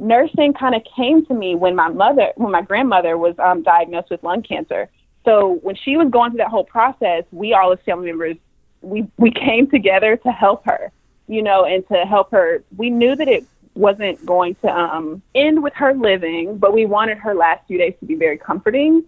nursing 0.00 0.52
kind 0.54 0.74
of 0.74 0.82
came 0.96 1.24
to 1.26 1.34
me 1.34 1.54
when 1.54 1.76
my 1.76 1.88
mother, 1.88 2.32
when 2.36 2.52
my 2.52 2.62
grandmother 2.62 3.16
was 3.18 3.38
um, 3.38 3.62
diagnosed 3.62 4.10
with 4.10 4.22
lung 4.22 4.42
cancer. 4.42 4.88
So 5.24 5.58
when 5.62 5.76
she 5.76 5.96
was 5.96 6.08
going 6.10 6.30
through 6.30 6.38
that 6.38 6.48
whole 6.48 6.64
process, 6.64 7.24
we 7.30 7.52
all 7.52 7.72
as 7.72 7.78
family 7.84 8.06
members, 8.06 8.36
we 8.80 9.06
we 9.18 9.30
came 9.30 9.68
together 9.68 10.16
to 10.16 10.32
help 10.32 10.64
her, 10.64 10.90
you 11.28 11.42
know, 11.42 11.64
and 11.64 11.86
to 11.88 12.06
help 12.06 12.30
her. 12.30 12.64
We 12.76 12.90
knew 12.90 13.14
that 13.14 13.28
it 13.28 13.44
wasn't 13.74 14.24
going 14.24 14.54
to 14.56 14.68
um, 14.68 15.22
end 15.34 15.62
with 15.62 15.74
her 15.74 15.94
living, 15.94 16.58
but 16.58 16.72
we 16.72 16.86
wanted 16.86 17.18
her 17.18 17.34
last 17.34 17.66
few 17.66 17.78
days 17.78 17.94
to 18.00 18.06
be 18.06 18.14
very 18.14 18.38
comforting. 18.38 19.04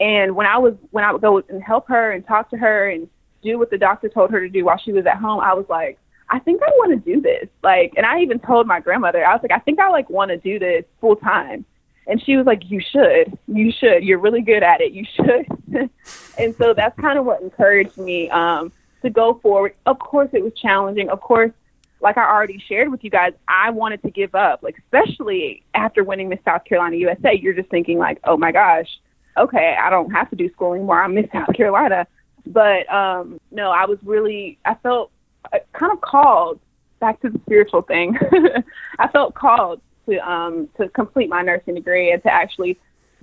And 0.00 0.36
when 0.36 0.46
I 0.46 0.58
was 0.58 0.74
when 0.90 1.04
I 1.04 1.12
would 1.12 1.22
go 1.22 1.38
and 1.48 1.62
help 1.62 1.88
her 1.88 2.12
and 2.12 2.26
talk 2.26 2.50
to 2.50 2.56
her 2.58 2.90
and 2.90 3.08
do 3.42 3.58
what 3.58 3.70
the 3.70 3.78
doctor 3.78 4.08
told 4.08 4.30
her 4.30 4.40
to 4.40 4.48
do 4.48 4.64
while 4.64 4.78
she 4.78 4.92
was 4.92 5.06
at 5.06 5.16
home, 5.16 5.40
I 5.40 5.54
was 5.54 5.66
like, 5.68 5.98
I 6.34 6.40
think 6.40 6.60
I 6.64 6.70
want 6.78 6.90
to 6.90 7.14
do 7.14 7.20
this. 7.20 7.48
Like, 7.62 7.94
and 7.96 8.04
I 8.04 8.18
even 8.18 8.40
told 8.40 8.66
my 8.66 8.80
grandmother, 8.80 9.24
I 9.24 9.32
was 9.34 9.40
like, 9.40 9.52
I 9.52 9.60
think 9.60 9.78
I 9.78 9.88
like 9.90 10.10
want 10.10 10.30
to 10.30 10.36
do 10.36 10.58
this 10.58 10.84
full 11.00 11.14
time. 11.14 11.64
And 12.08 12.20
she 12.20 12.36
was 12.36 12.44
like, 12.44 12.68
You 12.68 12.80
should. 12.80 13.38
You 13.46 13.70
should. 13.70 14.02
You're 14.02 14.18
really 14.18 14.42
good 14.42 14.64
at 14.64 14.80
it. 14.80 14.90
You 14.90 15.04
should. 15.14 15.90
and 16.36 16.56
so 16.56 16.74
that's 16.74 16.98
kind 16.98 17.20
of 17.20 17.24
what 17.24 17.40
encouraged 17.40 17.96
me 17.98 18.30
um, 18.30 18.72
to 19.02 19.10
go 19.10 19.38
forward. 19.44 19.76
Of 19.86 20.00
course, 20.00 20.28
it 20.32 20.42
was 20.42 20.52
challenging. 20.60 21.08
Of 21.08 21.20
course, 21.20 21.52
like 22.00 22.18
I 22.18 22.28
already 22.28 22.58
shared 22.68 22.90
with 22.90 23.04
you 23.04 23.10
guys, 23.10 23.32
I 23.46 23.70
wanted 23.70 24.02
to 24.02 24.10
give 24.10 24.34
up, 24.34 24.64
like, 24.64 24.76
especially 24.78 25.62
after 25.72 26.02
winning 26.02 26.28
Miss 26.28 26.40
South 26.44 26.64
Carolina 26.64 26.96
USA. 26.96 27.32
You're 27.32 27.54
just 27.54 27.70
thinking, 27.70 27.96
like, 27.98 28.18
oh 28.24 28.36
my 28.36 28.50
gosh, 28.50 28.88
okay, 29.38 29.76
I 29.80 29.88
don't 29.88 30.10
have 30.10 30.30
to 30.30 30.36
do 30.36 30.50
school 30.50 30.74
anymore. 30.74 31.00
I'm 31.00 31.14
Miss 31.14 31.30
South 31.32 31.54
Carolina. 31.54 32.08
But 32.44 32.92
um, 32.92 33.40
no, 33.52 33.70
I 33.70 33.86
was 33.86 33.98
really, 34.02 34.58
I 34.64 34.74
felt 34.74 35.12
kind 35.72 35.92
of 35.92 36.00
called 36.00 36.60
back 37.00 37.20
to 37.20 37.30
the 37.30 37.40
spiritual 37.46 37.82
thing. 37.82 38.16
I 38.98 39.08
felt 39.08 39.34
called 39.34 39.80
to 40.08 40.18
um, 40.28 40.68
to 40.78 40.88
complete 40.90 41.28
my 41.28 41.42
nursing 41.42 41.74
degree 41.74 42.12
and 42.12 42.22
to 42.22 42.32
actually 42.32 42.78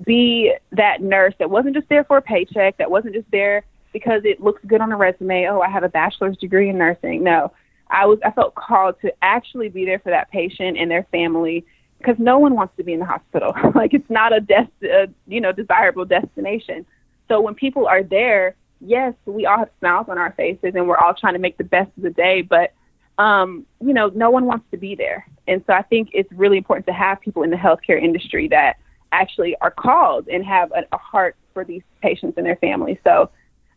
be 0.06 0.54
that 0.72 1.02
nurse 1.02 1.34
that 1.40 1.50
wasn't 1.50 1.76
just 1.76 1.90
there 1.90 2.04
for 2.04 2.18
a 2.18 2.22
paycheck, 2.22 2.78
that 2.78 2.90
wasn't 2.90 3.14
just 3.14 3.30
there 3.32 3.64
because 3.94 4.22
it 4.24 4.42
looks 4.42 4.62
good 4.66 4.82
on 4.82 4.92
a 4.92 4.98
resume. 4.98 5.48
Oh, 5.48 5.62
I 5.62 5.70
have 5.70 5.84
a 5.84 5.90
bachelor's 5.90 6.38
degree 6.38 6.70
in 6.70 6.78
nursing. 6.78 7.24
No, 7.24 7.52
I 7.90 8.06
was 8.06 8.20
I 8.24 8.32
felt 8.32 8.56
called 8.56 8.96
to 9.02 9.14
actually 9.22 9.70
be 9.70 9.86
there 9.86 10.00
for 10.00 10.10
that 10.10 10.32
patient 10.32 10.78
and 10.78 10.90
their 10.90 11.04
family 11.12 11.66
because 11.98 12.16
no 12.18 12.40
one 12.40 12.56
wants 12.56 12.76
to 12.78 12.84
be 12.84 12.94
in 12.94 13.00
the 13.00 13.06
hospital. 13.06 13.54
like 13.76 13.94
it's 13.94 14.10
not 14.10 14.34
a 14.34 14.40
des- 14.40 14.88
a, 14.88 15.08
you 15.28 15.42
know 15.42 15.52
desirable 15.52 16.06
destination. 16.06 16.86
So 17.28 17.40
when 17.42 17.56
people 17.56 17.88
are 17.88 18.04
there 18.04 18.56
yes, 18.82 19.14
we 19.26 19.46
all 19.46 19.60
have 19.60 19.70
smiles 19.80 20.08
on 20.10 20.18
our 20.18 20.34
faces 20.34 20.74
and 20.76 20.88
we're 20.88 20.98
all 20.98 21.14
trying 21.14 21.34
to 21.34 21.40
make 21.40 21.58
the 21.58 21.64
best 21.64 21.90
of 21.98 22.04
the 22.04 22.10
day, 22.10 22.42
but 22.42 22.74
um, 23.18 23.66
you 23.80 23.94
know, 23.94 24.12
no 24.16 24.30
one 24.30 24.46
wants 24.46 24.66
to 24.72 24.78
be 24.78 24.96
there. 24.96 25.28
And 25.48 25.64
so 25.68 25.74
I 25.74 25.84
think 25.84 26.10
it's 26.14 26.32
really 26.32 26.58
important 26.58 26.88
to 26.88 26.94
have 26.94 27.22
people 27.22 27.44
in 27.44 27.50
the 27.50 27.58
healthcare 27.58 28.02
industry 28.02 28.48
that 28.50 28.78
actually 29.12 29.56
are 29.62 29.72
called 29.72 30.28
and 30.28 30.44
have 30.46 30.72
a, 30.72 30.84
a 30.92 30.98
heart 30.98 31.36
for 31.54 31.64
these 31.64 31.84
patients 32.02 32.36
and 32.38 32.46
their 32.46 32.56
families. 32.56 32.98
So 33.04 33.30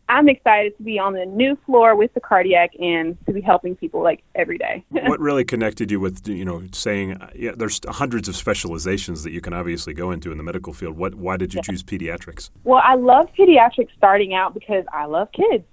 I'm 0.07 0.29
excited 0.29 0.77
to 0.77 0.83
be 0.83 0.99
on 0.99 1.13
the 1.13 1.25
new 1.25 1.57
floor 1.65 1.95
with 1.95 2.13
the 2.13 2.19
cardiac 2.19 2.71
and 2.79 3.17
to 3.25 3.33
be 3.33 3.41
helping 3.41 3.75
people 3.75 4.01
like 4.01 4.23
every 4.35 4.57
day. 4.57 4.83
what 4.89 5.19
really 5.19 5.43
connected 5.43 5.89
you 5.89 5.99
with 5.99 6.27
you 6.27 6.45
know 6.45 6.63
saying 6.71 7.13
uh, 7.13 7.29
yeah, 7.35 7.51
there's 7.55 7.81
hundreds 7.87 8.27
of 8.27 8.35
specializations 8.35 9.23
that 9.23 9.31
you 9.31 9.41
can 9.41 9.53
obviously 9.53 9.93
go 9.93 10.11
into 10.11 10.31
in 10.31 10.37
the 10.37 10.43
medical 10.43 10.73
field. 10.73 10.97
What 10.97 11.15
why 11.15 11.37
did 11.37 11.53
you 11.53 11.59
yeah. 11.59 11.71
choose 11.71 11.83
pediatrics? 11.83 12.49
Well, 12.63 12.81
I 12.83 12.95
love 12.95 13.29
pediatrics 13.37 13.89
starting 13.97 14.33
out 14.33 14.53
because 14.53 14.85
I 14.93 15.05
love 15.05 15.29
kids. 15.31 15.63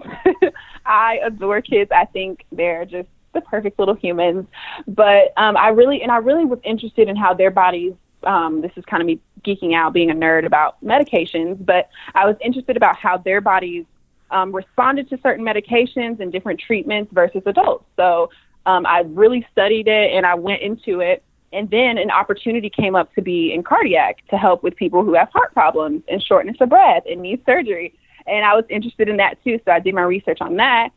I 0.86 1.20
adore 1.24 1.60
kids. 1.60 1.90
I 1.94 2.06
think 2.06 2.44
they're 2.52 2.84
just 2.84 3.08
the 3.34 3.40
perfect 3.40 3.78
little 3.78 3.94
humans. 3.94 4.46
But 4.86 5.32
um, 5.36 5.56
I 5.56 5.68
really 5.68 6.02
and 6.02 6.10
I 6.10 6.16
really 6.16 6.44
was 6.44 6.58
interested 6.64 7.08
in 7.08 7.16
how 7.16 7.34
their 7.34 7.50
bodies 7.50 7.94
um, 8.24 8.60
this 8.60 8.72
is 8.76 8.84
kind 8.84 9.02
of 9.02 9.06
me 9.06 9.20
geeking 9.44 9.74
out, 9.74 9.92
being 9.92 10.10
a 10.10 10.14
nerd 10.14 10.46
about 10.46 10.82
medications, 10.84 11.64
but 11.64 11.88
I 12.14 12.26
was 12.26 12.36
interested 12.40 12.76
about 12.76 12.96
how 12.96 13.18
their 13.18 13.40
bodies 13.40 13.84
um, 14.32 14.54
responded 14.54 15.08
to 15.10 15.18
certain 15.22 15.44
medications 15.44 16.20
and 16.20 16.32
different 16.32 16.60
treatments 16.60 17.12
versus 17.12 17.42
adults. 17.46 17.84
So 17.96 18.30
um, 18.66 18.86
I 18.86 19.00
really 19.06 19.46
studied 19.52 19.88
it 19.88 20.12
and 20.12 20.26
I 20.26 20.34
went 20.34 20.62
into 20.62 21.00
it. 21.00 21.22
And 21.52 21.68
then 21.68 21.98
an 21.98 22.10
opportunity 22.10 22.70
came 22.70 22.96
up 22.96 23.14
to 23.14 23.22
be 23.22 23.52
in 23.52 23.62
cardiac 23.62 24.26
to 24.30 24.38
help 24.38 24.62
with 24.62 24.74
people 24.74 25.04
who 25.04 25.14
have 25.14 25.28
heart 25.30 25.52
problems 25.52 26.02
and 26.08 26.22
shortness 26.22 26.56
of 26.60 26.70
breath 26.70 27.02
and 27.08 27.20
need 27.20 27.44
surgery. 27.44 27.94
And 28.26 28.44
I 28.44 28.54
was 28.54 28.64
interested 28.70 29.08
in 29.08 29.18
that 29.18 29.42
too. 29.44 29.60
So 29.64 29.72
I 29.72 29.80
did 29.80 29.94
my 29.94 30.02
research 30.02 30.38
on 30.40 30.56
that. 30.56 30.90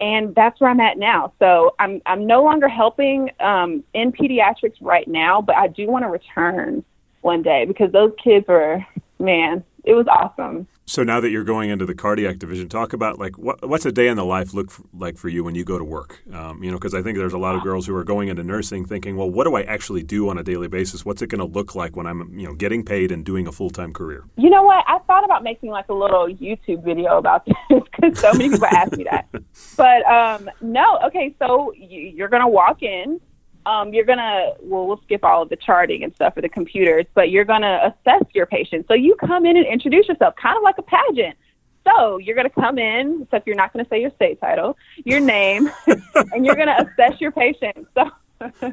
And 0.00 0.34
that's 0.34 0.58
where 0.60 0.70
I'm 0.70 0.80
at 0.80 0.98
now. 0.98 1.34
So 1.38 1.74
I'm 1.78 2.00
I'm 2.06 2.26
no 2.26 2.42
longer 2.42 2.68
helping 2.68 3.30
um, 3.38 3.84
in 3.92 4.12
pediatrics 4.12 4.76
right 4.80 5.06
now, 5.06 5.42
but 5.42 5.56
I 5.56 5.68
do 5.68 5.86
want 5.88 6.04
to 6.04 6.08
return 6.08 6.82
one 7.20 7.42
day 7.42 7.66
because 7.66 7.92
those 7.92 8.12
kids 8.22 8.46
are 8.48 8.84
man, 9.20 9.62
it 9.84 9.94
was 9.94 10.06
awesome. 10.06 10.66
So 10.86 11.04
now 11.04 11.20
that 11.20 11.30
you're 11.30 11.44
going 11.44 11.70
into 11.70 11.86
the 11.86 11.94
cardiac 11.94 12.38
division, 12.38 12.68
talk 12.68 12.92
about 12.92 13.18
like 13.18 13.38
what, 13.38 13.66
what's 13.68 13.86
a 13.86 13.92
day 13.92 14.08
in 14.08 14.16
the 14.16 14.24
life 14.24 14.52
look 14.52 14.70
for, 14.70 14.82
like 14.92 15.16
for 15.16 15.28
you 15.28 15.44
when 15.44 15.54
you 15.54 15.64
go 15.64 15.78
to 15.78 15.84
work? 15.84 16.20
Um, 16.32 16.62
you 16.62 16.70
know, 16.70 16.78
because 16.78 16.94
I 16.94 17.02
think 17.02 17.16
there's 17.16 17.32
a 17.32 17.38
lot 17.38 17.54
of 17.54 17.62
girls 17.62 17.86
who 17.86 17.94
are 17.94 18.04
going 18.04 18.28
into 18.28 18.42
nursing 18.42 18.84
thinking, 18.84 19.16
well, 19.16 19.30
what 19.30 19.44
do 19.44 19.54
I 19.54 19.62
actually 19.62 20.02
do 20.02 20.28
on 20.28 20.38
a 20.38 20.42
daily 20.42 20.68
basis? 20.68 21.04
What's 21.04 21.22
it 21.22 21.28
going 21.28 21.38
to 21.38 21.44
look 21.44 21.74
like 21.74 21.96
when 21.96 22.06
I'm 22.06 22.36
you 22.38 22.46
know 22.46 22.54
getting 22.54 22.84
paid 22.84 23.12
and 23.12 23.24
doing 23.24 23.46
a 23.46 23.52
full 23.52 23.70
time 23.70 23.92
career? 23.92 24.24
You 24.36 24.50
know 24.50 24.62
what? 24.62 24.84
I 24.88 24.98
thought 25.06 25.24
about 25.24 25.42
making 25.42 25.70
like 25.70 25.88
a 25.88 25.94
little 25.94 26.26
YouTube 26.26 26.84
video 26.84 27.18
about 27.18 27.46
this 27.70 27.82
because 27.84 28.18
so 28.18 28.32
many 28.32 28.50
people 28.50 28.66
ask 28.66 28.96
me 28.96 29.04
that. 29.04 29.28
But 29.76 30.04
um, 30.06 30.50
no, 30.60 30.98
okay, 31.06 31.34
so 31.38 31.72
you, 31.72 32.00
you're 32.00 32.28
going 32.28 32.42
to 32.42 32.48
walk 32.48 32.82
in 32.82 33.20
um, 33.66 33.92
you're 33.92 34.04
gonna 34.04 34.52
well 34.60 34.86
we'll 34.86 35.00
skip 35.02 35.24
all 35.24 35.42
of 35.42 35.48
the 35.48 35.56
charting 35.56 36.02
and 36.02 36.14
stuff 36.14 36.34
for 36.34 36.40
the 36.40 36.48
computers, 36.48 37.06
but 37.14 37.30
you're 37.30 37.44
gonna 37.44 37.94
assess 37.94 38.22
your 38.34 38.46
patient. 38.46 38.86
So 38.88 38.94
you 38.94 39.14
come 39.16 39.46
in 39.46 39.56
and 39.56 39.66
introduce 39.66 40.08
yourself, 40.08 40.34
kind 40.36 40.56
of 40.56 40.62
like 40.62 40.78
a 40.78 40.82
pageant. 40.82 41.36
So 41.86 42.18
you're 42.18 42.36
gonna 42.36 42.50
come 42.50 42.78
in, 42.78 43.22
except 43.22 43.46
you're 43.46 43.56
not 43.56 43.72
gonna 43.72 43.86
say 43.90 44.00
your 44.00 44.10
state 44.12 44.40
title, 44.40 44.76
your 45.04 45.20
name, 45.20 45.70
and 46.32 46.44
you're 46.46 46.56
gonna 46.56 46.76
assess 46.78 47.20
your 47.20 47.32
patient. 47.32 47.86
So. 47.94 48.10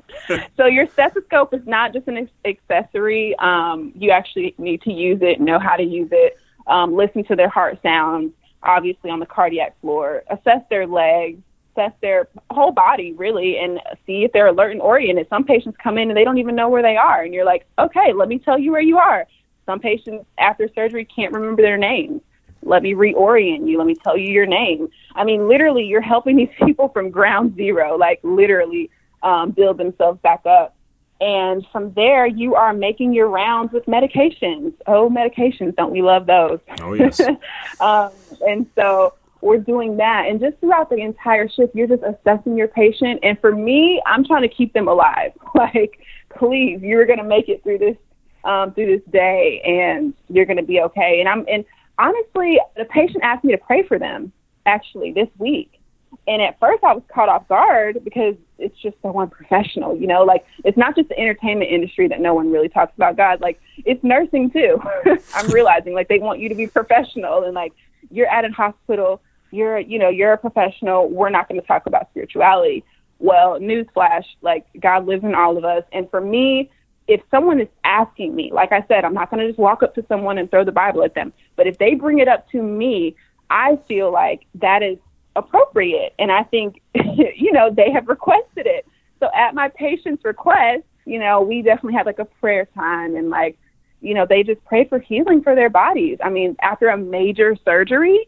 so 0.55 0.65
your 0.65 0.87
stethoscope 0.87 1.53
is 1.53 1.59
not 1.65 1.91
just 1.91 2.07
an 2.07 2.29
accessory. 2.45 3.35
Um, 3.37 3.91
you 3.95 4.11
actually 4.11 4.55
need 4.57 4.81
to 4.83 4.93
use 4.93 5.19
it, 5.21 5.41
know 5.41 5.59
how 5.59 5.75
to 5.75 5.83
use 5.83 6.07
it, 6.13 6.37
um, 6.67 6.95
listen 6.95 7.25
to 7.25 7.35
their 7.35 7.49
heart 7.49 7.77
sounds, 7.83 8.31
obviously 8.63 9.09
on 9.09 9.19
the 9.19 9.25
cardiac 9.25 9.79
floor, 9.81 10.23
assess 10.29 10.61
their 10.69 10.87
legs, 10.87 11.41
assess 11.77 11.93
their 12.01 12.27
whole 12.49 12.71
body 12.71 13.13
really 13.13 13.57
and 13.57 13.79
see 14.05 14.23
if 14.23 14.31
they're 14.31 14.47
alert 14.47 14.71
and 14.71 14.81
oriented. 14.81 15.27
Some 15.29 15.43
patients 15.43 15.77
come 15.81 15.97
in 15.97 16.09
and 16.09 16.17
they 16.17 16.23
don't 16.23 16.37
even 16.37 16.55
know 16.55 16.69
where 16.69 16.81
they 16.81 16.97
are, 16.97 17.21
and 17.21 17.33
you're 17.33 17.45
like, 17.45 17.65
okay, 17.77 18.13
let 18.13 18.27
me 18.27 18.39
tell 18.39 18.57
you 18.57 18.71
where 18.71 18.81
you 18.81 18.97
are. 18.97 19.25
Some 19.65 19.79
patients 19.79 20.25
after 20.37 20.69
surgery 20.73 21.05
can't 21.05 21.33
remember 21.33 21.61
their 21.61 21.77
names. 21.77 22.21
Let 22.63 22.83
me 22.83 22.93
reorient 22.93 23.67
you. 23.67 23.77
Let 23.77 23.87
me 23.87 23.95
tell 23.95 24.17
you 24.17 24.31
your 24.31 24.45
name. 24.45 24.89
I 25.15 25.23
mean, 25.23 25.47
literally, 25.47 25.85
you're 25.85 26.01
helping 26.01 26.35
these 26.35 26.49
people 26.65 26.89
from 26.89 27.09
ground 27.09 27.55
zero, 27.55 27.97
like 27.97 28.19
literally 28.23 28.89
um, 29.23 29.51
build 29.51 29.77
themselves 29.77 30.19
back 30.21 30.45
up. 30.45 30.73
And 31.19 31.65
from 31.71 31.93
there, 31.93 32.27
you 32.27 32.53
are 32.53 32.73
making 32.73 33.13
your 33.13 33.27
rounds 33.27 33.73
with 33.73 33.85
medications. 33.87 34.73
Oh, 34.85 35.09
medications, 35.09 35.75
don't 35.75 35.91
we 35.91 36.03
love 36.03 36.27
those? 36.27 36.59
Oh, 36.79 36.93
yes. 36.93 37.19
um, 37.79 38.11
and 38.47 38.67
so 38.75 39.13
we're 39.41 39.57
doing 39.57 39.97
that. 39.97 40.25
And 40.27 40.39
just 40.39 40.59
throughout 40.59 40.89
the 40.89 40.97
entire 40.97 41.47
shift, 41.49 41.75
you're 41.75 41.87
just 41.87 42.03
assessing 42.03 42.57
your 42.57 42.67
patient. 42.67 43.19
And 43.23 43.39
for 43.39 43.55
me, 43.55 44.01
I'm 44.05 44.25
trying 44.25 44.43
to 44.43 44.47
keep 44.47 44.73
them 44.73 44.87
alive. 44.87 45.31
Like, 45.55 45.99
please, 46.37 46.81
you're 46.83 47.07
going 47.07 47.17
to 47.17 47.25
make 47.25 47.49
it 47.49 47.63
through 47.63 47.79
this 47.79 47.97
um, 48.43 48.73
through 48.73 48.97
this 48.97 49.11
day, 49.11 49.59
and 49.65 50.13
you're 50.29 50.45
going 50.45 50.57
to 50.57 50.63
be 50.63 50.81
okay. 50.81 51.19
And 51.19 51.27
I'm 51.27 51.45
and 51.49 51.65
honestly, 51.97 52.59
the 52.75 52.85
patient 52.85 53.23
asked 53.23 53.43
me 53.43 53.53
to 53.53 53.57
pray 53.57 53.81
for 53.83 53.97
them 53.97 54.31
actually 54.67 55.13
this 55.13 55.29
week. 55.39 55.79
And 56.27 56.41
at 56.41 56.59
first, 56.59 56.83
I 56.83 56.93
was 56.93 57.03
caught 57.13 57.29
off 57.29 57.47
guard 57.47 58.03
because 58.03 58.35
it's 58.59 58.77
just 58.79 58.95
so 59.01 59.17
unprofessional, 59.19 59.97
you 59.97 60.07
know. 60.07 60.23
Like 60.23 60.45
it's 60.63 60.77
not 60.77 60.95
just 60.95 61.09
the 61.09 61.19
entertainment 61.19 61.71
industry 61.71 62.07
that 62.07 62.19
no 62.19 62.33
one 62.33 62.51
really 62.51 62.69
talks 62.69 62.93
about 62.95 63.17
God. 63.17 63.41
Like 63.41 63.59
it's 63.85 64.03
nursing 64.03 64.51
too. 64.51 64.81
I'm 65.35 65.49
realizing 65.49 65.93
like 65.93 66.07
they 66.07 66.19
want 66.19 66.39
you 66.39 66.49
to 66.49 66.55
be 66.55 66.67
professional 66.67 67.43
and 67.43 67.53
like 67.53 67.73
you're 68.09 68.27
at 68.27 68.45
a 68.45 68.49
hospital, 68.49 69.21
you're 69.51 69.79
you 69.79 69.99
know 69.99 70.09
you're 70.09 70.33
a 70.33 70.37
professional. 70.37 71.09
We're 71.09 71.29
not 71.29 71.47
going 71.47 71.59
to 71.59 71.67
talk 71.67 71.85
about 71.85 72.09
spirituality. 72.11 72.83
Well, 73.19 73.59
newsflash, 73.59 74.25
like 74.41 74.67
God 74.79 75.05
lives 75.07 75.23
in 75.23 75.33
all 75.33 75.57
of 75.57 75.65
us, 75.65 75.83
and 75.91 76.09
for 76.09 76.21
me, 76.21 76.69
if 77.07 77.21
someone 77.31 77.61
is 77.61 77.69
asking 77.83 78.35
me, 78.35 78.51
like 78.53 78.71
I 78.71 78.85
said, 78.87 79.05
I'm 79.05 79.13
not 79.13 79.29
going 79.29 79.39
to 79.39 79.47
just 79.47 79.59
walk 79.59 79.81
up 79.81 79.95
to 79.95 80.05
someone 80.07 80.37
and 80.37 80.51
throw 80.51 80.63
the 80.63 80.71
Bible 80.71 81.03
at 81.03 81.15
them. 81.15 81.31
But 81.55 81.67
if 81.67 81.77
they 81.77 81.95
bring 81.95 82.19
it 82.19 82.27
up 82.27 82.49
to 82.51 82.61
me, 82.61 83.15
I 83.49 83.79
feel 83.87 84.11
like 84.11 84.45
that 84.55 84.83
is 84.83 84.97
appropriate. 85.35 86.13
And 86.19 86.31
I 86.31 86.43
think, 86.43 86.81
you 86.93 87.51
know, 87.53 87.71
they 87.71 87.91
have 87.91 88.07
requested 88.07 88.67
it. 88.67 88.85
So 89.19 89.29
at 89.33 89.55
my 89.55 89.69
patient's 89.69 90.23
request, 90.25 90.83
you 91.05 91.19
know, 91.19 91.41
we 91.41 91.61
definitely 91.61 91.93
have 91.93 92.05
like 92.05 92.19
a 92.19 92.25
prayer 92.25 92.67
time 92.75 93.15
and 93.15 93.29
like, 93.29 93.57
you 94.01 94.13
know, 94.13 94.25
they 94.27 94.43
just 94.43 94.63
pray 94.65 94.85
for 94.85 94.99
healing 94.99 95.41
for 95.41 95.55
their 95.55 95.69
bodies. 95.69 96.17
I 96.23 96.29
mean, 96.29 96.55
after 96.61 96.89
a 96.89 96.97
major 96.97 97.55
surgery, 97.65 98.27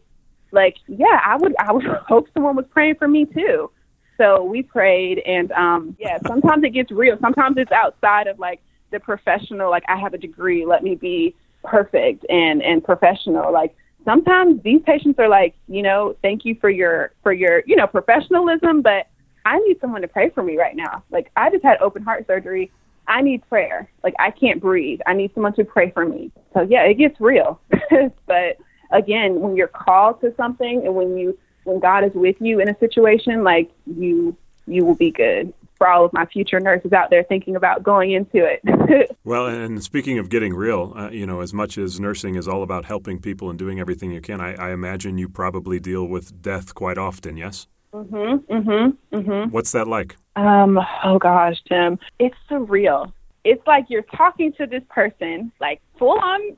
like, 0.52 0.76
yeah, 0.88 1.20
I 1.24 1.36
would 1.36 1.54
I 1.58 1.72
would 1.72 1.84
hope 2.08 2.28
someone 2.34 2.56
was 2.56 2.66
praying 2.70 2.96
for 2.96 3.08
me 3.08 3.24
too. 3.24 3.70
So 4.16 4.44
we 4.44 4.62
prayed 4.62 5.20
and 5.20 5.50
um 5.52 5.96
yeah, 5.98 6.18
sometimes 6.26 6.64
it 6.64 6.70
gets 6.70 6.90
real. 6.90 7.16
Sometimes 7.20 7.56
it's 7.56 7.72
outside 7.72 8.26
of 8.26 8.38
like 8.38 8.60
the 8.90 9.00
professional, 9.00 9.70
like 9.70 9.84
I 9.88 9.96
have 9.96 10.14
a 10.14 10.18
degree, 10.18 10.66
let 10.66 10.82
me 10.82 10.94
be 10.94 11.34
perfect 11.64 12.26
and 12.28 12.62
and 12.62 12.82
professional. 12.82 13.52
Like 13.52 13.74
sometimes 14.04 14.62
these 14.62 14.82
patients 14.82 15.18
are 15.18 15.28
like, 15.28 15.54
you 15.68 15.82
know, 15.82 16.16
thank 16.22 16.44
you 16.44 16.56
for 16.60 16.68
your 16.68 17.12
for 17.22 17.32
your, 17.32 17.62
you 17.66 17.76
know, 17.76 17.86
professionalism, 17.86 18.82
but 18.82 19.06
I 19.44 19.58
need 19.60 19.80
someone 19.80 20.02
to 20.02 20.08
pray 20.08 20.30
for 20.30 20.42
me 20.42 20.58
right 20.58 20.76
now. 20.76 21.02
Like 21.10 21.30
I 21.36 21.50
just 21.50 21.64
had 21.64 21.80
open 21.80 22.02
heart 22.02 22.26
surgery. 22.26 22.70
I 23.10 23.22
need 23.22 23.46
prayer. 23.48 23.90
Like 24.04 24.14
I 24.18 24.30
can't 24.30 24.60
breathe. 24.60 25.00
I 25.06 25.14
need 25.14 25.34
someone 25.34 25.54
to 25.54 25.64
pray 25.64 25.90
for 25.90 26.06
me. 26.06 26.30
So 26.54 26.62
yeah, 26.62 26.84
it 26.84 26.94
gets 26.94 27.20
real. 27.20 27.60
but 28.26 28.56
again, 28.92 29.40
when 29.40 29.56
you're 29.56 29.68
called 29.68 30.20
to 30.20 30.32
something 30.36 30.82
and 30.86 30.94
when 30.94 31.18
you 31.18 31.36
when 31.64 31.80
God 31.80 32.04
is 32.04 32.14
with 32.14 32.36
you 32.40 32.60
in 32.60 32.68
a 32.68 32.78
situation, 32.78 33.42
like 33.42 33.70
you 33.84 34.36
you 34.66 34.84
will 34.84 34.94
be 34.94 35.10
good 35.10 35.52
for 35.76 35.88
all 35.88 36.04
of 36.04 36.12
my 36.12 36.26
future 36.26 36.60
nurses 36.60 36.92
out 36.92 37.10
there 37.10 37.24
thinking 37.24 37.56
about 37.56 37.82
going 37.82 38.12
into 38.12 38.44
it. 38.44 39.16
well, 39.24 39.46
and 39.46 39.82
speaking 39.82 40.18
of 40.18 40.28
getting 40.28 40.54
real, 40.54 40.92
uh, 40.94 41.08
you 41.08 41.26
know, 41.26 41.40
as 41.40 41.54
much 41.54 41.78
as 41.78 41.98
nursing 41.98 42.34
is 42.34 42.46
all 42.46 42.62
about 42.62 42.84
helping 42.84 43.18
people 43.18 43.48
and 43.48 43.58
doing 43.58 43.80
everything 43.80 44.12
you 44.12 44.20
can, 44.20 44.40
I, 44.40 44.54
I 44.54 44.72
imagine 44.72 45.16
you 45.16 45.28
probably 45.28 45.80
deal 45.80 46.04
with 46.04 46.42
death 46.42 46.74
quite 46.74 46.98
often. 46.98 47.36
Yes. 47.36 47.66
Mhm. 47.92 48.44
Mhm. 48.44 48.96
Mhm. 49.12 49.50
What's 49.50 49.72
that 49.72 49.88
like? 49.88 50.16
Um. 50.40 50.78
Oh 51.04 51.18
gosh, 51.18 51.56
Tim, 51.68 51.98
it's 52.18 52.36
surreal. 52.50 53.12
It's 53.44 53.66
like 53.66 53.86
you're 53.88 54.02
talking 54.16 54.52
to 54.54 54.66
this 54.66 54.82
person, 54.88 55.52
like 55.60 55.80
full 55.98 56.18
on 56.18 56.56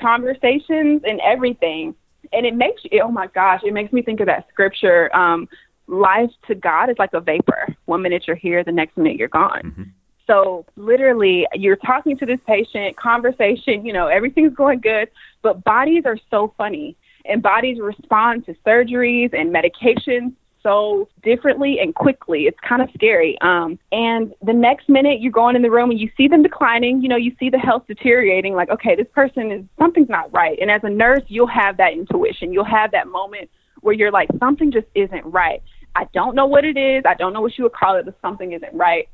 conversations 0.00 1.02
and 1.04 1.20
everything, 1.24 1.94
and 2.32 2.44
it 2.46 2.54
makes 2.54 2.82
you. 2.84 3.00
Oh 3.02 3.10
my 3.10 3.28
gosh, 3.28 3.60
it 3.64 3.72
makes 3.72 3.92
me 3.92 4.02
think 4.02 4.20
of 4.20 4.26
that 4.26 4.46
scripture. 4.52 5.14
Um, 5.16 5.48
life 5.86 6.30
to 6.48 6.54
God 6.54 6.90
is 6.90 6.96
like 6.98 7.12
a 7.14 7.20
vapor. 7.20 7.74
One 7.86 8.02
minute 8.02 8.24
you're 8.26 8.36
here, 8.36 8.62
the 8.64 8.72
next 8.72 8.96
minute 8.96 9.16
you're 9.16 9.28
gone. 9.28 9.62
Mm-hmm. 9.64 9.82
So 10.26 10.64
literally, 10.76 11.46
you're 11.52 11.76
talking 11.76 12.16
to 12.18 12.26
this 12.26 12.40
patient, 12.46 12.96
conversation, 12.96 13.84
you 13.84 13.92
know, 13.92 14.06
everything's 14.06 14.54
going 14.54 14.80
good, 14.80 15.08
but 15.42 15.62
bodies 15.64 16.04
are 16.06 16.18
so 16.30 16.54
funny, 16.56 16.96
and 17.26 17.42
bodies 17.42 17.78
respond 17.78 18.46
to 18.46 18.54
surgeries 18.66 19.34
and 19.34 19.54
medications 19.54 20.32
so 20.64 21.08
differently 21.22 21.78
and 21.78 21.94
quickly. 21.94 22.46
It's 22.46 22.58
kind 22.66 22.82
of 22.82 22.88
scary. 22.94 23.38
Um, 23.40 23.78
and 23.92 24.34
the 24.42 24.52
next 24.52 24.88
minute 24.88 25.20
you're 25.20 25.30
going 25.30 25.54
in 25.54 25.62
the 25.62 25.70
room 25.70 25.90
and 25.90 26.00
you 26.00 26.10
see 26.16 26.26
them 26.26 26.42
declining, 26.42 27.02
you 27.02 27.08
know, 27.08 27.16
you 27.16 27.36
see 27.38 27.50
the 27.50 27.58
health 27.58 27.84
deteriorating, 27.86 28.54
like, 28.54 28.70
okay, 28.70 28.96
this 28.96 29.06
person 29.14 29.52
is 29.52 29.64
something's 29.78 30.08
not 30.08 30.32
right. 30.32 30.58
And 30.60 30.70
as 30.70 30.80
a 30.82 30.90
nurse, 30.90 31.22
you'll 31.28 31.46
have 31.46 31.76
that 31.76 31.92
intuition. 31.92 32.52
You'll 32.52 32.64
have 32.64 32.90
that 32.90 33.06
moment 33.06 33.48
where 33.82 33.94
you're 33.94 34.10
like, 34.10 34.28
something 34.40 34.72
just 34.72 34.86
isn't 34.96 35.24
right. 35.26 35.62
I 35.94 36.08
don't 36.12 36.34
know 36.34 36.46
what 36.46 36.64
it 36.64 36.76
is. 36.76 37.04
I 37.06 37.14
don't 37.14 37.32
know 37.32 37.42
what 37.42 37.56
you 37.56 37.64
would 37.64 37.74
call 37.74 37.96
it, 37.96 38.06
but 38.06 38.16
something 38.20 38.52
isn't 38.52 38.74
right. 38.74 39.08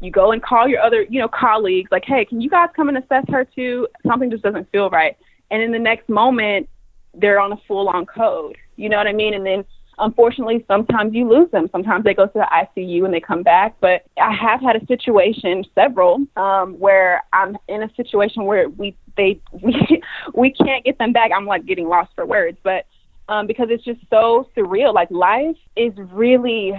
You 0.00 0.10
go 0.10 0.32
and 0.32 0.42
call 0.42 0.68
your 0.68 0.80
other, 0.80 1.02
you 1.02 1.20
know, 1.20 1.28
colleagues, 1.28 1.90
like, 1.90 2.04
hey, 2.04 2.24
can 2.24 2.40
you 2.40 2.50
guys 2.50 2.68
come 2.76 2.88
and 2.88 2.98
assess 2.98 3.24
her 3.30 3.44
too? 3.44 3.88
Something 4.06 4.30
just 4.30 4.42
doesn't 4.42 4.70
feel 4.70 4.90
right. 4.90 5.16
And 5.50 5.62
in 5.62 5.72
the 5.72 5.78
next 5.78 6.08
moment, 6.08 6.68
they're 7.14 7.40
on 7.40 7.52
a 7.52 7.56
full 7.66 7.88
on 7.88 8.04
code. 8.06 8.56
You 8.76 8.88
know 8.88 8.96
what 8.96 9.06
I 9.06 9.12
mean? 9.12 9.34
And 9.34 9.44
then 9.44 9.64
unfortunately, 9.98 10.64
sometimes 10.68 11.14
you 11.14 11.28
lose 11.28 11.50
them. 11.50 11.68
Sometimes 11.72 12.04
they 12.04 12.14
go 12.14 12.26
to 12.26 12.32
the 12.32 12.46
ICU 12.52 13.04
and 13.04 13.12
they 13.12 13.20
come 13.20 13.42
back. 13.42 13.76
But 13.80 14.04
I 14.20 14.32
have 14.32 14.60
had 14.60 14.76
a 14.76 14.86
situation, 14.86 15.64
several, 15.74 16.26
um, 16.36 16.78
where 16.78 17.24
I'm 17.32 17.56
in 17.68 17.82
a 17.82 17.94
situation 17.94 18.44
where 18.44 18.68
we 18.68 18.96
they 19.16 19.40
we 19.52 20.02
we 20.34 20.52
can't 20.52 20.84
get 20.84 20.98
them 20.98 21.12
back. 21.12 21.30
I'm 21.34 21.46
like 21.46 21.66
getting 21.66 21.88
lost 21.88 22.10
for 22.14 22.26
words, 22.26 22.58
but 22.62 22.86
um, 23.28 23.46
because 23.46 23.68
it's 23.70 23.84
just 23.84 24.00
so 24.10 24.48
surreal. 24.56 24.94
Like 24.94 25.10
life 25.10 25.56
is 25.76 25.92
really 25.96 26.72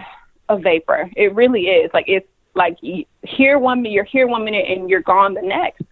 a 0.50 0.58
vapor. 0.58 1.10
It 1.16 1.34
really 1.36 1.68
is. 1.68 1.92
Like 1.94 2.06
it's 2.08 2.28
like 2.56 2.78
here 3.24 3.60
one 3.60 3.82
minute, 3.82 3.94
you're 3.94 4.04
here 4.04 4.28
one 4.28 4.44
minute, 4.44 4.66
and 4.68 4.90
you're 4.90 5.02
gone 5.02 5.34
the 5.34 5.42
next. 5.42 5.84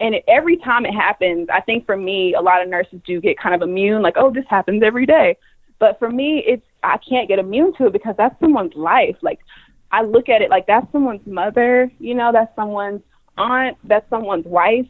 And 0.00 0.14
every 0.28 0.56
time 0.56 0.86
it 0.86 0.92
happens, 0.92 1.48
I 1.52 1.60
think 1.60 1.84
for 1.84 1.96
me, 1.96 2.34
a 2.34 2.40
lot 2.40 2.62
of 2.62 2.68
nurses 2.68 3.00
do 3.06 3.20
get 3.20 3.38
kind 3.38 3.54
of 3.54 3.60
immune. 3.60 4.00
Like, 4.00 4.14
oh, 4.16 4.32
this 4.32 4.46
happens 4.48 4.82
every 4.82 5.04
day. 5.04 5.36
But 5.78 5.98
for 5.98 6.10
me, 6.10 6.42
it's 6.46 6.64
I 6.82 6.98
can't 6.98 7.28
get 7.28 7.38
immune 7.38 7.74
to 7.74 7.86
it 7.86 7.92
because 7.92 8.14
that's 8.16 8.38
someone's 8.40 8.74
life. 8.74 9.16
Like 9.22 9.40
I 9.92 10.02
look 10.02 10.28
at 10.28 10.42
it 10.42 10.50
like 10.50 10.66
that's 10.66 10.90
someone's 10.92 11.26
mother. 11.26 11.90
You 11.98 12.14
know, 12.14 12.30
that's 12.32 12.54
someone's 12.56 13.02
aunt. 13.36 13.76
That's 13.84 14.08
someone's 14.10 14.46
wife 14.46 14.86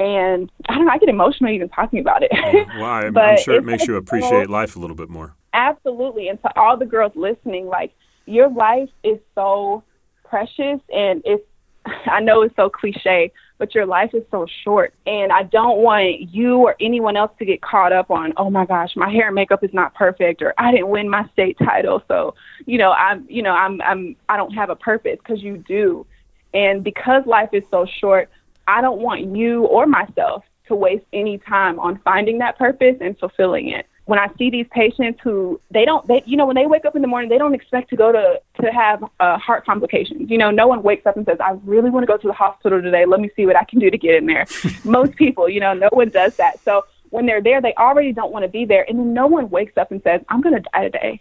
and 0.00 0.50
I 0.66 0.76
don't 0.76 0.86
know, 0.86 0.92
I 0.92 0.98
get 0.98 1.10
emotional 1.10 1.50
even 1.50 1.68
talking 1.68 1.98
about 1.98 2.22
it. 2.22 2.30
Oh, 2.32 2.64
well, 2.80 2.84
I'm, 2.84 3.18
I'm 3.18 3.38
sure 3.38 3.56
it 3.56 3.64
makes 3.64 3.86
you 3.86 3.96
appreciate 3.96 4.46
so, 4.46 4.52
life 4.52 4.76
a 4.76 4.78
little 4.78 4.96
bit 4.96 5.10
more. 5.10 5.34
Absolutely. 5.52 6.28
And 6.28 6.40
to 6.40 6.58
all 6.58 6.78
the 6.78 6.86
girls 6.86 7.12
listening, 7.14 7.66
like 7.66 7.92
your 8.24 8.48
life 8.48 8.88
is 9.04 9.18
so 9.34 9.84
precious 10.24 10.80
and 10.92 11.22
it's 11.24 11.44
I 12.06 12.20
know 12.20 12.42
it's 12.42 12.56
so 12.56 12.70
cliche, 12.70 13.32
but 13.60 13.74
your 13.74 13.84
life 13.84 14.10
is 14.14 14.22
so 14.30 14.46
short. 14.64 14.94
And 15.06 15.30
I 15.30 15.42
don't 15.42 15.82
want 15.82 16.32
you 16.32 16.56
or 16.56 16.74
anyone 16.80 17.14
else 17.14 17.30
to 17.38 17.44
get 17.44 17.60
caught 17.60 17.92
up 17.92 18.10
on, 18.10 18.32
oh 18.38 18.48
my 18.48 18.64
gosh, 18.64 18.96
my 18.96 19.10
hair 19.10 19.26
and 19.26 19.34
makeup 19.34 19.62
is 19.62 19.72
not 19.74 19.94
perfect 19.94 20.40
or 20.40 20.54
I 20.56 20.72
didn't 20.72 20.88
win 20.88 21.10
my 21.10 21.28
state 21.34 21.58
title. 21.58 22.02
So, 22.08 22.34
you 22.64 22.78
know, 22.78 22.92
I'm 22.92 23.26
you 23.28 23.42
know, 23.42 23.52
I'm 23.52 23.80
I'm 23.82 24.16
I 24.30 24.38
don't 24.38 24.52
have 24.54 24.70
a 24.70 24.76
purpose 24.76 25.18
because 25.18 25.42
you 25.42 25.58
do. 25.58 26.06
And 26.54 26.82
because 26.82 27.22
life 27.26 27.50
is 27.52 27.62
so 27.70 27.86
short, 28.00 28.30
I 28.66 28.80
don't 28.80 29.00
want 29.00 29.36
you 29.36 29.66
or 29.66 29.86
myself 29.86 30.42
to 30.68 30.74
waste 30.74 31.04
any 31.12 31.36
time 31.36 31.78
on 31.78 32.00
finding 32.02 32.38
that 32.38 32.58
purpose 32.58 32.96
and 33.02 33.16
fulfilling 33.18 33.68
it. 33.68 33.86
When 34.10 34.18
I 34.18 34.28
see 34.36 34.50
these 34.50 34.66
patients 34.72 35.20
who 35.22 35.60
they 35.70 35.84
don't, 35.84 36.04
they, 36.08 36.20
you 36.26 36.36
know, 36.36 36.44
when 36.44 36.56
they 36.56 36.66
wake 36.66 36.84
up 36.84 36.96
in 36.96 37.02
the 37.02 37.06
morning, 37.06 37.30
they 37.30 37.38
don't 37.38 37.54
expect 37.54 37.90
to 37.90 37.96
go 37.96 38.10
to 38.10 38.40
to 38.60 38.72
have 38.72 39.04
uh, 39.20 39.38
heart 39.38 39.64
complications. 39.64 40.28
You 40.28 40.36
know, 40.36 40.50
no 40.50 40.66
one 40.66 40.82
wakes 40.82 41.06
up 41.06 41.16
and 41.16 41.24
says, 41.24 41.38
"I 41.38 41.52
really 41.64 41.90
want 41.90 42.02
to 42.02 42.08
go 42.08 42.16
to 42.16 42.26
the 42.26 42.32
hospital 42.32 42.82
today. 42.82 43.04
Let 43.06 43.20
me 43.20 43.30
see 43.36 43.46
what 43.46 43.54
I 43.54 43.62
can 43.62 43.78
do 43.78 43.88
to 43.88 43.96
get 43.96 44.16
in 44.16 44.26
there." 44.26 44.46
Most 44.84 45.14
people, 45.14 45.48
you 45.48 45.60
know, 45.60 45.74
no 45.74 45.88
one 45.92 46.08
does 46.08 46.34
that. 46.38 46.58
So 46.64 46.84
when 47.10 47.26
they're 47.26 47.40
there, 47.40 47.60
they 47.60 47.72
already 47.74 48.12
don't 48.12 48.32
want 48.32 48.42
to 48.42 48.48
be 48.48 48.64
there, 48.64 48.84
and 48.88 48.98
then 48.98 49.14
no 49.14 49.28
one 49.28 49.48
wakes 49.48 49.76
up 49.76 49.92
and 49.92 50.02
says, 50.02 50.20
"I'm 50.28 50.40
going 50.40 50.56
to 50.56 50.68
die 50.72 50.82
today." 50.82 51.20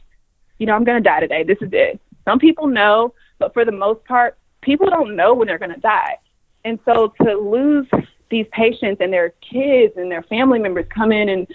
You 0.58 0.66
know, 0.66 0.74
I'm 0.74 0.84
going 0.84 1.02
to 1.02 1.08
die 1.08 1.20
today. 1.20 1.44
This 1.44 1.60
is 1.62 1.70
it. 1.72 2.02
Some 2.26 2.40
people 2.40 2.68
know, 2.68 3.14
but 3.38 3.54
for 3.54 3.66
the 3.66 3.72
most 3.72 4.04
part, 4.06 4.36
people 4.62 4.90
don't 4.90 5.16
know 5.16 5.36
when 5.36 5.48
they're 5.48 5.60
going 5.60 5.76
to 5.76 5.80
die. 5.80 6.18
And 6.66 6.80
so 6.86 7.14
to 7.22 7.36
lose 7.36 7.88
these 8.30 8.48
patients 8.52 9.00
and 9.00 9.14
their 9.14 9.30
kids 9.42 9.94
and 9.96 10.12
their 10.12 10.24
family 10.24 10.60
members 10.60 10.86
come 10.90 11.12
in 11.12 11.30
and 11.30 11.48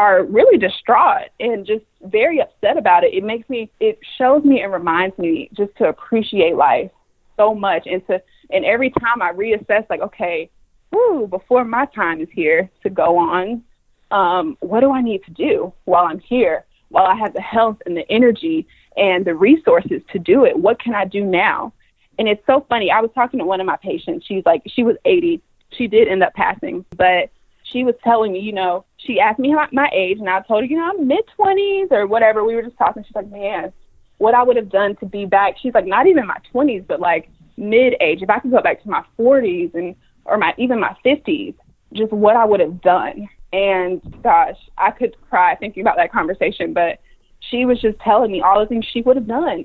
are 0.00 0.24
really 0.24 0.56
distraught 0.56 1.28
and 1.40 1.66
just 1.66 1.84
very 2.00 2.40
upset 2.40 2.78
about 2.78 3.04
it. 3.04 3.12
It 3.12 3.22
makes 3.22 3.46
me, 3.50 3.70
it 3.80 3.98
shows 4.16 4.42
me 4.44 4.62
and 4.62 4.72
reminds 4.72 5.18
me 5.18 5.50
just 5.54 5.76
to 5.76 5.88
appreciate 5.88 6.56
life 6.56 6.90
so 7.36 7.54
much 7.54 7.82
and 7.84 8.04
to, 8.06 8.22
and 8.50 8.64
every 8.64 8.88
time 8.88 9.20
I 9.20 9.32
reassess, 9.32 9.84
like, 9.90 10.00
okay, 10.00 10.48
whoo, 10.90 11.26
before 11.26 11.66
my 11.66 11.84
time 11.84 12.22
is 12.22 12.28
here 12.32 12.70
to 12.82 12.88
go 12.88 13.18
on, 13.18 13.62
um, 14.10 14.56
what 14.60 14.80
do 14.80 14.90
I 14.90 15.02
need 15.02 15.22
to 15.24 15.32
do 15.32 15.70
while 15.84 16.06
I'm 16.06 16.18
here, 16.18 16.64
while 16.88 17.04
I 17.04 17.14
have 17.16 17.34
the 17.34 17.42
health 17.42 17.76
and 17.84 17.94
the 17.94 18.10
energy 18.10 18.66
and 18.96 19.26
the 19.26 19.34
resources 19.34 20.00
to 20.12 20.18
do 20.18 20.46
it? 20.46 20.58
What 20.58 20.80
can 20.80 20.94
I 20.94 21.04
do 21.04 21.26
now? 21.26 21.74
And 22.18 22.26
it's 22.26 22.44
so 22.46 22.64
funny. 22.70 22.90
I 22.90 23.02
was 23.02 23.10
talking 23.14 23.38
to 23.38 23.44
one 23.44 23.60
of 23.60 23.66
my 23.66 23.76
patients. 23.76 24.24
She's 24.24 24.46
like, 24.46 24.62
she 24.66 24.82
was 24.82 24.96
80. 25.04 25.42
She 25.76 25.88
did 25.88 26.08
end 26.08 26.22
up 26.22 26.32
passing, 26.32 26.86
but 26.96 27.30
she 27.64 27.84
was 27.84 27.94
telling 28.02 28.32
me, 28.32 28.40
you 28.40 28.52
know, 28.52 28.86
she 29.06 29.20
asked 29.20 29.38
me 29.38 29.54
my 29.72 29.88
age, 29.92 30.18
and 30.18 30.28
I 30.28 30.40
told 30.42 30.62
her, 30.62 30.66
you 30.66 30.76
know, 30.76 30.90
I'm 30.90 31.06
mid 31.06 31.24
20s 31.38 31.90
or 31.90 32.06
whatever. 32.06 32.44
We 32.44 32.54
were 32.54 32.62
just 32.62 32.76
talking. 32.76 33.02
She's 33.04 33.14
like, 33.14 33.30
man, 33.30 33.72
what 34.18 34.34
I 34.34 34.42
would 34.42 34.56
have 34.56 34.68
done 34.68 34.96
to 34.96 35.06
be 35.06 35.24
back. 35.24 35.56
She's 35.60 35.74
like, 35.74 35.86
not 35.86 36.06
even 36.06 36.26
my 36.26 36.36
20s, 36.52 36.86
but 36.86 37.00
like 37.00 37.30
mid 37.56 37.94
age. 38.00 38.22
If 38.22 38.30
I 38.30 38.38
could 38.38 38.50
go 38.50 38.60
back 38.60 38.82
to 38.82 38.88
my 38.88 39.04
40s 39.18 39.74
and 39.74 39.94
or 40.24 40.36
my 40.36 40.54
even 40.58 40.80
my 40.80 40.94
50s, 41.04 41.54
just 41.94 42.12
what 42.12 42.36
I 42.36 42.44
would 42.44 42.60
have 42.60 42.82
done. 42.82 43.28
And 43.52 44.22
gosh, 44.22 44.58
I 44.76 44.90
could 44.90 45.16
cry 45.28 45.56
thinking 45.56 45.80
about 45.80 45.96
that 45.96 46.12
conversation. 46.12 46.74
But 46.74 47.00
she 47.40 47.64
was 47.64 47.80
just 47.80 47.98
telling 48.00 48.30
me 48.30 48.42
all 48.42 48.60
the 48.60 48.66
things 48.66 48.84
she 48.84 49.00
would 49.00 49.16
have 49.16 49.26
done, 49.26 49.64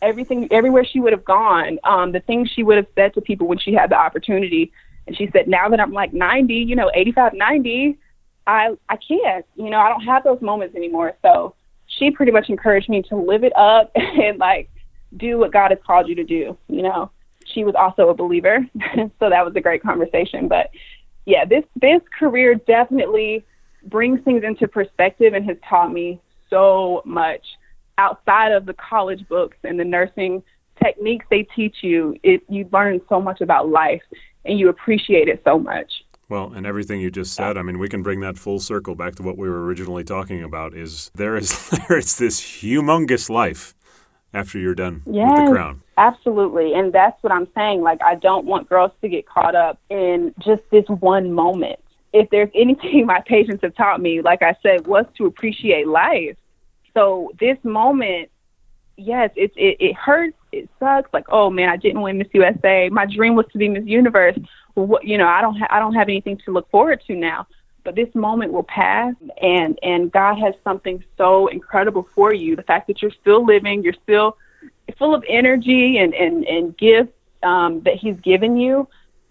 everything, 0.00 0.48
everywhere 0.52 0.84
she 0.84 1.00
would 1.00 1.12
have 1.12 1.24
gone, 1.24 1.78
um, 1.82 2.12
the 2.12 2.20
things 2.20 2.48
she 2.48 2.62
would 2.62 2.76
have 2.76 2.86
said 2.94 3.14
to 3.14 3.20
people 3.20 3.48
when 3.48 3.58
she 3.58 3.74
had 3.74 3.90
the 3.90 3.96
opportunity. 3.96 4.72
And 5.08 5.16
she 5.16 5.28
said, 5.32 5.48
now 5.48 5.68
that 5.68 5.80
I'm 5.80 5.92
like 5.92 6.12
90, 6.12 6.54
you 6.54 6.76
know, 6.76 6.90
85, 6.94 7.34
90, 7.34 7.98
I 8.46 8.76
I 8.88 8.96
can't, 8.96 9.44
you 9.56 9.70
know, 9.70 9.78
I 9.78 9.88
don't 9.88 10.04
have 10.04 10.24
those 10.24 10.40
moments 10.40 10.74
anymore. 10.76 11.14
So 11.22 11.54
she 11.86 12.10
pretty 12.10 12.32
much 12.32 12.48
encouraged 12.48 12.88
me 12.88 13.02
to 13.02 13.16
live 13.16 13.44
it 13.44 13.56
up 13.56 13.90
and 13.94 14.38
like 14.38 14.70
do 15.16 15.38
what 15.38 15.52
God 15.52 15.70
has 15.70 15.78
called 15.86 16.08
you 16.08 16.14
to 16.16 16.24
do, 16.24 16.56
you 16.68 16.82
know 16.82 17.10
she 17.46 17.64
was 17.64 17.74
also 17.74 18.08
a 18.08 18.14
believer, 18.14 18.58
so 19.18 19.30
that 19.30 19.44
was 19.44 19.54
a 19.56 19.60
great 19.60 19.82
conversation. 19.82 20.48
But 20.48 20.70
yeah, 21.24 21.44
this 21.44 21.64
this 21.80 22.00
career 22.18 22.54
definitely 22.54 23.44
brings 23.84 24.20
things 24.22 24.42
into 24.44 24.66
perspective 24.68 25.34
and 25.34 25.44
has 25.46 25.56
taught 25.68 25.92
me 25.92 26.20
so 26.50 27.02
much 27.04 27.44
outside 27.98 28.52
of 28.52 28.66
the 28.66 28.74
college 28.74 29.26
books 29.28 29.56
and 29.64 29.78
the 29.78 29.84
nursing 29.84 30.42
techniques 30.82 31.26
they 31.30 31.42
teach 31.42 31.76
you. 31.82 32.16
It 32.22 32.42
you 32.48 32.68
learn 32.72 33.00
so 33.08 33.20
much 33.20 33.40
about 33.40 33.68
life 33.68 34.02
and 34.44 34.58
you 34.58 34.68
appreciate 34.68 35.28
it 35.28 35.40
so 35.44 35.58
much. 35.58 35.90
Well, 36.28 36.52
and 36.52 36.66
everything 36.66 37.00
you 37.00 37.10
just 37.10 37.34
said, 37.34 37.56
I 37.56 37.62
mean, 37.62 37.78
we 37.78 37.88
can 37.88 38.02
bring 38.02 38.20
that 38.20 38.36
full 38.36 38.58
circle 38.58 38.96
back 38.96 39.14
to 39.16 39.22
what 39.22 39.38
we 39.38 39.48
were 39.48 39.64
originally 39.64 40.02
talking 40.02 40.42
about. 40.42 40.74
Is 40.74 41.10
there 41.14 41.36
is 41.36 41.68
there 41.88 41.98
is 41.98 42.18
this 42.18 42.40
humongous 42.40 43.30
life 43.30 43.74
after 44.36 44.58
you're 44.58 44.74
done 44.74 45.02
yes, 45.06 45.28
with 45.30 45.46
the 45.46 45.52
crown. 45.52 45.82
Absolutely. 45.96 46.74
And 46.74 46.92
that's 46.92 47.20
what 47.22 47.32
I'm 47.32 47.48
saying. 47.54 47.82
Like, 47.82 48.02
I 48.02 48.16
don't 48.16 48.44
want 48.44 48.68
girls 48.68 48.92
to 49.00 49.08
get 49.08 49.26
caught 49.26 49.54
up 49.54 49.80
in 49.88 50.34
just 50.40 50.62
this 50.70 50.84
one 50.88 51.32
moment. 51.32 51.78
If 52.12 52.28
there's 52.30 52.50
anything 52.54 53.06
my 53.06 53.22
patients 53.26 53.62
have 53.62 53.74
taught 53.74 54.00
me, 54.00 54.20
like 54.20 54.42
I 54.42 54.56
said, 54.62 54.86
was 54.86 55.06
to 55.16 55.26
appreciate 55.26 55.86
life. 55.86 56.36
So 56.92 57.30
this 57.40 57.58
moment, 57.62 58.30
yes, 58.96 59.30
it, 59.36 59.52
it, 59.56 59.76
it 59.80 59.94
hurts. 59.94 60.36
It 60.52 60.68
sucks. 60.78 61.12
Like, 61.12 61.26
oh 61.28 61.50
man, 61.50 61.68
I 61.68 61.76
didn't 61.76 62.02
win 62.02 62.18
Miss 62.18 62.28
USA. 62.32 62.88
My 62.90 63.06
dream 63.06 63.36
was 63.36 63.46
to 63.52 63.58
be 63.58 63.68
Miss 63.68 63.86
Universe. 63.86 64.38
What, 64.76 65.04
you 65.04 65.18
know, 65.18 65.26
I 65.26 65.40
don't, 65.40 65.56
ha- 65.56 65.68
I 65.70 65.78
don't 65.78 65.94
have 65.94 66.08
anything 66.08 66.38
to 66.44 66.52
look 66.52 66.70
forward 66.70 67.02
to 67.06 67.14
now 67.14 67.46
but 67.86 67.94
this 67.94 68.12
moment 68.16 68.52
will 68.52 68.64
pass 68.64 69.14
and 69.40 69.78
and 69.82 70.10
God 70.10 70.38
has 70.40 70.54
something 70.64 71.02
so 71.16 71.46
incredible 71.46 72.06
for 72.14 72.34
you. 72.34 72.56
The 72.56 72.64
fact 72.64 72.88
that 72.88 73.00
you're 73.00 73.12
still 73.22 73.46
living, 73.46 73.82
you're 73.84 73.94
still 74.02 74.36
full 74.98 75.14
of 75.14 75.24
energy 75.28 75.96
and 75.98 76.12
and 76.12 76.44
and 76.44 76.76
gifts 76.76 77.12
um, 77.42 77.82
that 77.84 77.94
He's 77.94 78.18
given 78.20 78.56
you. 78.56 78.88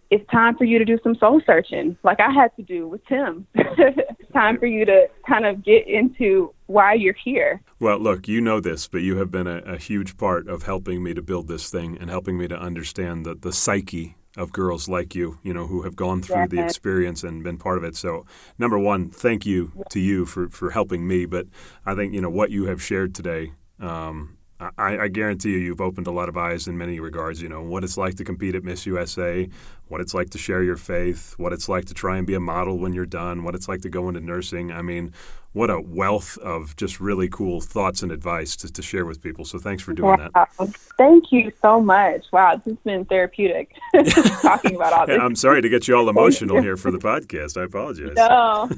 It's 0.10 0.28
time 0.32 0.56
for 0.56 0.64
you 0.64 0.80
to 0.80 0.86
do 0.86 0.98
some 1.04 1.16
soul 1.16 1.42
searching, 1.46 1.98
like 2.04 2.20
I 2.20 2.32
had 2.32 2.56
to 2.56 2.64
do 2.64 2.88
with 2.88 3.06
Tim. 3.08 3.46
it's 3.56 4.32
time 4.32 4.58
for 4.58 4.68
you 4.68 4.86
to 4.86 5.10
kind 5.28 5.46
of 5.46 5.64
get 5.64 5.88
into 5.88 6.54
why 6.68 6.94
you're 6.94 7.16
here. 7.22 7.60
Well, 7.80 8.00
look, 8.00 8.28
you 8.28 8.40
know 8.40 8.60
this, 8.62 8.88
but 8.88 9.02
you 9.02 9.18
have 9.18 9.32
been 9.32 9.48
a, 9.48 9.58
a 9.66 9.78
huge 9.78 10.16
part 10.16 10.48
of 10.48 10.64
helping 10.64 11.04
me 11.04 11.16
to 11.16 11.24
build 11.24 11.48
this 11.48 11.70
thing 11.72 11.98
and 12.00 12.10
helping 12.10 12.38
me 12.38 12.48
to 12.48 12.58
understand 12.58 13.26
that 13.26 13.42
the 13.42 13.52
psyche 13.52 14.16
of 14.38 14.52
girls 14.52 14.90
like 14.90 15.16
you, 15.16 15.40
you 15.44 15.54
know, 15.54 15.68
who 15.68 15.84
have 15.84 15.96
gone 15.96 16.22
through 16.22 16.48
the 16.48 16.64
experience 16.64 17.24
and 17.24 17.44
been 17.44 17.58
part 17.58 17.78
of 17.78 17.84
it. 17.84 17.96
So, 17.96 18.26
number 18.58 18.78
one, 18.78 19.10
thank 19.10 19.46
you 19.46 19.72
to 19.90 20.00
you 20.00 20.26
for, 20.26 20.50
for 20.50 20.72
helping 20.72 21.08
me. 21.08 21.26
But 21.26 21.48
I 21.86 21.96
think, 21.96 22.14
you 22.14 22.22
know, 22.22 22.30
what 22.30 22.52
you 22.52 22.66
have 22.66 22.82
shared 22.82 23.16
today, 23.16 23.54
um, 23.80 24.35
I, 24.60 24.98
I, 24.98 25.08
guarantee 25.10 25.52
you, 25.52 25.58
you've 25.58 25.82
opened 25.82 26.08
a 26.08 26.12
lot 26.12 26.30
of 26.30 26.38
eyes 26.38 26.68
in 26.68 26.78
many 26.78 27.00
regards. 27.00 27.42
You 27.42 27.50
know, 27.50 27.62
what 27.62 27.84
it's 27.84 27.98
like 27.98 28.16
to 28.16 28.24
compete 28.24 28.56
at 28.56 28.64
Miss 28.64 28.86
USA, 28.86 29.50
what 29.90 30.00
it's 30.00 30.14
like 30.14 30.30
to 30.30 30.38
share 30.38 30.64
your 30.64 30.78
faith, 30.78 31.34
what 31.38 31.52
it's 31.52 31.68
like 31.68 31.86
to 31.86 31.94
try 31.94 32.18
and 32.18 32.26
be 32.26 32.36
a 32.36 32.40
model 32.40 32.78
when 32.78 32.94
you're 32.94 33.06
done, 33.06 33.44
what 33.44 33.54
it's 33.54 33.68
like 33.68 33.82
to 33.82 33.90
go 33.90 34.08
into 34.08 34.22
nursing. 34.22 34.72
I 34.72 34.82
mean, 34.82 35.14
what 35.56 35.70
a 35.70 35.80
wealth 35.80 36.38
of 36.40 36.76
just 36.76 37.00
really 37.00 37.30
cool 37.30 37.62
thoughts 37.62 38.04
and 38.04 38.12
advice 38.12 38.58
to, 38.58 38.72
to 38.72 38.82
share 38.82 39.06
with 39.06 39.22
people. 39.22 39.46
So 39.46 39.58
thanks 39.58 39.82
for 39.84 39.94
doing 39.94 40.20
wow. 40.20 40.48
that. 40.58 40.76
Thank 40.98 41.32
you 41.32 41.52
so 41.62 41.80
much. 41.80 42.26
Wow, 42.34 42.56
this 42.56 42.74
has 42.74 42.78
been 42.84 43.06
therapeutic 43.06 43.74
talking 44.42 44.76
about 44.76 44.92
all 44.92 45.06
this. 45.08 45.18
I'm 45.18 45.36
sorry 45.36 45.62
to 45.62 45.70
get 45.70 45.88
you 45.88 45.96
all 45.96 46.10
emotional 46.10 46.62
here 46.62 46.76
for 46.76 46.92
the 46.92 46.98
podcast. 46.98 47.60
I 47.60 47.64
apologize. 47.64 48.16
No, 48.18 48.70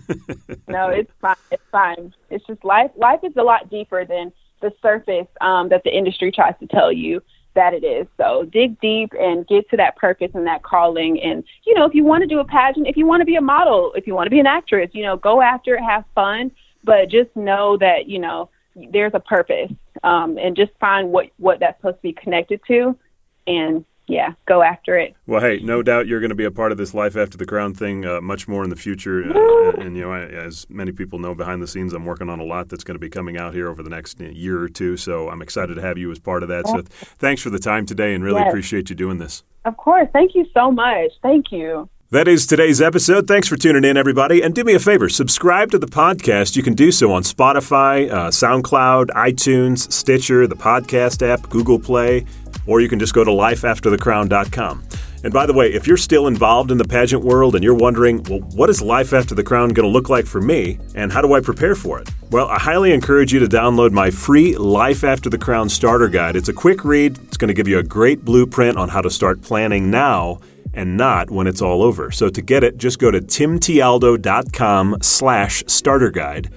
no, 0.68 0.90
it's 0.90 1.12
fine. 1.20 1.36
It's 1.52 1.64
fine. 1.72 2.14
It's 2.30 2.46
just 2.46 2.64
life. 2.64 2.92
Life 2.96 3.22
is 3.24 3.34
a 3.38 3.44
lot 3.44 3.72
deeper 3.72 4.06
than 4.06 4.32
the 4.62 4.74
surface 4.82 5.28
um, 5.42 5.70
that 5.70 5.84
the 5.84 5.96
industry 5.96 6.32
tries 6.32 6.54
to 6.60 6.68
tell 6.68 6.92
you 6.92 7.22
that 7.56 7.74
it 7.74 7.84
is. 7.84 8.08
So 8.18 8.48
dig 8.52 8.80
deep 8.80 9.14
and 9.20 9.48
get 9.48 9.70
to 9.72 9.78
that 9.78 9.96
purpose 9.96 10.32
and 10.36 10.46
that 10.46 10.64
calling. 10.64 11.20
And, 11.22 11.44
you 11.66 11.74
know, 11.74 11.86
if 11.86 11.96
you 11.96 12.04
want 12.04 12.22
to 12.22 12.28
do 12.28 12.40
a 12.40 12.46
pageant, 12.46 12.88
if 12.88 12.98
you 12.98 13.08
want 13.08 13.22
to 13.22 13.26
be 13.26 13.36
a 13.36 13.42
model, 13.42 13.94
if 13.96 14.06
you 14.06 14.14
want 14.14 14.28
to 14.28 14.32
be 14.32 14.40
an 14.40 14.46
actress, 14.46 14.92
you 14.94 15.04
know, 15.04 15.18
go 15.18 15.42
after 15.42 15.76
it, 15.76 15.82
have 15.82 16.04
fun 16.14 16.52
but 16.88 17.10
just 17.10 17.36
know 17.36 17.78
that 17.78 18.08
you 18.08 18.18
know 18.18 18.50
there's 18.92 19.12
a 19.14 19.20
purpose 19.20 19.72
um, 20.04 20.38
and 20.38 20.56
just 20.56 20.72
find 20.80 21.12
what 21.12 21.28
what 21.38 21.60
that's 21.60 21.78
supposed 21.80 21.98
to 21.98 22.02
be 22.02 22.14
connected 22.14 22.60
to 22.68 22.98
and 23.46 23.86
yeah 24.08 24.34
go 24.46 24.62
after 24.62 24.98
it. 24.98 25.16
Well 25.26 25.42
hey 25.42 25.60
no 25.60 25.84
doubt 25.84 26.08
you're 26.08 26.20
going 26.20 26.30
to 26.30 26.36
be 26.36 26.46
a 26.46 26.52
part 26.52 26.72
of 26.72 26.78
this 26.78 26.94
life 26.94 27.16
after 27.16 27.38
the 27.38 27.46
crown 27.46 27.74
thing 27.74 28.06
uh, 28.06 28.22
much 28.22 28.48
more 28.48 28.64
in 28.64 28.70
the 28.70 28.76
future 28.76 29.24
uh, 29.24 29.72
and 29.80 29.96
you 29.96 30.04
know 30.04 30.14
as 30.14 30.66
many 30.70 30.92
people 30.92 31.20
know 31.20 31.36
behind 31.36 31.62
the 31.62 31.68
scenes 31.68 31.94
i'm 31.94 32.06
working 32.06 32.30
on 32.30 32.40
a 32.40 32.44
lot 32.44 32.70
that's 32.70 32.84
going 32.84 32.96
to 32.96 33.00
be 33.00 33.10
coming 33.10 33.38
out 33.38 33.54
here 33.54 33.68
over 33.68 33.84
the 33.84 33.90
next 33.90 34.20
year 34.20 34.62
or 34.62 34.70
two 34.70 34.98
so 34.98 35.30
i'm 35.30 35.42
excited 35.42 35.76
to 35.76 35.82
have 35.82 35.98
you 35.98 36.12
as 36.12 36.20
part 36.20 36.44
of 36.44 36.50
that. 36.50 36.68
So 36.68 36.82
thanks 37.18 37.42
for 37.42 37.50
the 37.50 37.60
time 37.60 37.86
today 37.86 38.14
and 38.14 38.24
really 38.24 38.42
yes. 38.42 38.50
appreciate 38.50 38.90
you 38.90 38.96
doing 38.96 39.18
this. 39.18 39.44
Of 39.66 39.78
course. 39.78 40.08
Thank 40.14 40.36
you 40.36 40.46
so 40.54 40.72
much. 40.72 41.12
Thank 41.22 41.52
you 41.52 41.90
that 42.10 42.28
is 42.28 42.46
today's 42.46 42.82
episode. 42.82 43.28
Thanks 43.28 43.50
for 43.50 43.58
tuning 43.58 43.84
in, 43.84 43.98
everybody. 43.98 44.42
And 44.42 44.56
do 44.56 44.64
me 44.64 44.74
a 44.74 44.80
favor 44.80 45.10
subscribe 45.10 45.72
to 45.72 45.78
the 45.78 45.88
podcast. 45.88 46.56
You 46.56 46.64
can 46.64 46.74
do 46.74 46.90
so 46.92 47.12
on 47.12 47.24
Spotify, 47.24 48.10
uh, 48.10 48.30
SoundCloud, 48.30 49.08
iTunes, 49.08 49.92
Stitcher, 49.92 50.48
the 50.48 50.56
podcast 50.56 51.22
app, 51.28 51.50
Google 51.50 51.80
Play, 51.80 52.26
or 52.66 52.80
you 52.80 52.88
can 52.88 52.98
just 52.98 53.14
go 53.14 53.26
to 53.26 53.32
lifeafterthecrown.com. 53.32 54.88
And 55.24 55.34
by 55.34 55.46
the 55.46 55.54
way, 55.54 55.74
if 55.74 55.88
you're 55.88 55.98
still 55.98 56.28
involved 56.28 56.72
in 56.72 56.78
the 56.78 56.88
pageant 56.88 57.24
world 57.26 57.56
and 57.56 57.64
you're 57.64 57.76
wondering, 57.76 58.24
well, 58.24 58.40
what 58.40 58.70
is 58.70 58.82
Life 58.82 59.12
After 59.12 59.36
the 59.36 59.44
Crown 59.44 59.70
going 59.70 59.86
to 59.86 59.92
look 59.92 60.10
like 60.10 60.26
for 60.28 60.40
me, 60.40 60.80
and 60.96 61.12
how 61.12 61.22
do 61.22 61.34
I 61.34 61.42
prepare 61.42 61.76
for 61.76 62.00
it? 62.00 62.10
Well, 62.30 62.48
I 62.48 62.60
highly 62.60 62.94
encourage 62.94 63.34
you 63.34 63.40
to 63.40 63.48
download 63.48 63.92
my 63.92 64.12
free 64.12 64.56
Life 64.56 65.04
After 65.04 65.30
the 65.30 65.38
Crown 65.38 65.68
starter 65.68 66.08
guide. 66.08 66.38
It's 66.38 66.50
a 66.50 66.54
quick 66.54 66.86
read, 66.86 67.18
it's 67.24 67.36
going 67.36 67.50
to 67.50 67.54
give 67.54 67.68
you 67.68 67.80
a 67.80 67.84
great 67.84 68.24
blueprint 68.24 68.78
on 68.78 68.88
how 68.88 69.02
to 69.02 69.10
start 69.10 69.42
planning 69.42 69.92
now 69.92 70.40
and 70.78 70.96
not 70.96 71.32
when 71.32 71.48
it's 71.48 71.62
all 71.62 71.82
over. 71.82 72.12
So 72.12 72.30
to 72.30 72.42
get 72.42 72.64
it, 72.64 72.78
just 72.78 73.00
go 73.00 73.10
to 73.10 73.20
timtialdo.com 73.20 74.98
slash 75.02 75.64
starter 75.66 76.12
guide, 76.12 76.54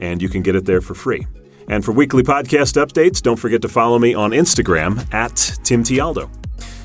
and 0.00 0.20
you 0.20 0.28
can 0.28 0.42
get 0.42 0.56
it 0.56 0.66
there 0.66 0.80
for 0.80 0.94
free. 0.94 1.26
And 1.68 1.84
for 1.84 1.92
weekly 1.92 2.24
podcast 2.24 2.84
updates, 2.84 3.22
don't 3.22 3.36
forget 3.36 3.62
to 3.62 3.68
follow 3.68 4.00
me 4.00 4.12
on 4.12 4.32
Instagram 4.32 4.98
at 5.14 5.34
timtialdo. 5.62 6.28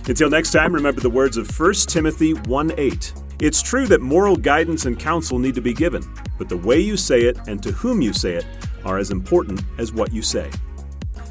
Until 0.07 0.29
next 0.29 0.51
time, 0.51 0.73
remember 0.73 1.01
the 1.01 1.09
words 1.09 1.37
of 1.37 1.59
1 1.59 1.73
Timothy 1.87 2.33
1 2.33 2.73
8. 2.77 3.13
It's 3.41 3.63
true 3.63 3.87
that 3.87 4.01
moral 4.01 4.35
guidance 4.35 4.85
and 4.85 4.97
counsel 4.97 5.39
need 5.39 5.55
to 5.55 5.61
be 5.61 5.73
given, 5.73 6.03
but 6.37 6.49
the 6.49 6.57
way 6.57 6.79
you 6.79 6.95
say 6.95 7.23
it 7.23 7.37
and 7.47 7.61
to 7.63 7.71
whom 7.71 7.99
you 7.99 8.13
say 8.13 8.35
it 8.35 8.45
are 8.85 8.99
as 8.99 9.09
important 9.09 9.63
as 9.79 9.91
what 9.91 10.13
you 10.13 10.21
say. 10.21 10.51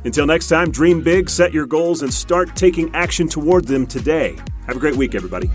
Until 0.05 0.27
next 0.27 0.49
time, 0.49 0.71
dream 0.71 1.01
big, 1.03 1.31
set 1.31 1.53
your 1.53 1.67
goals, 1.67 2.03
and 2.03 2.13
start 2.13 2.55
taking 2.55 2.95
action 2.95 3.27
toward 3.27 3.67
them 3.67 3.87
today. 3.87 4.37
Have 4.67 4.77
a 4.77 4.81
great 4.81 4.97
week, 4.97 5.15
everybody. 5.15 5.49